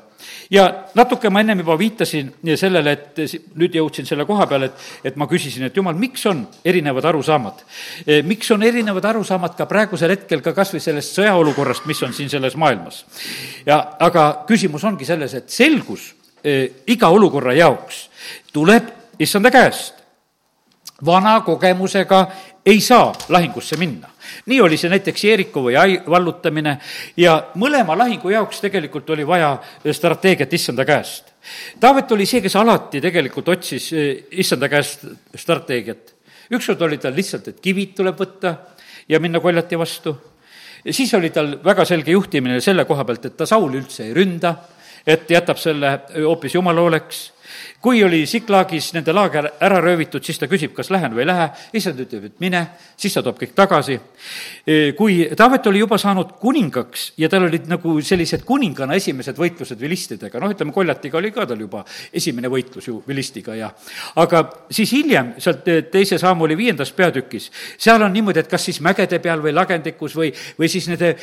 ja 0.52 0.66
natuke 0.96 1.30
ma 1.30 1.40
ennem 1.40 1.64
juba 1.64 1.78
viitasin 1.80 2.34
sellele, 2.60 2.92
et 2.92 3.24
nüüd 3.56 3.80
jõudsin 3.80 4.10
selle 4.10 4.26
koha 4.28 4.48
peale, 4.52 4.72
et, 4.72 4.84
et 5.12 5.16
ma 5.16 5.30
küsisin, 5.32 5.70
et 5.70 5.78
Jumal, 5.78 5.96
miks 5.96 6.26
on 6.28 6.44
erinevad 6.66 7.08
arusaamad? 7.14 7.64
E, 8.06 8.22
miks 8.28 8.52
on 8.52 8.68
erinevad 8.68 9.06
arusaamad 9.14 9.56
ka 9.56 9.70
praegusel 9.70 10.12
hetkel 10.12 10.44
ka 10.44 10.52
kas 10.54 10.76
või 10.76 10.84
sellest 10.84 11.16
sõjaolukorrast, 11.22 11.88
mis 11.88 12.04
on 12.04 12.14
siin 12.14 12.30
selles 12.30 12.60
maailmas? 12.60 13.06
ja 13.66 13.80
aga 14.00 14.44
küsimus 14.48 14.84
ongi 14.84 15.08
selles, 15.08 15.40
et 15.40 15.50
selgus 15.50 16.12
e, 16.44 16.84
iga 16.92 17.08
olukorra 17.16 17.56
jaoks 17.56 18.10
tuleb 18.52 18.92
issanda 19.24 19.52
käest 19.54 20.03
vana 21.06 21.42
kogemusega 21.42 22.28
ei 22.66 22.82
saa 22.82 23.14
lahingusse 23.30 23.78
minna. 23.78 24.10
nii 24.46 24.62
oli 24.62 24.78
see 24.78 24.90
näiteks 24.90 25.24
Jeeriku 25.24 25.66
või 25.66 25.76
Ai 25.78 25.98
vallutamine 26.10 26.78
ja 27.18 27.36
mõlema 27.60 27.98
lahingu 27.98 28.30
jaoks 28.30 28.62
tegelikult 28.64 29.10
oli 29.10 29.28
vaja 29.28 29.58
strateegiat 29.92 30.54
issanda 30.54 30.86
käest. 30.86 31.34
Taavet 31.80 32.12
oli 32.12 32.26
see, 32.26 32.42
kes 32.42 32.56
alati 32.56 33.02
tegelikult 33.02 33.50
otsis 33.50 33.90
eh, 33.94 34.24
issanda 34.32 34.70
käest 34.70 35.06
strateegiat. 35.36 36.14
ükskord 36.52 36.82
oli 36.82 36.98
tal 36.98 37.16
lihtsalt, 37.16 37.48
et 37.48 37.60
kivid 37.60 37.96
tuleb 37.96 38.20
võtta 38.20 38.56
ja 39.08 39.20
minna 39.20 39.40
koljati 39.40 39.78
vastu. 39.78 40.16
siis 40.90 41.14
oli 41.14 41.30
tal 41.30 41.58
väga 41.64 41.86
selge 41.86 42.12
juhtimine 42.12 42.62
selle 42.62 42.86
koha 42.86 43.04
pealt, 43.04 43.26
et 43.26 43.38
ta 43.38 43.46
Sauli 43.46 43.78
üldse 43.78 44.04
ei 44.04 44.14
ründa, 44.14 44.56
et 45.08 45.30
jätab 45.30 45.58
selle 45.58 46.00
hoopis 46.16 46.56
jumala 46.56 46.82
hooleks 46.82 47.32
kui 47.84 48.00
oli 48.04 48.24
Siklaagis 48.30 48.94
nende 48.96 49.12
laager 49.16 49.50
ära 49.64 49.82
röövitud, 49.84 50.24
siis 50.24 50.40
ta 50.40 50.48
küsib, 50.48 50.72
kas 50.76 50.88
lähen 50.94 51.12
või 51.16 51.26
ei 51.26 51.28
lähe, 51.28 51.50
issand 51.76 52.00
ütleb, 52.00 52.30
et 52.30 52.40
mine, 52.44 52.62
siis 53.00 53.16
ta 53.16 53.24
toob 53.26 53.42
kõik 53.42 53.52
tagasi. 53.58 54.00
kui 54.98 55.18
Taavet 55.38 55.68
oli 55.68 55.82
juba 55.82 55.98
saanud 56.00 56.32
kuningaks 56.40 57.12
ja 57.20 57.30
tal 57.30 57.50
olid 57.50 57.68
nagu 57.68 57.98
sellised 58.02 58.46
kuningana 58.48 58.96
esimesed 58.96 59.38
võitlused 59.38 59.80
vilistidega, 59.80 60.40
noh, 60.40 60.56
ütleme, 60.56 60.72
Koljatiga 60.72 61.20
oli 61.20 61.34
ka 61.36 61.46
tal 61.50 61.60
juba 61.60 61.84
esimene 62.14 62.48
võitlus 62.48 62.88
ju 62.88 63.02
vilistiga 63.08 63.56
ja 63.60 63.70
aga 64.16 64.46
siis 64.72 64.96
hiljem, 64.96 65.36
sealt 65.44 65.68
teise 65.92 66.18
Saamuli 66.22 66.58
viiendas 66.58 66.96
peatükis, 66.96 67.52
seal 67.78 68.02
on 68.02 68.16
niimoodi, 68.16 68.46
et 68.46 68.52
kas 68.52 68.64
siis 68.70 68.80
mägede 68.82 69.20
peal 69.20 69.44
või 69.44 69.52
lagendikus 69.52 70.16
või, 70.16 70.32
või 70.60 70.72
siis 70.72 70.88
nende 70.88 71.18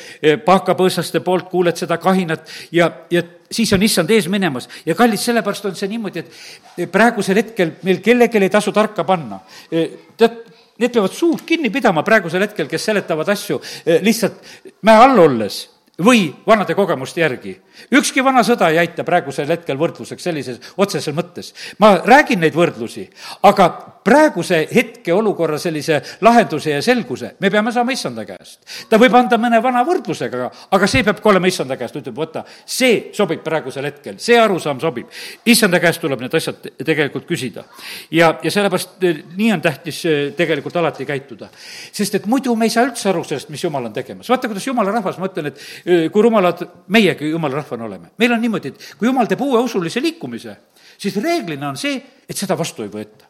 paakapõõsaste 0.45 1.25
poolt 1.25 1.49
kuuled 1.49 1.81
seda 1.81 1.97
kahinat 1.97 2.45
ja, 2.77 2.93
ja 3.11 3.25
siis 3.51 3.73
on 3.73 3.83
issand 3.83 4.11
ees 4.15 4.29
minemas 4.31 4.69
ja 4.87 4.95
kallid, 4.95 5.21
sellepärast 5.21 5.67
on 5.71 5.77
see 5.79 5.91
niimoodi, 5.91 6.23
et 6.23 6.93
praegusel 6.93 7.43
hetkel 7.43 7.75
meil 7.87 8.01
kellelegi 8.05 8.39
ei 8.39 8.53
tasu 8.53 8.73
tarka 8.73 9.05
panna. 9.05 9.41
tead, 9.71 10.39
need 10.81 10.95
peavad 10.95 11.13
suud 11.13 11.43
kinni 11.47 11.71
pidama 11.71 12.05
praegusel 12.07 12.47
hetkel, 12.47 12.69
kes 12.71 12.89
seletavad 12.91 13.29
asju 13.29 13.61
lihtsalt 14.07 14.41
mäe 14.87 14.97
all 14.97 15.19
olles 15.27 15.61
või 16.01 16.31
vanade 16.47 16.75
kogemuste 16.75 17.21
järgi. 17.21 17.57
ükski 17.93 18.25
vana 18.25 18.43
sõda 18.47 18.71
ei 18.71 18.79
aita 18.79 19.05
praegusel 19.05 19.51
hetkel 19.51 19.77
võrdluseks 19.77 20.23
sellises 20.23 20.61
otseses 20.77 21.15
mõttes. 21.15 21.53
ma 21.79 21.99
räägin 22.05 22.41
neid 22.41 22.55
võrdlusi, 22.55 23.09
aga 23.43 23.69
praeguse 24.05 24.63
hetkeolukorra 24.75 25.59
sellise 25.59 26.01
lahenduse 26.25 26.71
ja 26.71 26.83
selguse 26.83 27.35
me 27.41 27.51
peame 27.51 27.73
saama 27.73 27.93
issanda 27.93 28.25
käest. 28.25 28.61
ta 28.89 28.99
võib 29.01 29.15
anda 29.17 29.39
mõne 29.39 29.61
vana 29.63 29.83
võrdlusega, 29.87 30.49
aga 30.73 30.89
see 30.89 31.05
peab 31.05 31.21
ka 31.21 31.31
olema 31.33 31.51
issanda 31.51 31.77
käest, 31.81 31.97
ütleb, 32.01 32.17
võta, 32.17 32.45
see 32.65 33.11
sobib 33.17 33.43
praegusel 33.45 33.89
hetkel, 33.89 34.19
see 34.19 34.39
arusaam 34.41 34.81
sobib. 34.81 35.11
issanda 35.45 35.81
käest 35.81 36.01
tuleb 36.01 36.25
need 36.25 36.35
asjad 36.35 36.71
tegelikult 36.85 37.27
küsida. 37.29 37.65
ja, 38.11 38.33
ja 38.43 38.51
sellepärast 38.51 39.05
eh, 39.05 39.23
nii 39.37 39.53
on 39.53 39.65
tähtis 39.65 40.05
eh, 40.07 40.21
tegelikult 40.37 40.77
alati 40.77 41.07
käituda. 41.07 41.51
sest 41.93 42.15
et 42.15 42.27
muidu 42.27 42.57
me 42.57 42.71
ei 42.71 42.75
saa 42.75 42.87
üldse 42.89 43.09
aru 43.13 43.25
sellest, 43.25 43.51
mis 43.51 43.65
jumal 43.65 43.91
on 43.91 43.93
tegemas. 43.93 44.29
vaata, 44.29 44.49
kuidas 44.49 44.67
jumala 44.67 44.93
rahvas, 44.97 45.19
ma 45.19 45.29
ütlen, 45.29 45.53
et 45.53 45.65
eh, 45.85 46.07
kui 46.11 46.23
rumalad 46.23 46.65
meiegi 46.89 47.31
jumala 47.31 47.61
rahvana 47.61 47.85
oleme. 47.85 48.15
meil 48.19 48.33
on 48.33 48.41
niimoodi, 48.41 48.75
et 48.75 48.95
kui 48.99 49.09
jumal 49.11 49.29
teeb 49.29 49.41
uue 49.45 49.61
usulise 49.61 50.01
liikumise, 50.01 50.57
siis 50.99 51.17
reeglina 51.17 51.69
on 51.69 51.77
see, 51.77 52.01
et 52.29 52.37
seda 52.37 52.57
vastu 52.59 52.87
ei 52.87 52.93
võeta. 52.93 53.30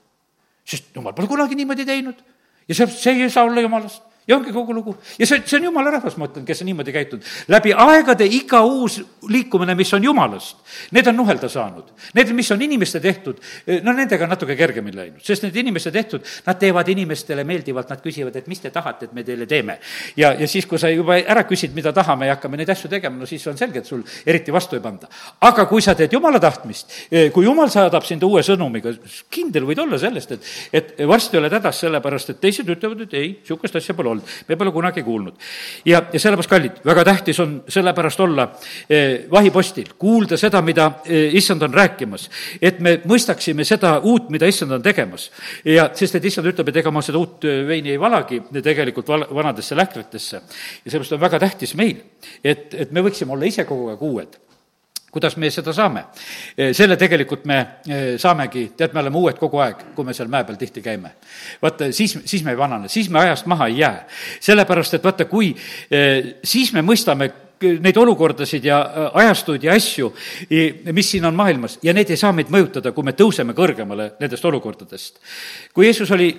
Sest 0.71 0.95
jumal 0.95 1.15
pole 1.17 1.31
kunagi 1.31 1.59
niimoodi 1.59 1.87
teinud. 1.89 2.21
Ja 2.69 2.77
see, 2.79 2.87
see 2.95 3.17
ei 3.25 3.33
saa 3.33 3.49
olla 3.49 3.63
jumalast 3.65 4.10
ja 4.31 4.37
ongi 4.37 4.53
kogu 4.55 4.75
lugu. 4.75 4.95
ja 5.19 5.27
see, 5.27 5.43
see 5.47 5.59
on 5.59 5.67
jumala 5.69 5.91
rahvas, 5.97 6.17
ma 6.21 6.29
ütlen, 6.29 6.45
kes 6.47 6.63
on 6.63 6.69
niimoodi 6.71 6.95
käitunud. 6.95 7.27
läbi 7.51 7.73
aegade 7.75 8.27
iga 8.27 8.63
uus 8.67 9.01
liikumine, 9.29 9.75
mis 9.79 9.91
on 9.97 10.05
jumalast, 10.05 10.61
need 10.95 11.09
on 11.11 11.17
nuhelda 11.19 11.49
saanud. 11.51 11.91
Need, 12.15 12.31
mis 12.37 12.51
on 12.55 12.63
inimeste 12.63 13.01
tehtud, 13.03 13.41
no 13.83 13.95
nendega 13.97 14.27
on 14.27 14.33
natuke 14.35 14.57
kergemini 14.59 14.97
läinud, 14.97 15.25
sest 15.27 15.47
need 15.47 15.59
inimeste 15.65 15.91
tehtud, 15.95 16.27
nad 16.47 16.59
teevad 16.61 16.89
inimestele 16.95 17.45
meeldivalt, 17.49 17.91
nad 17.91 18.03
küsivad, 18.05 18.37
et 18.39 18.51
mis 18.51 18.63
te 18.63 18.71
tahate, 18.75 19.11
et 19.11 19.17
me 19.17 19.25
teile 19.27 19.49
teeme. 19.51 19.79
ja, 20.17 20.33
ja 20.39 20.49
siis, 20.49 20.67
kui 20.71 20.79
sa 20.79 20.91
juba 20.93 21.19
ära 21.21 21.45
küsid, 21.49 21.75
mida 21.75 21.93
tahame 21.97 22.31
ja 22.31 22.39
hakkame 22.39 22.61
neid 22.61 22.71
asju 22.71 22.91
tegema, 22.93 23.19
no 23.19 23.27
siis 23.27 23.47
on 23.51 23.59
selge, 23.59 23.83
et 23.83 23.91
sul 23.91 24.05
eriti 24.27 24.55
vastu 24.55 24.79
ei 24.79 24.85
panda. 24.85 25.11
aga 25.41 25.67
kui 25.67 25.83
sa 25.83 25.97
teed 25.99 26.13
jumala 26.13 26.41
tahtmist, 26.41 26.95
kui 27.35 27.45
jumal 27.45 27.71
saadab 27.73 28.07
sind 28.07 28.23
uue 28.27 28.45
sõnumiga, 28.47 28.95
kindel 29.31 29.67
võid 29.67 29.83
olla 29.83 29.99
sellest, 29.99 30.39
et, 30.39 30.51
et 30.73 30.95
varsti 31.09 31.41
oled 31.41 31.59
hädas, 31.59 31.83
sellepärast 31.83 32.35
et 32.35 32.41
teised 32.41 32.69
ütlevad, 32.71 33.07
et 33.09 33.19
ei, 33.19 33.35
niisugust 33.41 33.77
asja 33.81 33.95
pole 33.97 34.15
olnud 34.15 34.20
olnud, 34.21 34.47
me 34.49 34.57
pole 34.57 34.73
kunagi 34.73 35.03
kuulnud. 35.03 35.35
ja, 35.85 36.03
ja 36.13 36.21
sellepärast, 36.21 36.51
kallid, 36.51 36.81
väga 36.85 37.05
tähtis 37.05 37.41
on 37.41 37.63
sellepärast 37.69 38.21
olla 38.21 38.49
eh, 38.89 39.27
vahipostil, 39.31 39.95
kuulda 39.99 40.37
seda, 40.37 40.63
mida 40.63 40.91
eh, 41.05 41.35
issand 41.35 41.63
on 41.63 41.75
rääkimas, 41.75 42.29
et 42.63 42.81
me 42.81 43.01
mõistaksime 43.05 43.65
seda 43.65 43.99
uut, 44.01 44.31
mida 44.31 44.47
issand 44.47 44.73
on 44.73 44.83
tegemas. 44.83 45.31
ja 45.65 45.91
sest, 45.95 46.15
et 46.15 46.25
issand 46.25 46.47
ütleb, 46.51 46.69
et 46.69 46.83
ega 46.83 46.91
ma 46.91 47.03
seda 47.03 47.19
uut 47.19 47.45
eh, 47.45 47.65
veini 47.67 47.95
ei 47.95 48.01
valagi 48.01 48.43
tegelikult 48.63 49.09
val-, 49.09 49.29
vanadesse 49.35 49.77
lähkritesse. 49.77 50.37
ja 50.85 50.91
sellepärast 50.91 51.19
on 51.19 51.21
väga 51.21 51.39
tähtis 51.39 51.75
meil, 51.75 52.05
et, 52.45 52.75
et 52.75 52.93
me 52.93 53.05
võiksime 53.05 53.37
olla 53.37 53.49
ise 53.49 53.65
kogu 53.69 53.91
aeg 53.91 54.03
uued 54.03 54.41
kuidas 55.11 55.37
me 55.37 55.51
seda 55.51 55.73
saame? 55.75 56.05
Eh, 56.57 56.71
selle 56.77 56.97
tegelikult 57.01 57.45
me 57.51 57.59
eh, 57.87 58.15
saamegi, 58.21 58.71
tead, 58.79 58.95
me 58.95 59.03
oleme 59.03 59.21
uued 59.21 59.39
kogu 59.41 59.61
aeg, 59.65 59.85
kui 59.97 60.07
me 60.07 60.15
seal 60.17 60.31
mäe 60.33 60.47
peal 60.47 60.59
tihti 60.61 60.83
käime. 60.85 61.15
vaata, 61.63 61.91
siis, 61.93 62.19
siis 62.25 62.45
me 62.45 62.55
ei 62.55 62.59
vanane, 62.59 62.89
siis 62.89 63.11
me 63.11 63.19
ajast 63.25 63.47
maha 63.51 63.67
ei 63.67 63.79
jää. 63.79 64.07
sellepärast, 64.41 64.95
et 64.95 65.05
vaata, 65.05 65.25
kui 65.25 65.55
eh, 65.91 66.37
siis 66.45 66.73
me 66.73 66.83
mõistame 66.83 67.31
neid 67.61 67.97
olukordasid 68.01 68.65
ja 68.65 68.79
ajastuid 69.21 69.67
ja 69.67 69.75
asju, 69.77 70.07
mis 70.97 71.11
siin 71.11 71.27
on 71.29 71.35
maailmas 71.37 71.77
ja 71.85 71.93
need 71.93 72.09
ei 72.09 72.17
saa 72.17 72.33
meid 72.33 72.49
mõjutada, 72.49 72.95
kui 72.97 73.05
me 73.05 73.13
tõuseme 73.13 73.53
kõrgemale 73.53 74.15
nendest 74.21 74.45
olukordadest. 74.49 75.19
kui 75.75 75.85
Jeesus 75.85 76.11
oli 76.17 76.31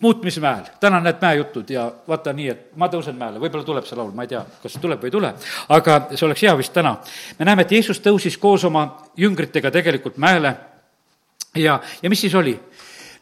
muutmismäel, 0.00 0.64
täna 0.80 1.00
näed 1.00 1.20
mäejutud 1.20 1.70
ja 1.70 1.84
vaata 2.08 2.32
nii, 2.32 2.48
et 2.48 2.76
ma 2.80 2.88
tõusen 2.88 3.16
mäele, 3.18 3.40
võib-olla 3.40 3.66
tuleb 3.66 3.84
see 3.84 3.98
laul, 3.98 4.14
ma 4.16 4.24
ei 4.24 4.30
tea, 4.30 4.40
kas 4.62 4.78
tuleb 4.80 5.02
või 5.02 5.10
ei 5.10 5.12
tule, 5.12 5.32
aga 5.76 5.96
see 6.14 6.24
oleks 6.24 6.44
hea 6.46 6.54
vist 6.56 6.72
täna. 6.72 6.94
me 7.38 7.44
näeme, 7.44 7.66
et 7.66 7.72
Jeesus 7.72 8.00
tõusis 8.00 8.38
koos 8.40 8.64
oma 8.64 8.86
jüngritega 9.16 9.70
tegelikult 9.70 10.16
mäele 10.16 10.54
ja, 11.54 11.80
ja 12.02 12.10
mis 12.10 12.20
siis 12.24 12.34
oli? 12.34 12.56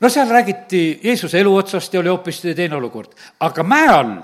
no 0.00 0.08
seal 0.08 0.30
räägiti 0.30 1.00
Jeesuse 1.02 1.40
eluotsast 1.40 1.94
ja 1.94 2.00
oli 2.00 2.08
hoopis 2.14 2.40
teine 2.42 2.76
olukord, 2.76 3.10
aga 3.40 3.62
mäe 3.62 3.88
all 3.88 4.16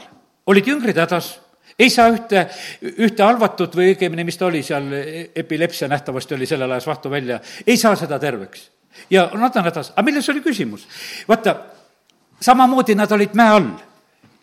olid 0.47 0.67
jüngrid 0.67 0.99
hädas 0.99 1.41
ei 1.79 1.91
saa 1.91 2.11
ühte, 2.11 2.45
ühte 2.83 3.23
halvatut 3.23 3.75
või 3.79 3.93
õigemini, 3.93 4.25
mis 4.27 4.39
ta 4.39 4.47
oli 4.49 4.65
seal, 4.67 4.89
epilepsia 5.35 5.89
nähtavasti 5.91 6.35
oli 6.35 6.47
sellel 6.47 6.71
ajal 6.75 6.91
vahtu 6.91 7.11
välja, 7.11 7.41
ei 7.67 7.77
saa 7.77 7.97
seda 7.97 8.19
terveks. 8.19 8.71
ja 9.11 9.29
nad 9.35 9.57
on 9.57 9.65
hädas, 9.65 9.93
aga 9.95 10.07
milles 10.07 10.29
oli 10.29 10.41
küsimus? 10.43 10.87
vaata, 11.29 11.57
samamoodi 12.41 12.95
nad 12.95 13.13
olid 13.13 13.35
mäe 13.39 13.55
all. 13.55 13.73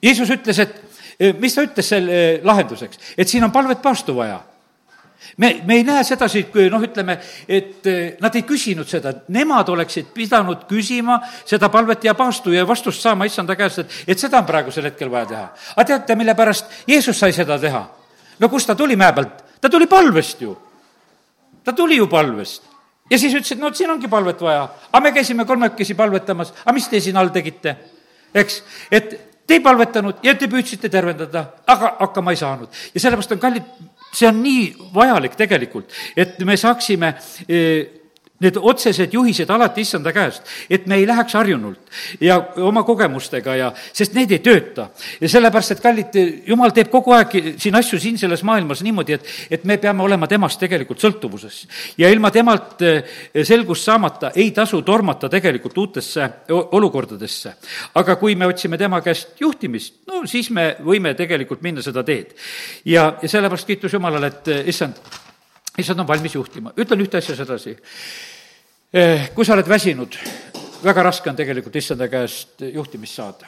Jeesus 0.03 0.29
ütles, 0.29 0.59
et 0.59 0.75
eh, 1.19 1.33
mis 1.39 1.55
ta 1.55 1.63
ütles 1.65 1.87
selle 1.89 2.19
eh, 2.19 2.43
lahenduseks, 2.43 3.15
et 3.17 3.29
siin 3.29 3.43
on 3.43 3.53
palvet 3.55 3.81
paastu 3.81 4.15
vaja 4.17 4.41
me, 5.37 5.61
me 5.65 5.75
ei 5.75 5.83
näe 5.83 6.03
sedasi, 6.03 6.45
kui 6.51 6.67
noh, 6.71 6.83
ütleme, 6.83 7.17
et 7.47 7.87
eh, 7.89 8.17
nad 8.21 8.35
ei 8.35 8.43
küsinud 8.47 8.87
seda, 8.89 9.13
nemad 9.33 9.69
oleksid 9.73 10.11
pidanud 10.15 10.65
küsima 10.69 11.19
seda 11.45 11.69
palvet 11.73 12.03
ja 12.05 12.15
paastu 12.17 12.53
ja 12.53 12.65
vastust 12.67 13.03
saama 13.03 13.27
issanda 13.29 13.55
käest, 13.55 13.83
et, 13.83 13.97
et 14.07 14.21
seda 14.21 14.41
on 14.41 14.47
praegusel 14.49 14.89
hetkel 14.89 15.11
vaja 15.11 15.31
teha. 15.31 15.47
aga 15.75 15.87
teate, 15.91 16.15
mille 16.15 16.35
pärast 16.35 16.71
Jeesus 16.87 17.19
sai 17.19 17.33
seda 17.33 17.59
teha? 17.59 17.85
no 18.39 18.49
kust 18.49 18.67
ta 18.67 18.75
tuli 18.75 18.95
mäe 18.95 19.13
pealt? 19.13 19.43
ta 19.61 19.69
tuli 19.69 19.87
palvest 19.87 20.41
ju. 20.41 20.55
ta 21.63 21.73
tuli 21.73 21.97
ju 21.97 22.07
palvest 22.07 22.74
ja 23.09 23.19
siis 23.19 23.33
ütles, 23.33 23.51
et 23.53 23.61
no 23.61 23.71
siin 23.73 23.91
ongi 23.91 24.09
palvet 24.11 24.41
vaja. 24.41 24.67
aga 24.91 25.03
me 25.03 25.11
käisime 25.15 25.45
kolmekesi 25.45 25.95
palvetamas, 25.95 26.53
aga 26.63 26.73
mis 26.73 26.87
te 26.89 26.99
siin 26.99 27.17
all 27.17 27.33
tegite? 27.33 27.75
eks, 28.33 28.61
et 28.91 29.13
te 29.47 29.57
ei 29.57 29.63
palvetanud 29.63 30.23
ja 30.25 30.33
te 30.35 30.49
püüdsite 30.51 30.89
tervendada, 30.89 31.45
aga 31.67 31.95
hakkama 31.99 32.33
ei 32.33 32.41
saanud. 32.41 32.69
ja 32.93 32.99
sellepärast 32.99 33.35
on 33.37 33.43
kallid, 33.43 33.69
see 34.13 34.27
on 34.29 34.41
nii 34.43 34.65
vajalik 34.95 35.37
tegelikult, 35.37 35.93
et 36.17 36.39
me 36.45 36.57
saaksime 36.57 37.13
eh, 37.47 38.04
need 38.39 38.57
otsesed 38.59 39.13
juhised 39.13 39.49
alati 39.49 39.81
issanda 39.85 40.11
käest, 40.13 40.43
et 40.69 40.87
me 40.91 40.97
ei 40.99 41.05
läheks 41.07 41.33
harjunult 41.37 41.95
ja 42.19 42.37
oma 42.67 42.83
kogemustega 42.83 43.55
ja, 43.55 43.69
sest 43.95 44.15
need 44.17 44.33
ei 44.35 44.41
tööta. 44.43 44.89
ja 45.21 45.29
sellepärast, 45.31 45.71
et 45.71 45.83
kallid, 45.83 46.17
jumal 46.47 46.73
teeb 46.75 46.91
kogu 46.91 47.15
aeg 47.15 47.35
siin 47.61 47.79
asju 47.79 47.99
siin 47.99 48.19
selles 48.19 48.43
maailmas 48.43 48.83
niimoodi, 48.83 49.15
et, 49.15 49.31
et 49.49 49.63
me 49.63 49.77
peame 49.79 50.03
olema 50.03 50.27
temast 50.27 50.59
tegelikult 50.59 50.99
sõltuvuses. 50.99 51.61
ja 51.97 52.11
ilma 52.11 52.31
temalt 52.31 52.83
eh, 52.83 53.15
selgust 53.43 53.87
saamata 53.87 54.33
ei 54.35 54.51
tasu 54.51 54.81
tormata 54.81 55.29
tegelikult 55.31 55.77
uutesse 55.77 56.29
olukordadesse. 56.51 57.53
aga 57.95 58.15
kui 58.19 58.35
me 58.35 58.51
otsime 58.51 58.77
tema 58.77 58.99
käest 59.01 59.39
juhtimist, 59.39 60.01
no 60.07 60.25
siis 60.27 60.51
me 60.51 60.73
võime 60.83 61.15
tegelikult 61.15 61.63
minna 61.63 61.81
seda 61.81 62.03
teed. 62.03 62.35
ja, 62.85 63.13
ja 63.21 63.29
sellepärast 63.29 63.67
kiitus 63.67 63.95
Jumalale, 63.95 64.27
et 64.27 64.51
eh, 64.51 64.67
issand, 64.75 64.99
issand 65.77 65.99
on 65.99 66.07
valmis 66.07 66.35
juhtima. 66.35 66.73
ütlen 66.77 67.01
ühte 67.01 67.17
asja 67.17 67.35
sedasi. 67.35 67.77
Eh, 68.93 69.29
kui 69.35 69.45
sa 69.45 69.53
oled 69.53 69.67
väsinud, 69.69 70.15
väga 70.83 71.03
raske 71.03 71.29
on 71.29 71.35
tegelikult 71.35 71.75
issanda 71.75 72.07
käest 72.07 72.61
juhtimist 72.61 73.15
saada. 73.15 73.47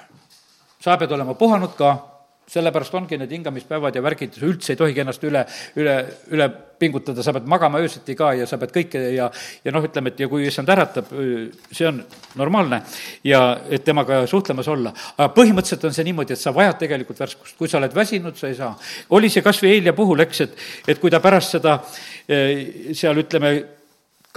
sa 0.79 0.97
pead 0.97 1.11
olema 1.11 1.33
puhanud 1.33 1.75
ka 1.75 2.16
sellepärast 2.47 2.95
ongi 2.95 3.17
need 3.19 3.31
hingamispäevad 3.35 3.95
ja 3.95 4.03
värgid, 4.03 4.37
sa 4.37 4.47
üldse 4.47 4.73
ei 4.73 4.79
tohigi 4.79 5.03
ennast 5.03 5.23
üle, 5.27 5.43
üle, 5.79 5.95
üle 6.31 6.47
pingutada, 6.79 7.23
sa 7.23 7.33
pead 7.35 7.47
magama 7.49 7.81
öösiti 7.83 8.15
ka 8.15 8.31
ja 8.37 8.47
sa 8.47 8.59
pead 8.61 8.71
kõike 8.75 9.01
ja, 9.15 9.27
ja 9.65 9.73
noh, 9.73 9.83
ütleme, 9.83 10.13
et 10.13 10.21
ja 10.23 10.29
kui 10.31 10.45
issand 10.47 10.69
äratab, 10.71 11.11
see 11.71 11.87
on 11.89 11.99
normaalne 12.39 12.81
ja 13.27 13.41
et 13.69 13.83
temaga 13.83 14.21
suhtlemas 14.29 14.69
olla. 14.71 14.93
aga 15.17 15.29
põhimõtteliselt 15.35 15.87
on 15.89 15.97
see 15.97 16.07
niimoodi, 16.07 16.37
et 16.37 16.43
sa 16.43 16.53
vajad 16.55 16.79
tegelikult 16.85 17.19
värskust, 17.25 17.57
kui 17.59 17.67
sa 17.67 17.81
oled 17.81 17.95
väsinud, 17.95 18.37
sa 18.39 18.51
ei 18.51 18.55
saa. 18.55 18.75
oli 19.17 19.31
see 19.33 19.43
kas 19.43 19.59
või 19.63 19.73
eile 19.77 19.95
puhul, 19.97 20.23
eks, 20.23 20.45
et, 20.47 20.61
et 20.87 21.01
kui 21.01 21.11
ta 21.11 21.19
pärast 21.23 21.57
seda 21.57 21.79
eh, 22.29 22.93
seal 22.95 23.25
ütleme, 23.25 23.55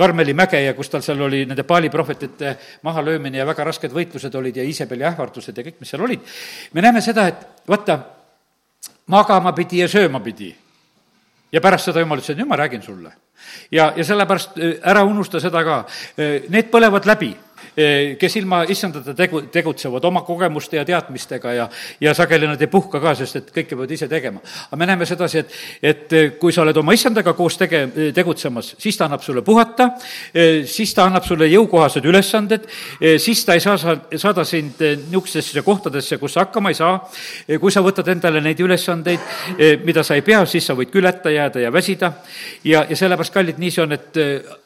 Karmeli 0.01 0.35
mäge 0.37 0.63
ja 0.65 0.73
kus 0.77 0.89
tal 0.93 1.05
seal 1.05 1.21
oli 1.27 1.45
nende 1.49 1.65
Paali 1.69 1.91
prohvetite 1.93 2.55
mahalöömine 2.87 3.39
ja 3.39 3.47
väga 3.49 3.67
rasked 3.69 3.93
võitlused 3.93 4.35
olid 4.41 4.57
ja 4.57 4.65
Iisabeli 4.65 5.05
ähvardused 5.11 5.57
ja 5.57 5.67
kõik, 5.67 5.77
mis 5.81 5.93
seal 5.93 6.05
olid. 6.07 6.25
me 6.73 6.85
näeme 6.85 7.03
seda, 7.05 7.27
et 7.29 7.69
vaata, 7.69 7.99
magama 9.13 9.53
pidi 9.57 9.83
ja 9.83 9.89
sööma 9.89 10.21
pidi. 10.25 10.55
ja 11.53 11.61
pärast 11.61 11.91
seda 11.91 12.01
jumal 12.01 12.19
ütles, 12.23 12.33
et 12.33 12.41
nüüd 12.41 12.49
ma 12.49 12.57
räägin 12.57 12.83
sulle. 12.83 13.13
ja, 13.71 13.93
ja 13.97 14.05
sellepärast 14.05 14.59
äh, 14.59 14.75
ära 14.83 15.05
unusta 15.05 15.41
seda 15.41 15.65
ka, 15.65 15.85
äh, 16.17 16.49
need 16.49 16.73
põlevad 16.73 17.07
läbi 17.07 17.35
kes 18.21 18.37
ilma 18.37 18.63
issandata 18.69 19.15
tegu, 19.15 19.43
tegutsevad 19.53 20.05
oma 20.05 20.23
kogemuste 20.27 20.77
ja 20.77 20.85
teadmistega 20.85 21.53
ja, 21.55 21.69
ja 22.01 22.15
sageli 22.15 22.49
nad 22.49 22.61
ei 22.61 22.71
puhka 22.71 23.01
ka, 23.01 23.15
sest 23.19 23.41
et 23.41 23.51
kõike 23.55 23.75
peavad 23.75 23.95
ise 23.95 24.09
tegema. 24.11 24.41
aga 24.67 24.79
me 24.79 24.89
näeme 24.89 25.07
sedasi, 25.07 25.39
et, 25.39 25.57
et 25.83 26.13
eh, 26.17 26.31
kui 26.41 26.53
sa 26.53 26.63
oled 26.65 26.77
oma 26.81 26.95
issandaga 26.97 27.35
koos 27.39 27.59
tege-, 27.61 27.83
eh, 27.89 28.13
tegutsemas, 28.17 28.75
siis 28.79 28.99
ta 28.99 29.07
annab 29.07 29.25
sulle 29.25 29.43
puhata, 29.47 29.91
siis 30.67 30.95
ta 30.95 31.07
annab 31.09 31.25
sulle 31.27 31.49
jõukohased 31.51 32.05
ülesanded, 32.07 32.67
siis 33.21 33.43
ta 33.47 33.57
ei 33.57 33.63
saa 33.63 33.77
sa, 33.81 33.97
saada 34.17 34.45
sind 34.45 34.81
niisugustesse 34.81 35.63
kohtadesse, 35.67 36.19
kus 36.21 36.35
sa 36.37 36.45
hakkama 36.47 36.73
ei 36.73 36.79
saa. 36.79 36.99
kui 37.61 37.73
sa 37.73 37.83
võtad 37.85 38.09
endale 38.13 38.41
neid 38.45 38.61
ülesandeid, 38.61 39.21
mida 39.85 40.05
sa 40.07 40.17
ei 40.19 40.25
pea, 40.27 40.45
siis 40.47 40.67
sa 40.67 40.77
võid 40.79 40.93
kületa 40.93 41.31
jääda 41.33 41.61
ja 41.67 41.73
väsida. 41.73 42.13
ja, 42.65 42.85
ja 42.89 42.97
sellepärast, 42.97 43.35
kallid, 43.35 43.59
nii 43.59 43.71
see 43.71 43.85
on, 43.85 43.97
et 43.97 44.21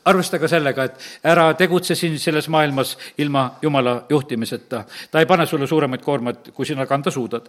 arvesta 0.04 0.38
ka 0.38 0.48
sellega, 0.48 0.84
et 0.84 1.28
ära 1.30 1.46
tegutse 1.58 1.94
siin 1.98 2.18
selles 2.18 2.48
maailmas 2.52 2.96
ilma 3.18 3.46
Jumala 3.62 4.04
juhtimiseta. 4.10 4.84
ta 5.10 5.20
ei 5.20 5.26
pane 5.26 5.46
sulle 5.46 5.66
suuremaid 5.66 6.02
koormaid, 6.02 6.52
kui 6.54 6.66
sina 6.66 6.86
kanda 6.86 7.10
suudad. 7.10 7.48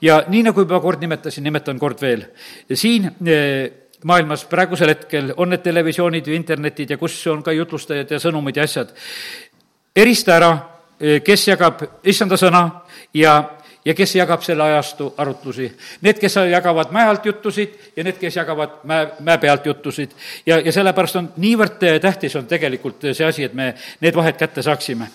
ja 0.00 0.22
nii, 0.28 0.42
nagu 0.42 0.60
juba 0.60 0.80
kord 0.80 1.00
nimetasin, 1.00 1.44
nimetan 1.44 1.78
kord 1.78 2.00
veel. 2.00 2.24
siin 2.74 3.10
eh, 3.26 3.70
maailmas 4.04 4.44
praegusel 4.44 4.88
hetkel 4.88 5.32
on 5.36 5.50
need 5.50 5.62
televisioonid 5.62 6.26
ja 6.26 6.34
internetid 6.34 6.90
ja 6.90 6.98
kus 6.98 7.26
on 7.26 7.42
ka 7.42 7.52
jutlustajad 7.52 8.10
ja 8.10 8.18
sõnumid 8.18 8.56
ja 8.56 8.62
asjad. 8.62 8.94
erista 9.96 10.36
ära 10.36 10.52
kes 10.98 11.44
jagab 11.48 11.82
issanda 12.10 12.36
sõna 12.36 12.62
ja 13.14 13.38
ja 13.88 13.94
kes 13.96 14.14
jagab 14.18 14.42
selle 14.44 14.66
ajastu 14.68 15.12
arutlusi. 15.16 15.70
Need, 16.04 16.20
kes 16.20 16.36
jagavad 16.50 16.92
mäe 16.94 17.08
alt 17.08 17.24
jutusid 17.26 17.78
ja 17.96 18.04
need, 18.04 18.18
kes 18.20 18.36
jagavad 18.36 18.82
mäe, 18.88 19.06
mäe 19.24 19.38
pealt 19.38 19.66
jutusid. 19.66 20.12
ja, 20.46 20.60
ja 20.60 20.72
sellepärast 20.72 21.16
on 21.16 21.32
niivõrd 21.36 21.80
tähtis 22.02 22.36
on 22.36 22.46
tegelikult 22.46 23.08
see 23.12 23.24
asi, 23.26 23.48
et 23.48 23.54
me 23.54 23.72
need 24.00 24.14
vahed 24.16 24.36
kätte 24.36 24.62
saaksime 24.62 25.08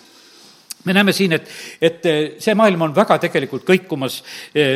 me 0.84 0.94
näeme 0.94 1.12
siin, 1.16 1.32
et, 1.32 1.50
et 1.82 2.08
see 2.44 2.56
maailm 2.60 2.82
on 2.88 2.96
väga 2.96 3.18
tegelikult 3.24 3.64
kõikumas 3.68 4.18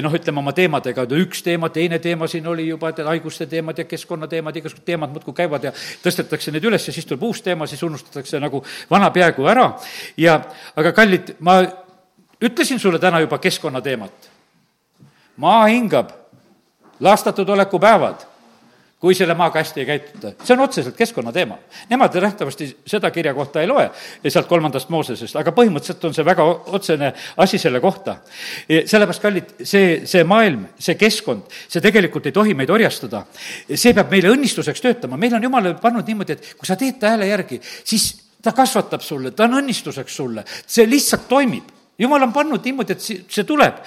noh, 0.04 0.14
ütleme 0.16 0.40
oma 0.40 0.54
teemadega, 0.56 1.04
üks 1.20 1.44
teema, 1.44 1.70
teine 1.74 2.00
teema 2.04 2.30
siin 2.32 2.48
oli 2.48 2.68
juba, 2.70 2.94
et 2.94 3.02
haiguste 3.04 3.48
teemad 3.52 3.82
ja 3.82 3.88
keskkonnateemad, 3.90 4.56
igasugused 4.56 4.86
teemad 4.88 5.12
muudkui 5.12 5.36
käivad 5.36 5.68
ja 5.68 5.74
tõstetakse 6.04 6.54
neid 6.56 6.70
üles 6.70 6.88
ja 6.88 6.96
siis 6.96 7.10
tuleb 7.10 7.28
uus 7.28 7.44
teema, 7.44 7.68
siis 7.68 7.84
unustatakse 7.84 8.40
nagu 8.40 8.64
vana 8.90 9.12
peaaegu 9.12 9.52
ära. 9.52 9.68
ja 10.18 10.40
aga 10.76 10.96
kallid, 10.96 11.36
ma 11.40 11.60
ütlesin 12.42 12.80
sulle 12.80 13.00
täna 13.00 13.20
juba 13.20 13.38
keskkonnateemat. 13.38 14.30
maa 15.38 15.66
hingab, 15.66 16.10
lastatud 17.00 17.50
oleku 17.50 17.80
päevad, 17.80 18.26
kui 19.00 19.14
selle 19.14 19.36
maaga 19.38 19.60
hästi 19.62 19.80
ei 19.80 19.86
käituta. 19.86 20.32
see 20.44 20.54
on 20.54 20.60
otseselt 20.60 20.96
keskkonnateema. 20.98 21.58
Nemad 21.90 22.16
nähtavasti 22.22 22.78
seda 22.86 23.12
kirja 23.12 23.34
kohta 23.34 23.62
ei 23.62 23.68
loe 23.68 23.92
sealt 24.28 24.48
kolmandast 24.48 24.90
Moosesest, 24.90 25.36
aga 25.36 25.52
põhimõtteliselt 25.52 26.06
on 26.10 26.14
see 26.14 26.26
väga 26.26 26.44
otsene 26.66 27.14
asi 27.38 27.58
selle 27.58 27.80
kohta. 27.80 28.18
sellepärast, 28.68 29.22
kallid, 29.22 29.54
see, 29.64 30.02
see 30.06 30.24
maailm, 30.24 30.66
see 30.80 30.96
keskkond, 30.96 31.46
see 31.70 31.82
tegelikult 31.82 32.26
ei 32.26 32.32
tohi 32.32 32.54
meid 32.54 32.70
orjastada. 32.70 33.26
see 33.76 33.94
peab 33.94 34.12
meile 34.12 34.34
õnnistuseks 34.34 34.82
töötama, 34.82 35.18
meil 35.18 35.38
on 35.38 35.44
jumal 35.44 35.74
pannud 35.82 36.08
niimoodi, 36.08 36.34
et 36.34 36.54
kui 36.58 36.66
sa 36.66 36.76
teed 36.76 36.98
ta 37.00 37.14
hääle 37.14 37.30
järgi, 37.30 37.62
siis 37.62 38.16
ta 38.42 38.52
kasvatab 38.52 39.02
sulle, 39.02 39.32
ta 39.32 39.46
on 39.46 39.62
õnnistuseks 39.62 40.16
sulle, 40.16 40.44
see 40.66 40.90
lihtsalt 40.90 41.30
toimib 41.30 41.77
jumal 41.98 42.24
on 42.24 42.34
pannud 42.34 42.64
niimoodi, 42.66 42.94
et 42.94 43.02
see, 43.02 43.44
tuleb. 43.48 43.82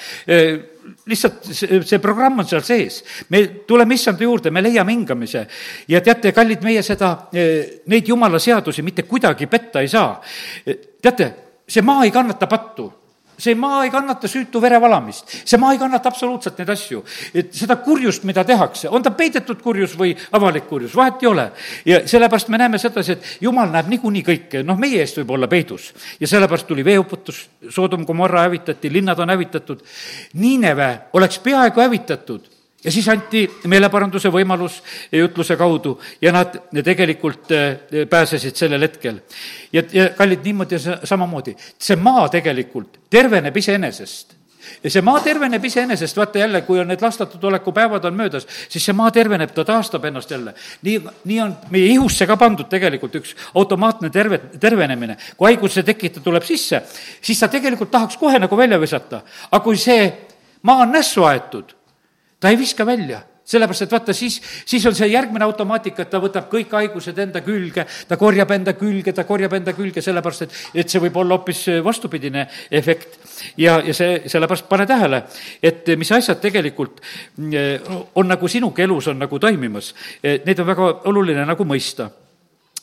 lihtsalt 1.06 1.44
see, 1.46 1.80
see 1.86 1.98
programm 2.02 2.42
on 2.42 2.48
seal 2.48 2.62
sees. 2.66 3.02
me 3.30 3.42
tuleme 3.66 3.94
issanda 3.94 4.24
juurde, 4.24 4.50
me 4.50 4.62
leiame 4.62 4.92
hingamise. 4.92 5.46
ja 5.88 6.00
teate, 6.00 6.32
kallid, 6.32 6.64
meie 6.66 6.82
seda, 6.82 7.12
neid 7.86 8.08
jumala 8.08 8.38
seadusi 8.38 8.82
mitte 8.82 9.02
kuidagi 9.02 9.46
petta 9.46 9.80
ei 9.80 9.88
saa. 9.88 10.20
teate, 11.02 11.34
see 11.68 11.82
maa 11.86 12.04
ei 12.04 12.10
kannata 12.14 12.46
pattu 12.50 12.90
see 13.40 13.56
maa 13.58 13.84
ei 13.84 13.90
kannata 13.90 14.28
süütu 14.28 14.60
verevalamist, 14.62 15.32
see 15.44 15.58
maa 15.60 15.72
ei 15.74 15.80
kannata 15.80 16.10
absoluutselt 16.12 16.58
neid 16.60 16.72
asju. 16.74 17.02
et 17.34 17.52
seda 17.56 17.76
kurjust, 17.80 18.24
mida 18.28 18.44
tehakse, 18.44 18.88
on 18.88 19.02
ta 19.02 19.10
peidetud 19.16 19.62
kurjus 19.62 19.96
või 19.98 20.12
avalik 20.36 20.68
kurjus, 20.68 20.94
vahet 20.96 21.22
ei 21.24 21.30
ole. 21.30 21.50
ja 21.84 22.02
sellepärast 22.08 22.48
me 22.48 22.60
näeme 22.60 22.78
sedasi, 22.78 23.12
et 23.12 23.46
jumal 23.46 23.72
näeb 23.72 23.88
niikuinii 23.94 24.24
kõike, 24.26 24.64
noh, 24.66 24.78
meie 24.78 25.00
eest 25.00 25.20
võib 25.22 25.34
olla 25.38 25.48
peidus. 25.48 25.92
ja 26.20 26.28
sellepärast 26.28 26.68
tuli 26.68 26.84
veeuputus, 26.84 27.48
Soodom, 27.70 28.06
Gomorra 28.06 28.46
hävitati, 28.46 28.92
linnad 28.92 29.18
on 29.18 29.30
hävitatud. 29.30 29.82
Niineve 30.34 30.90
oleks 31.12 31.38
peaaegu 31.38 31.80
hävitatud 31.80 32.59
ja 32.84 32.92
siis 32.92 33.08
anti 33.08 33.44
meeleparanduse 33.68 34.30
võimalus 34.32 34.80
jutluse 35.12 35.56
kaudu 35.60 35.96
ja 36.22 36.32
nad 36.32 36.58
tegelikult 36.84 37.52
eh, 37.52 38.06
pääsesid 38.10 38.56
sellel 38.56 38.82
hetkel. 38.88 39.20
ja, 39.72 39.82
ja 39.92 40.10
kallid, 40.16 40.44
niimoodi 40.44 40.78
samamoodi, 41.04 41.56
see 41.78 41.96
maa 41.96 42.28
tegelikult 42.32 43.00
terveneb 43.10 43.56
iseenesest 43.56 44.36
ja 44.84 44.90
see 44.92 45.02
maa 45.04 45.20
terveneb 45.24 45.64
iseenesest, 45.64 46.16
vaata 46.16 46.38
jälle, 46.38 46.62
kui 46.64 46.80
on 46.80 46.88
need 46.88 47.02
lastatud 47.02 47.44
oleku 47.44 47.72
päevad 47.72 48.04
on 48.04 48.16
möödas, 48.16 48.46
siis 48.68 48.84
see 48.84 48.96
maa 48.96 49.10
terveneb, 49.10 49.52
ta 49.54 49.64
taastab 49.64 50.04
ennast 50.04 50.30
jälle. 50.30 50.54
nii, 50.82 51.00
nii 51.24 51.40
on 51.40 51.56
meie 51.70 51.92
ihusse 51.94 52.26
ka 52.26 52.36
pandud 52.36 52.68
tegelikult 52.68 53.16
üks 53.20 53.34
automaatne 53.54 54.10
terve, 54.10 54.38
tervenemine. 54.60 55.16
kui 55.36 55.52
haiguse 55.52 55.82
tekitaja 55.82 56.24
tuleb 56.24 56.44
sisse, 56.48 56.82
siis 57.20 57.40
ta 57.40 57.48
tegelikult 57.48 57.90
tahaks 57.90 58.16
kohe 58.16 58.38
nagu 58.38 58.56
välja 58.56 58.80
visata. 58.80 59.22
aga 59.50 59.64
kui 59.64 59.76
see 59.76 60.12
maa 60.62 60.84
on 60.86 60.92
nässu 60.92 61.24
aetud 61.24 61.79
ta 62.40 62.50
ei 62.50 62.58
viska 62.58 62.86
välja 62.86 63.22
sellepärast, 63.50 63.82
et 63.82 63.92
vaata, 63.92 64.14
siis, 64.14 64.36
siis 64.68 64.84
on 64.86 64.94
see 64.94 65.08
järgmine 65.10 65.44
automaatika, 65.46 66.04
et 66.04 66.12
ta 66.12 66.20
võtab 66.22 66.46
kõik 66.52 66.72
haigused 66.76 67.18
enda 67.18 67.42
külge, 67.44 67.86
ta 68.08 68.18
korjab 68.20 68.52
enda 68.54 68.74
külge, 68.78 69.14
ta 69.16 69.24
korjab 69.28 69.56
enda 69.58 69.74
külge, 69.76 70.02
sellepärast 70.04 70.46
et, 70.46 70.56
et 70.82 70.92
see 70.92 71.02
võib 71.02 71.18
olla 71.22 71.38
hoopis 71.38 71.64
vastupidine 71.84 72.46
efekt. 72.80 73.18
ja, 73.60 73.80
ja 73.86 73.94
see, 73.96 74.22
sellepärast 74.30 74.68
pane 74.70 74.86
tähele, 74.86 75.24
et 75.62 75.90
mis 75.98 76.12
asjad 76.14 76.40
tegelikult 76.42 77.02
mm, 77.36 78.14
on 78.20 78.30
nagu 78.30 78.48
sinuga 78.48 78.84
elus 78.86 79.10
on 79.10 79.18
nagu 79.24 79.42
toimimas, 79.42 79.92
neid 80.22 80.62
on 80.62 80.70
väga 80.70 80.90
oluline 81.10 81.46
nagu 81.48 81.66
mõista. 81.66 82.10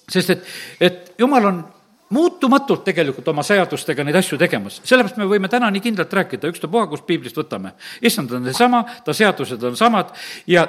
sest 0.07 0.29
et, 0.35 0.53
et 0.79 1.13
jumal 1.19 1.45
on 1.45 1.63
muutumatult 2.09 2.85
tegelikult 2.87 3.27
oma 3.27 3.43
seadustega 3.43 4.03
neid 4.07 4.15
asju 4.15 4.39
tegemas. 4.39 4.81
sellepärast 4.83 5.19
me 5.19 5.27
võime 5.27 5.49
täna 5.51 5.69
nii 5.71 5.83
kindlalt 5.83 6.13
rääkida, 6.13 6.51
ükstapuha, 6.53 6.87
kust 6.87 7.05
piiblist 7.05 7.37
võtame. 7.37 7.73
issand 8.01 8.31
on 8.31 8.45
seesama, 8.45 8.85
ta 9.05 9.13
seadused 9.13 9.63
on 9.63 9.75
samad 9.75 10.13
ja 10.47 10.67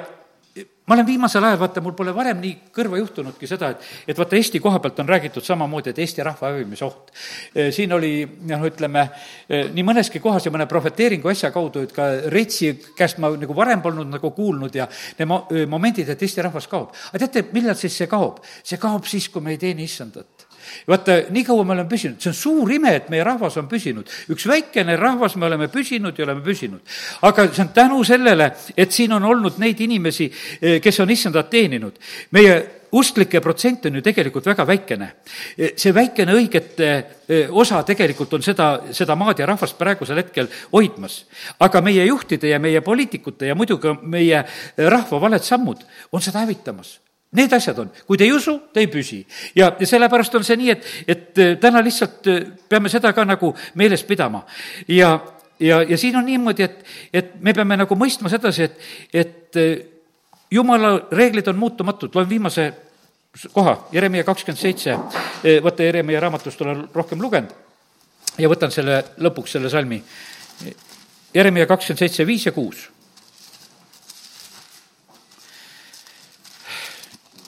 ma 0.89 0.95
olen 0.95 1.05
viimasel 1.05 1.43
ajal, 1.45 1.59
vaata, 1.61 1.81
mul 1.85 1.93
pole 1.93 2.11
varem 2.15 2.39
nii 2.41 2.55
kõrva 2.73 2.97
juhtunudki 2.97 3.47
seda, 3.47 3.69
et, 3.75 3.83
et 4.09 4.17
vaata, 4.17 4.35
Eesti 4.39 4.59
koha 4.59 4.79
pealt 4.81 4.99
on 5.03 5.09
räägitud 5.09 5.45
samamoodi, 5.45 5.93
et 5.93 6.01
Eesti 6.01 6.25
rahva 6.25 6.49
hävimise 6.49 6.85
oht. 6.87 7.13
siin 7.75 7.93
oli, 7.93 8.25
noh, 8.49 8.65
ütleme, 8.65 9.05
nii 9.75 9.85
mõneski 9.85 10.19
kohas 10.23 10.49
ja 10.49 10.53
mõne 10.55 10.65
prohveteeringu 10.67 11.29
asja 11.29 11.53
kaudu, 11.53 11.85
et 11.85 11.93
ka 11.93 12.09
Reitsi 12.33 12.73
käest 12.97 13.21
ma 13.21 13.29
nagu 13.37 13.55
varem 13.55 13.85
polnud 13.85 14.09
nagu 14.09 14.33
kuulnud 14.33 14.75
ja 14.75 14.89
need 15.19 15.29
mo-, 15.29 15.43
momendid, 15.69 16.09
et 16.09 16.25
Eesti 16.25 16.43
rahvas 16.49 16.67
kaob. 16.67 16.97
aga 17.13 17.21
teate, 17.27 17.45
millal 17.53 17.77
siis 17.77 18.01
see 18.01 18.09
kaob? 18.09 18.41
see 18.63 18.81
kaob 18.81 19.05
siis, 19.05 19.29
kui 19.29 19.45
me 19.45 19.53
ei 19.53 19.61
teeni 19.61 19.85
issandat 19.85 20.38
vaata, 20.87 21.19
nii 21.29 21.43
kaua 21.47 21.63
me 21.63 21.75
oleme 21.75 21.89
püsinud, 21.89 22.19
see 22.21 22.31
on 22.31 22.37
suur 22.37 22.71
ime, 22.73 22.95
et 22.95 23.09
meie 23.13 23.23
rahvas 23.25 23.57
on 23.61 23.69
püsinud. 23.71 24.09
üks 24.29 24.47
väikene 24.49 24.97
rahvas, 24.99 25.35
me 25.35 25.47
oleme 25.49 25.69
püsinud 25.71 26.17
ja 26.17 26.25
oleme 26.25 26.43
püsinud. 26.45 26.81
aga 27.21 27.47
see 27.51 27.63
on 27.63 27.71
tänu 27.75 28.03
sellele, 28.03 28.51
et 28.77 28.91
siin 28.91 29.13
on 29.13 29.25
olnud 29.25 29.59
neid 29.59 29.79
inimesi, 29.81 30.31
eh, 30.61 30.81
kes 30.81 30.99
on 30.99 31.09
issandat 31.09 31.49
teeninud. 31.49 31.97
meie 32.31 32.59
usklike 32.91 33.39
protsent 33.39 33.85
on 33.85 33.95
ju 33.95 34.01
tegelikult 34.01 34.45
väga 34.45 34.65
väikene. 34.65 35.11
Eh, 35.57 35.73
see 35.77 35.93
väikene 35.93 36.33
õigete 36.33 36.87
eh, 37.27 37.47
osa 37.49 37.83
tegelikult 37.83 38.33
on 38.33 38.41
seda, 38.41 38.69
seda 38.91 39.15
maad 39.15 39.39
ja 39.39 39.45
rahvast 39.45 39.77
praegusel 39.77 40.17
hetkel 40.23 40.49
hoidmas. 40.71 41.25
aga 41.59 41.81
meie 41.81 42.05
juhtide 42.05 42.49
ja 42.49 42.59
meie 42.59 42.81
poliitikute 42.81 43.45
ja 43.45 43.55
muidugi 43.55 43.93
meie 44.01 44.45
rahva 44.77 45.21
valed 45.21 45.43
sammud 45.43 45.85
on 46.11 46.21
seda 46.21 46.39
hävitamas 46.39 46.99
Need 47.31 47.53
asjad 47.53 47.77
on, 47.77 47.91
kui 48.07 48.17
te 48.17 48.25
ei 48.25 48.31
usu, 48.33 48.55
te 48.73 48.81
ei 48.81 48.87
püsi. 48.89 49.19
ja, 49.55 49.67
ja 49.79 49.87
sellepärast 49.87 50.33
on 50.39 50.45
see 50.45 50.57
nii, 50.57 50.71
et, 50.73 50.87
et 51.05 51.37
äh, 51.37 51.51
täna 51.61 51.83
lihtsalt 51.85 52.25
äh, 52.25 52.39
peame 52.69 52.89
seda 52.89 53.11
ka 53.13 53.25
nagu 53.25 53.51
meeles 53.77 54.03
pidama. 54.03 54.41
ja, 54.87 55.11
ja, 55.59 55.83
ja 55.83 55.97
siin 55.97 56.17
on 56.17 56.25
niimoodi, 56.25 56.65
et, 56.65 56.83
et 57.13 57.31
me 57.45 57.53
peame 57.53 57.77
nagu 57.77 57.95
mõistma 57.95 58.33
sedasi, 58.33 58.65
et, 58.65 58.81
et 59.13 59.61
äh, 59.61 59.77
jumala 60.49 60.95
reeglid 61.11 61.47
on 61.53 61.61
muutumatud, 61.61 62.15
loen 62.15 62.29
viimase 62.29 62.71
koha, 63.53 63.77
Jeremiah 63.93 64.25
kakskümmend 64.25 64.61
seitse, 64.61 64.97
vaata, 65.61 65.85
Jeremiah 65.85 66.25
raamatust 66.25 66.61
olen 66.65 66.87
rohkem 66.95 67.21
lugenud 67.21 67.53
ja 68.41 68.49
võtan 68.49 68.73
selle 68.73 69.03
lõpuks, 69.21 69.53
selle 69.53 69.69
salmi. 69.69 70.01
Jeremiah 71.35 71.69
kakskümmend 71.69 72.07
seitse, 72.07 72.25
viis 72.25 72.49
ja 72.49 72.55
kuus 72.57 72.87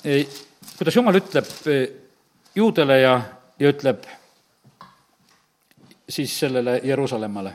kuidas 0.02 0.96
jumal 0.96 1.16
ütleb 1.16 1.46
eh, 1.70 1.90
juudele 2.56 3.00
ja, 3.00 3.22
ja 3.60 3.70
ütleb 3.70 4.04
siis 6.10 6.40
sellele 6.40 6.82
Jeruusalemmale. 6.84 7.54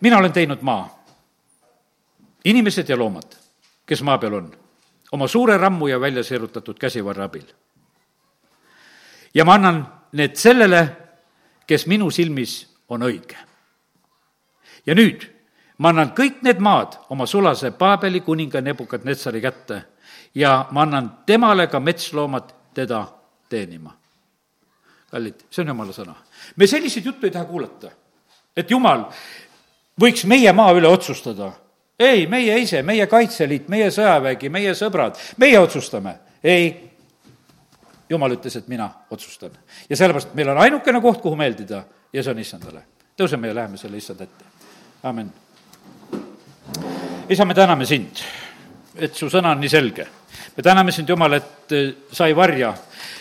mina 0.00 0.18
olen 0.18 0.32
teinud 0.32 0.60
maa, 0.60 1.04
inimesed 2.44 2.88
ja 2.88 2.98
loomad, 2.98 3.36
kes 3.86 4.02
maa 4.02 4.18
peal 4.18 4.34
on, 4.34 4.50
oma 5.12 5.28
suure 5.28 5.56
rammu 5.58 5.86
ja 5.86 6.00
välja 6.00 6.24
sirutatud 6.24 6.78
käsivarra 6.78 7.24
abil. 7.24 7.46
ja 9.34 9.44
ma 9.44 9.54
annan 9.54 9.86
need 10.12 10.36
sellele, 10.36 10.88
kes 11.66 11.86
minu 11.86 12.10
silmis 12.10 12.74
on 12.88 13.02
õige. 13.02 13.38
ja 14.86 14.94
nüüd 14.94 15.30
ma 15.78 15.88
annan 15.88 16.10
kõik 16.10 16.42
need 16.42 16.58
maad 16.58 16.98
oma 17.08 17.26
sulase 17.26 17.70
Paabeli 17.70 18.20
kuninga 18.20 18.60
Nebukadnetsari 18.60 19.40
kätte 19.40 19.93
ja 20.34 20.66
ma 20.70 20.82
annan 20.82 21.10
temale 21.26 21.66
ka 21.66 21.80
metsloomad 21.80 22.54
teda 22.74 23.06
teenima. 23.48 23.96
kallid, 25.10 25.34
see 25.50 25.62
on 25.62 25.68
jumala 25.68 25.92
sõna. 25.92 26.14
me 26.56 26.66
selliseid 26.66 27.04
juttu 27.06 27.26
ei 27.26 27.32
taha 27.32 27.44
kuulata, 27.44 27.90
et 28.56 28.70
jumal 28.70 29.06
võiks 30.00 30.26
meie 30.26 30.52
maa 30.52 30.72
üle 30.74 30.88
otsustada. 30.88 31.52
ei, 31.98 32.26
meie 32.26 32.58
ise, 32.58 32.82
meie 32.82 33.06
Kaitseliit, 33.06 33.68
meie 33.68 33.90
sõjavägi, 33.90 34.48
meie 34.50 34.74
sõbrad, 34.74 35.18
meie 35.36 35.58
otsustame. 35.58 36.18
ei, 36.42 36.90
jumal 38.08 38.34
ütles, 38.34 38.56
et 38.56 38.68
mina 38.68 38.90
otsustan. 39.10 39.50
ja 39.88 39.96
sellepärast 39.96 40.34
meil 40.34 40.48
on 40.48 40.58
ainukene 40.58 41.00
koht, 41.00 41.20
kuhu 41.22 41.36
meeldida 41.36 41.84
ja 42.12 42.22
see 42.22 42.34
on 42.34 42.38
issandale. 42.38 42.82
tõuseme 43.16 43.46
ja 43.46 43.54
läheme 43.54 43.76
selle 43.76 43.96
issand 43.96 44.20
ette. 44.20 44.44
amin. 45.02 45.32
isa, 47.28 47.44
me 47.44 47.54
täname 47.54 47.86
sind, 47.86 48.18
et 48.96 49.14
su 49.14 49.30
sõna 49.30 49.54
on 49.54 49.60
nii 49.60 49.68
selge 49.68 50.08
me 50.56 50.62
täname 50.62 50.92
sind, 50.92 51.08
Jumal, 51.08 51.32
et 51.32 51.72
eh, 51.72 51.94
sa 52.12 52.26
ei 52.26 52.36
varja 52.36 52.74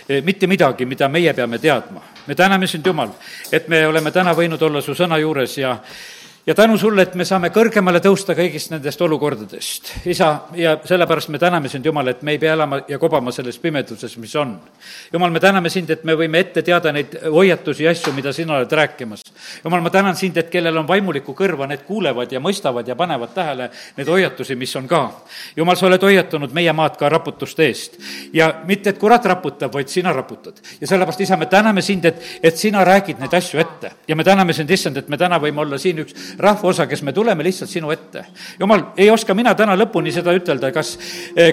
eh, 0.10 0.22
mitte 0.24 0.48
midagi, 0.48 0.86
mida 0.86 1.10
meie 1.10 1.34
peame 1.34 1.60
teadma. 1.60 2.02
Me 2.28 2.36
täname 2.36 2.68
sind, 2.68 2.86
Jumal, 2.86 3.10
et 3.52 3.68
me 3.68 3.86
oleme 3.88 4.12
täna 4.12 4.34
võinud 4.34 4.62
olla 4.62 4.82
su 4.82 4.96
sõna 4.96 5.18
juures 5.20 5.58
ja 5.58 5.78
ja 6.48 6.56
tänu 6.56 6.78
sulle, 6.78 7.02
et 7.02 7.16
me 7.16 7.26
saame 7.26 7.50
kõrgemale 7.56 8.02
tõusta 8.04 8.36
kõigist 8.36 8.72
nendest 8.74 9.02
olukordadest. 9.02 9.92
isa, 10.06 10.30
ja 10.56 10.76
sellepärast 10.86 11.30
me 11.30 11.40
täname 11.40 11.70
sind, 11.70 11.86
Jumal, 11.86 12.08
et 12.08 12.22
me 12.22 12.32
ei 12.32 12.40
pea 12.40 12.54
elama 12.54 12.82
ja 12.88 13.00
kobama 13.00 13.32
selles 13.32 13.60
pimeduses, 13.60 14.18
mis 14.18 14.36
on. 14.36 14.58
Jumal, 15.14 15.32
me 15.32 15.40
täname 15.40 15.70
sind, 15.70 15.90
et 15.90 16.04
me 16.04 16.16
võime 16.20 16.40
ette 16.40 16.62
teada 16.62 16.92
neid 16.92 17.16
hoiatusi 17.32 17.84
ja 17.84 17.92
asju, 17.92 18.14
mida 18.14 18.34
sina 18.34 18.58
oled 18.58 18.72
rääkimas. 18.72 19.22
Jumal, 19.64 19.82
ma 19.82 19.90
tänan 19.90 20.16
sind, 20.16 20.38
et 20.38 20.50
kellel 20.50 20.78
on 20.78 20.88
vaimulikku 20.88 21.34
kõrva, 21.34 21.68
need 21.68 21.86
kuulevad 21.88 22.32
ja 22.32 22.40
mõistavad 22.44 22.88
ja 22.88 22.96
panevad 22.96 23.34
tähele 23.34 23.70
neid 23.98 24.08
hoiatusi, 24.08 24.56
mis 24.56 24.76
on 24.76 24.88
ka. 24.88 25.04
Jumal, 25.56 25.80
sa 25.80 25.88
oled 25.88 26.04
hoiatanud 26.04 26.52
meie 26.54 26.74
maad 26.74 27.00
ka 27.00 27.10
raputuste 27.10 27.68
eest. 27.68 27.98
ja 28.34 28.52
mitte, 28.68 28.90
et 28.90 29.00
kurat 29.00 29.26
raputab, 29.26 29.74
vaid 29.74 29.88
sina 29.88 30.14
raputad. 30.14 30.60
ja 30.82 30.88
sellepärast, 30.88 31.22
isa, 31.22 31.38
me 31.38 31.46
täname 31.46 31.82
sind, 31.82 32.06
et, 32.06 32.22
et 32.44 32.58
sina 32.58 32.84
räägid 32.84 33.20
neid 33.20 33.34
asju 33.34 33.60
ette. 33.60 33.92
ja 34.08 34.16
me 34.16 34.24
täname 34.24 34.54
sind, 34.54 34.70
issand, 34.70 34.98
et 34.98 35.10
me 35.10 35.18
täna 35.18 35.40
võime 35.40 35.62
olla 35.62 35.78
siin 35.78 36.04
üks 36.04 36.33
rahvaosa, 36.40 36.88
kes 36.88 37.04
me 37.04 37.14
tuleme 37.14 37.44
lihtsalt 37.44 37.70
sinu 37.70 37.92
ette. 37.92 38.26
jumal, 38.60 38.92
ei 38.98 39.10
oska 39.10 39.34
mina 39.34 39.56
täna 39.56 39.76
lõpuni 39.78 40.12
seda 40.14 40.34
ütelda, 40.36 40.72
kas, 40.74 40.98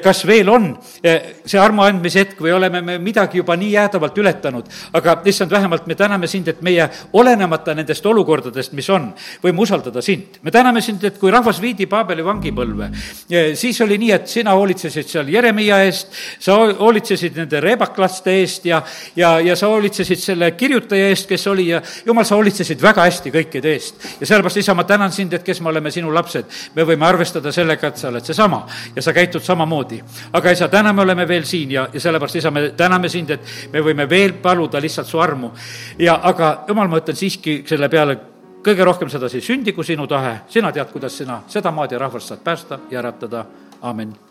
kas 0.02 0.24
veel 0.26 0.48
on 0.48 0.70
eh, 1.02 1.42
see 1.44 1.60
armu 1.60 1.84
andmise 1.84 2.24
hetk 2.24 2.40
või 2.42 2.52
oleme 2.56 2.80
me 2.84 2.98
midagi 3.02 3.40
juba 3.40 3.56
nii 3.58 3.72
jäädavalt 3.74 4.18
ületanud, 4.18 4.70
aga 4.96 5.16
issand, 5.30 5.50
vähemalt 5.50 5.86
me 5.90 5.96
täname 5.98 6.28
sind, 6.30 6.48
et 6.48 6.62
meie, 6.64 6.88
olenemata 7.12 7.74
nendest 7.76 8.06
olukordadest, 8.06 8.74
mis 8.78 8.88
on, 8.92 9.10
võime 9.42 9.64
usaldada 9.64 10.02
sind. 10.04 10.40
me 10.42 10.50
täname 10.54 10.82
sind, 10.84 11.04
et 11.04 11.18
kui 11.18 11.30
rahvas 11.30 11.60
viidi 11.62 11.86
Paabeli 11.90 12.24
vangipõlve, 12.24 12.90
eh, 13.30 13.52
siis 13.58 13.80
oli 13.84 13.98
nii, 13.98 14.12
et 14.16 14.28
sina 14.28 14.54
hoolitsesid 14.58 15.08
seal 15.08 15.28
Jeremiah 15.32 15.84
eest, 15.86 16.14
sa 16.40 16.56
hoolitsesid 16.56 17.36
nende 17.40 17.60
reebaklaste 17.60 18.34
eest 18.40 18.66
ja, 18.70 18.82
ja, 19.16 19.38
ja 19.40 19.56
sa 19.56 19.70
hoolitsesid 19.72 20.20
selle 20.20 20.52
kirjutaja 20.58 21.10
eest, 21.10 21.28
kes 21.30 21.46
oli 21.50 21.70
ja 21.70 21.82
jumal, 22.06 22.26
sa 22.28 22.38
hoolitsesid 22.38 22.82
väga 22.82 23.06
hästi 23.08 23.32
kõikide 23.34 23.74
eest. 23.74 24.06
ja 24.20 24.26
sellepärast, 24.26 24.60
isa, 24.70 24.74
ma 24.74 24.84
tänan 24.84 25.12
sind, 25.12 25.32
et 25.32 25.42
kes 25.42 25.60
me 25.60 25.68
oleme 25.68 25.90
sinu 25.90 26.12
lapsed. 26.14 26.44
me 26.74 26.84
võime 26.84 27.06
arvestada 27.06 27.52
sellega, 27.52 27.88
et 27.88 27.96
sa 27.96 28.08
oled 28.08 28.24
seesama 28.24 28.66
ja 28.94 29.02
sa 29.02 29.12
käitud 29.12 29.42
samamoodi. 29.42 30.00
aga 30.32 30.50
isa, 30.50 30.68
täna 30.68 30.92
me 30.92 31.02
oleme 31.02 31.26
veel 31.28 31.44
siin 31.44 31.70
ja, 31.70 31.88
ja 31.92 32.00
sellepärast, 32.00 32.36
isa, 32.36 32.50
me 32.50 32.70
täname 32.76 33.08
sind, 33.08 33.30
et 33.30 33.40
me 33.72 33.80
võime 33.80 34.08
veel 34.08 34.32
paluda 34.32 34.80
lihtsalt 34.80 35.06
su 35.06 35.18
armu. 35.18 35.50
ja 35.98 36.20
aga 36.22 36.64
jumal, 36.68 36.88
ma 36.88 37.02
ütlen 37.02 37.16
siiski 37.16 37.64
selle 37.66 37.88
peale, 37.88 38.18
kõige 38.62 38.84
rohkem 38.84 39.08
sedasi 39.08 39.40
sündigu 39.40 39.82
sinu 39.82 40.06
tahe, 40.06 40.40
sina 40.48 40.72
tead, 40.72 40.92
kuidas 40.92 41.18
sina 41.18 41.42
seda 41.48 41.70
maad 41.70 41.92
ja 41.92 41.98
rahvast 41.98 42.28
saad 42.28 42.44
päästa 42.44 42.78
ja 42.90 42.98
äratada, 43.00 43.44
amin 43.82 44.29